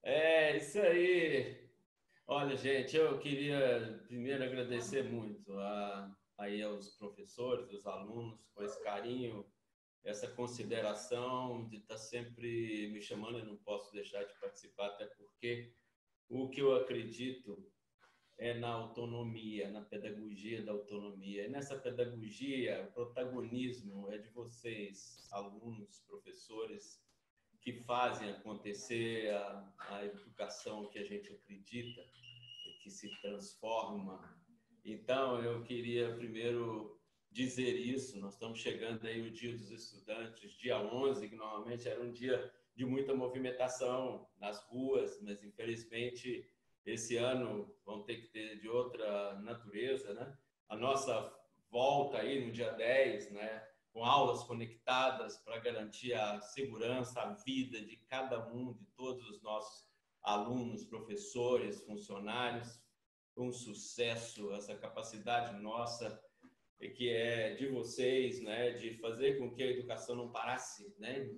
É, 0.03 0.59
isso 0.59 0.79
aí. 0.79 1.64
Olha, 2.27 2.57
gente, 2.57 2.97
eu 2.97 3.19
queria 3.19 4.03
primeiro 4.07 4.43
agradecer 4.43 5.03
muito 5.03 5.53
a, 5.59 6.17
aí 6.39 6.63
aos 6.63 6.97
professores, 6.97 7.69
aos 7.69 7.87
alunos, 7.87 8.41
com 8.55 8.63
esse 8.63 8.83
carinho, 8.83 9.45
essa 10.03 10.27
consideração 10.29 11.69
de 11.69 11.77
estar 11.77 11.99
sempre 11.99 12.89
me 12.91 13.03
chamando. 13.03 13.41
Eu 13.41 13.45
não 13.45 13.59
posso 13.59 13.93
deixar 13.93 14.25
de 14.25 14.33
participar, 14.41 14.87
até 14.87 15.05
porque 15.05 15.75
o 16.31 16.49
que 16.49 16.63
eu 16.63 16.75
acredito 16.75 17.71
é 18.39 18.55
na 18.55 18.69
autonomia, 18.69 19.71
na 19.71 19.83
pedagogia 19.83 20.65
da 20.65 20.73
autonomia. 20.73 21.45
E 21.45 21.51
nessa 21.51 21.79
pedagogia, 21.79 22.87
o 22.89 22.93
protagonismo 22.93 24.11
é 24.11 24.17
de 24.17 24.31
vocês, 24.31 25.29
alunos, 25.31 26.01
professores, 26.07 27.05
que 27.65 27.73
fazem 27.73 28.29
acontecer 28.29 29.31
a, 29.31 29.73
a 29.89 30.05
educação 30.05 30.91
que 30.91 30.99
a 30.99 31.05
gente 31.05 31.33
acredita, 31.33 32.05
que 32.83 32.91
se 32.91 33.09
transforma. 33.23 34.39
Então, 34.85 35.43
eu 35.43 35.63
queria 35.63 36.15
primeiro 36.15 37.01
dizer 37.31 37.75
isso. 37.75 38.21
Nós 38.21 38.35
estamos 38.35 38.59
chegando 38.59 39.07
aí 39.07 39.27
o 39.27 39.31
Dia 39.33 39.57
dos 39.57 39.71
Estudantes, 39.71 40.53
dia 40.53 40.79
11, 40.79 41.27
que 41.27 41.35
normalmente 41.35 41.89
era 41.89 42.03
um 42.03 42.13
dia 42.13 42.53
de 42.77 42.85
muita 42.85 43.15
movimentação 43.15 44.29
nas 44.39 44.63
ruas, 44.65 45.19
mas 45.23 45.43
infelizmente 45.43 46.47
esse 46.85 47.17
ano 47.17 47.75
vão 47.85 48.03
ter 48.03 48.17
que 48.21 48.29
ter 48.29 48.61
de 48.61 48.69
outra 48.69 49.41
natureza, 49.41 50.13
né? 50.13 50.37
A 50.69 50.77
nossa 50.77 51.33
volta 51.71 52.19
aí 52.19 52.45
no 52.45 52.53
dia 52.53 52.73
10, 52.73 53.31
né? 53.31 53.67
Com 53.95 54.05
aulas 54.05 54.43
conectadas 54.43 55.39
para 55.39 55.61
garantir 55.61 56.15
a 56.15 56.41
segurança, 56.41 57.21
a 57.21 57.33
vida 57.33 57.81
de 57.81 57.97
cada 57.97 58.45
um, 58.53 58.73
de 58.73 58.85
todos 58.97 59.25
os 59.31 59.41
nossos 59.41 59.89
alunos, 60.21 60.85
professores, 60.85 61.81
funcionários. 61.85 62.83
Um 63.37 63.53
sucesso, 63.53 64.53
essa 64.53 64.75
capacidade 64.75 65.61
nossa, 65.63 66.21
que 66.97 67.09
é 67.09 67.55
de 67.55 67.69
vocês, 67.69 68.43
né, 68.43 68.73
de 68.73 68.99
fazer 68.99 69.39
com 69.39 69.55
que 69.55 69.63
a 69.63 69.71
educação 69.71 70.17
não 70.17 70.31
parasse, 70.31 70.93
né, 70.99 71.31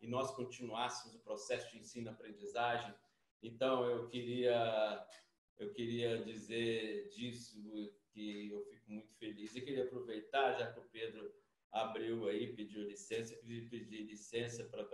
e 0.00 0.06
nós 0.06 0.30
continuássemos 0.30 1.16
o 1.16 1.20
processo 1.20 1.70
de 1.72 1.78
ensino-aprendizagem. 1.78 2.94
Então, 3.42 3.84
eu 3.84 4.06
queria, 4.06 5.06
eu 5.58 5.72
queria 5.72 6.22
dizer 6.22 7.08
disso, 7.08 7.60
que 8.12 8.48
eu 8.50 8.64
fico 8.64 8.90
muito 8.90 9.12
feliz. 9.14 9.54
E 9.54 9.60
queria 9.60 9.84
aproveitar, 9.84 10.54
já 10.54 10.72
que 10.72 10.80
o 10.80 10.88
Pedro 10.90 11.34
abriu 11.72 12.26
aí, 12.28 12.54
pediu 12.54 12.82
licença, 12.82 13.36
pedi, 13.36 13.68
pedi 13.68 14.02
licença 14.04 14.64
para 14.64 14.84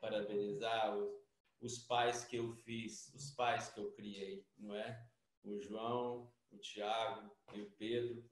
parabenizar 0.00 0.96
os, 0.96 1.26
os 1.60 1.78
pais 1.78 2.24
que 2.24 2.36
eu 2.36 2.52
fiz, 2.52 3.12
os 3.14 3.30
pais 3.32 3.68
que 3.70 3.80
eu 3.80 3.92
criei, 3.92 4.46
não 4.56 4.74
é? 4.74 5.06
O 5.42 5.58
João, 5.58 6.32
o 6.50 6.58
Tiago 6.58 7.30
e 7.54 7.62
o 7.62 7.70
Pedro, 7.72 8.28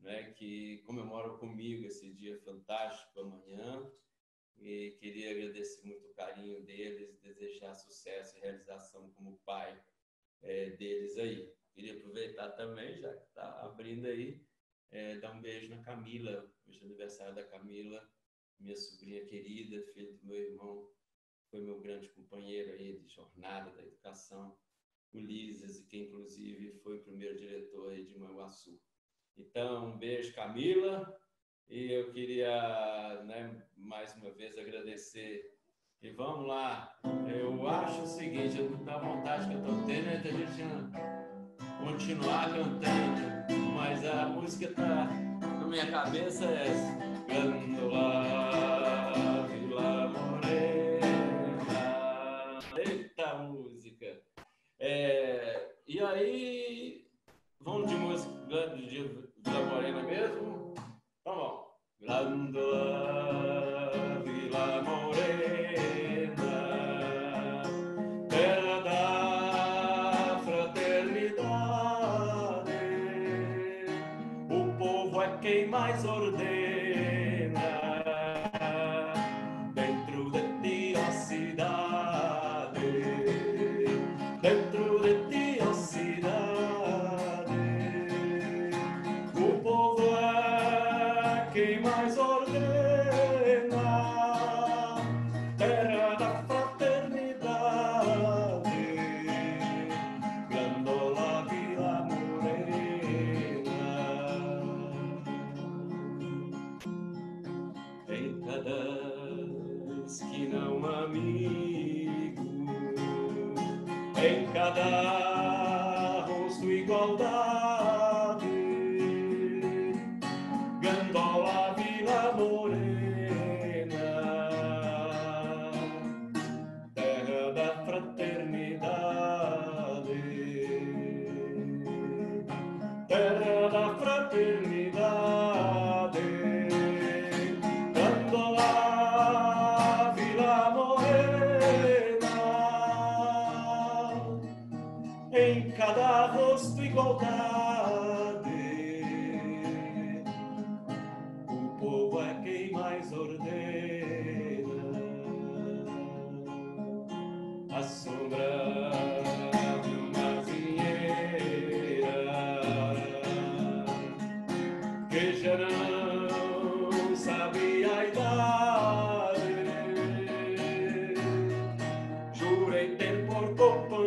né, 0.00 0.32
que 0.32 0.78
comemoram 0.78 1.38
comigo 1.38 1.86
esse 1.86 2.12
dia 2.12 2.38
fantástico 2.40 3.20
amanhã. 3.20 3.90
E 4.58 4.96
queria 5.00 5.32
agradecer 5.32 5.84
muito 5.84 6.06
o 6.06 6.14
carinho 6.14 6.62
deles, 6.64 7.18
desejar 7.20 7.74
sucesso 7.74 8.36
e 8.36 8.40
realização 8.40 9.10
como 9.12 9.40
pai 9.44 9.82
é, 10.42 10.70
deles 10.70 11.16
aí. 11.16 11.52
queria 11.74 11.96
aproveitar 11.96 12.50
também, 12.50 12.96
já 12.98 13.12
que 13.12 13.24
está 13.24 13.62
abrindo 13.62 14.06
aí, 14.06 14.44
é, 14.90 15.18
dar 15.18 15.32
um 15.32 15.40
beijo 15.40 15.68
na 15.68 15.82
Camila, 15.82 16.48
aniversário 16.80 17.34
da 17.34 17.44
Camila, 17.44 18.08
minha 18.58 18.76
sobrinha 18.76 19.24
querida, 19.26 19.82
filha 19.92 20.12
do 20.12 20.26
meu 20.26 20.38
irmão, 20.38 20.88
foi 21.50 21.60
meu 21.60 21.80
grande 21.80 22.08
companheiro 22.08 22.72
aí 22.72 22.98
de 22.98 23.08
jornada 23.08 23.70
da 23.70 23.82
educação, 23.82 24.56
Ulisses, 25.12 25.84
que 25.86 25.98
inclusive 25.98 26.72
foi 26.82 26.96
o 26.96 27.02
primeiro 27.02 27.36
diretor 27.36 27.92
aí 27.92 28.04
de 28.04 28.18
Manguaçu. 28.18 28.80
Então, 29.36 29.88
um 29.88 29.98
beijo, 29.98 30.34
Camila, 30.34 31.14
e 31.68 31.92
eu 31.92 32.10
queria, 32.12 33.22
né, 33.24 33.66
mais 33.76 34.14
uma 34.16 34.30
vez, 34.30 34.56
agradecer. 34.56 35.54
E 36.00 36.10
vamos 36.10 36.46
lá, 36.46 36.98
eu 37.30 37.68
acho 37.68 38.02
o 38.02 38.06
seguinte, 38.06 38.56
a 38.88 38.98
vontade 38.98 39.48
que 39.48 39.54
eu 39.54 39.60
estou 39.60 39.86
tendo 39.86 40.08
é 40.08 40.16
de 40.16 40.28
a 40.28 40.32
gente 40.32 40.62
continuar 41.78 42.50
cantando, 42.50 43.62
mas 43.74 44.04
a 44.04 44.26
música 44.28 44.66
está 44.66 45.21
minha 45.72 45.86
cabeça 45.86 46.44
é 46.44 46.68
essa. 46.68 47.32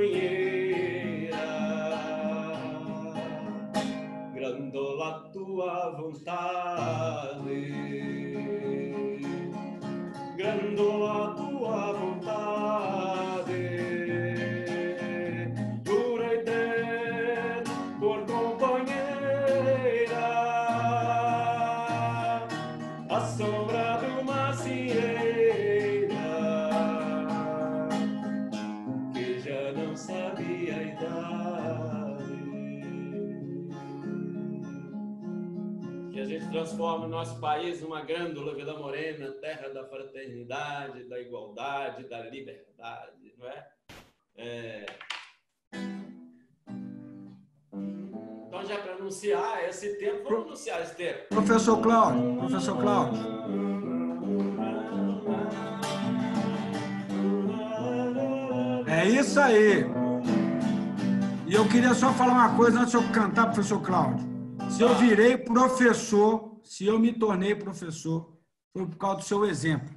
Companheira. 0.06 1.46
Grandola 4.34 5.30
tua 5.34 5.92
vontade, 5.92 6.45
nosso 37.26 37.40
país 37.40 37.82
numa 37.82 38.02
grândula 38.02 38.54
Vila 38.54 38.78
Morena, 38.78 39.32
terra 39.42 39.70
da 39.70 39.84
fraternidade, 39.86 41.10
da 41.10 41.20
igualdade, 41.20 42.08
da 42.08 42.22
liberdade, 42.22 43.34
não 43.40 43.48
é? 43.48 43.68
É. 44.38 44.86
Então, 48.48 48.64
já 48.64 48.78
para 48.78 48.94
anunciar 48.94 49.68
esse 49.68 49.98
tempo, 49.98 50.24
vamos 50.30 50.46
anunciar 50.46 50.82
esse 50.84 50.96
tempo. 50.96 51.30
Professor 51.30 51.82
Cláudio, 51.82 52.38
professor 52.38 52.80
Cláudio. 52.80 53.22
É 58.88 59.06
isso 59.10 59.40
aí. 59.40 59.84
E 61.48 61.56
eu 61.56 61.68
queria 61.68 61.96
só 61.96 62.14
falar 62.14 62.34
uma 62.34 62.56
coisa 62.56 62.82
antes 62.82 62.92
de 62.92 62.98
eu 62.98 63.12
cantar, 63.12 63.48
professor 63.48 63.82
Cláudio. 63.82 64.24
Se 64.70 64.84
eu 64.84 64.94
virei 64.96 65.38
professor, 65.38 66.55
se 66.66 66.86
eu 66.86 67.00
me 67.00 67.14
tornei 67.14 67.56
professor, 67.56 68.38
foi 68.74 68.86
por 68.88 68.98
causa 68.98 69.18
do 69.18 69.24
seu 69.24 69.46
exemplo. 69.46 69.90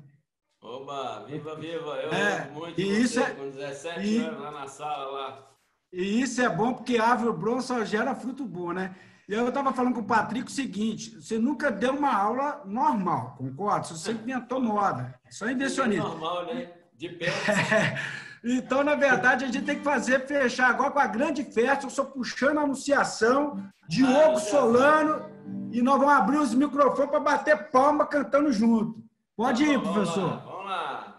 Oba, 0.62 1.24
viva, 1.26 1.54
viva! 1.56 1.96
Eu 1.96 2.12
É, 2.12 2.50
muito 2.50 2.80
e 2.80 3.02
isso 3.02 3.20
é- 3.20 3.30
com 3.30 3.50
17 3.50 4.06
e- 4.06 4.18
anos 4.18 4.40
lá 4.40 4.50
na 4.50 4.66
sala 4.68 5.10
lá. 5.10 5.50
E 5.92 6.20
isso 6.20 6.40
é 6.42 6.48
bom 6.48 6.74
porque 6.74 6.98
árvore 6.98 7.36
bom 7.36 7.60
só 7.60 7.84
gera 7.84 8.14
fruto 8.14 8.44
bom, 8.44 8.72
né? 8.72 8.94
E 9.28 9.32
eu 9.32 9.48
estava 9.48 9.72
falando 9.72 9.94
com 9.94 10.00
o 10.00 10.06
Patrick 10.06 10.46
o 10.46 10.50
seguinte: 10.54 11.10
você 11.20 11.38
nunca 11.38 11.70
deu 11.70 11.94
uma 11.94 12.12
aula 12.14 12.62
normal, 12.66 13.36
concorda? 13.38 13.84
Você 13.84 13.96
sempre 13.96 14.30
inventou 14.30 14.60
moda. 14.60 15.18
Só 15.30 15.46
É 15.48 15.52
invencionista. 15.52 16.02
normal, 16.06 16.46
né? 16.46 16.72
De 16.94 17.08
pé. 17.10 17.26
Então, 18.50 18.82
na 18.82 18.94
verdade, 18.94 19.44
a 19.44 19.48
gente 19.48 19.62
tem 19.62 19.76
que 19.76 19.84
fazer, 19.84 20.26
fechar 20.26 20.70
agora 20.70 20.90
com 20.90 20.98
a 20.98 21.06
grande 21.06 21.44
festa. 21.44 21.84
Eu 21.84 21.90
sou 21.90 22.06
puxando 22.06 22.56
a 22.56 22.62
anunciação, 22.62 23.62
Diogo 23.86 24.38
Solano, 24.38 25.26
e 25.70 25.82
nós 25.82 25.98
vamos 25.98 26.14
abrir 26.14 26.38
os 26.38 26.54
microfones 26.54 27.10
para 27.10 27.20
bater 27.20 27.70
palma 27.70 28.06
cantando 28.06 28.50
junto. 28.50 29.04
Pode 29.36 29.64
ir, 29.64 29.76
Vamos 29.76 29.92
professor. 29.92 30.26
lá, 30.30 30.42
Vamos 30.46 30.64
lá. 30.64 31.14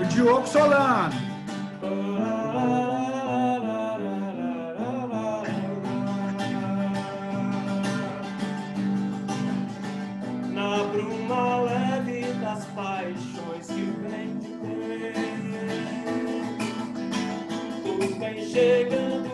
O 0.00 0.04
Diogo 0.06 0.46
Solano. 0.48 1.31
Chegando 18.52 19.31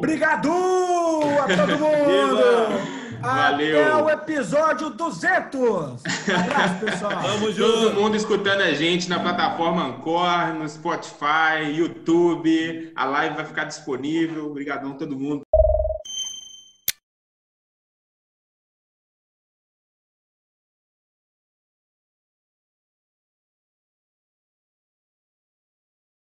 Obrigado 0.00 0.48
a 1.42 1.56
todo 1.56 1.76
mundo! 1.78 3.00
Valeu. 3.20 3.80
Até 3.82 4.02
o 4.02 4.08
episódio 4.08 4.88
200! 4.88 5.60
Um 5.60 5.94
abraço, 6.40 6.74
pessoal! 6.86 7.12
Tamo 7.20 7.52
Todo 7.52 7.52
junto. 7.52 8.00
mundo 8.00 8.16
escutando 8.16 8.62
a 8.62 8.72
gente 8.72 9.10
na 9.10 9.20
plataforma 9.20 9.84
Ancor, 9.88 10.54
no 10.54 10.66
Spotify, 10.66 11.70
YouTube. 11.70 12.90
A 12.96 13.04
live 13.04 13.36
vai 13.36 13.44
ficar 13.44 13.64
disponível. 13.64 14.46
Obrigadão 14.46 14.94
todo 14.94 15.14
mundo. 15.18 15.42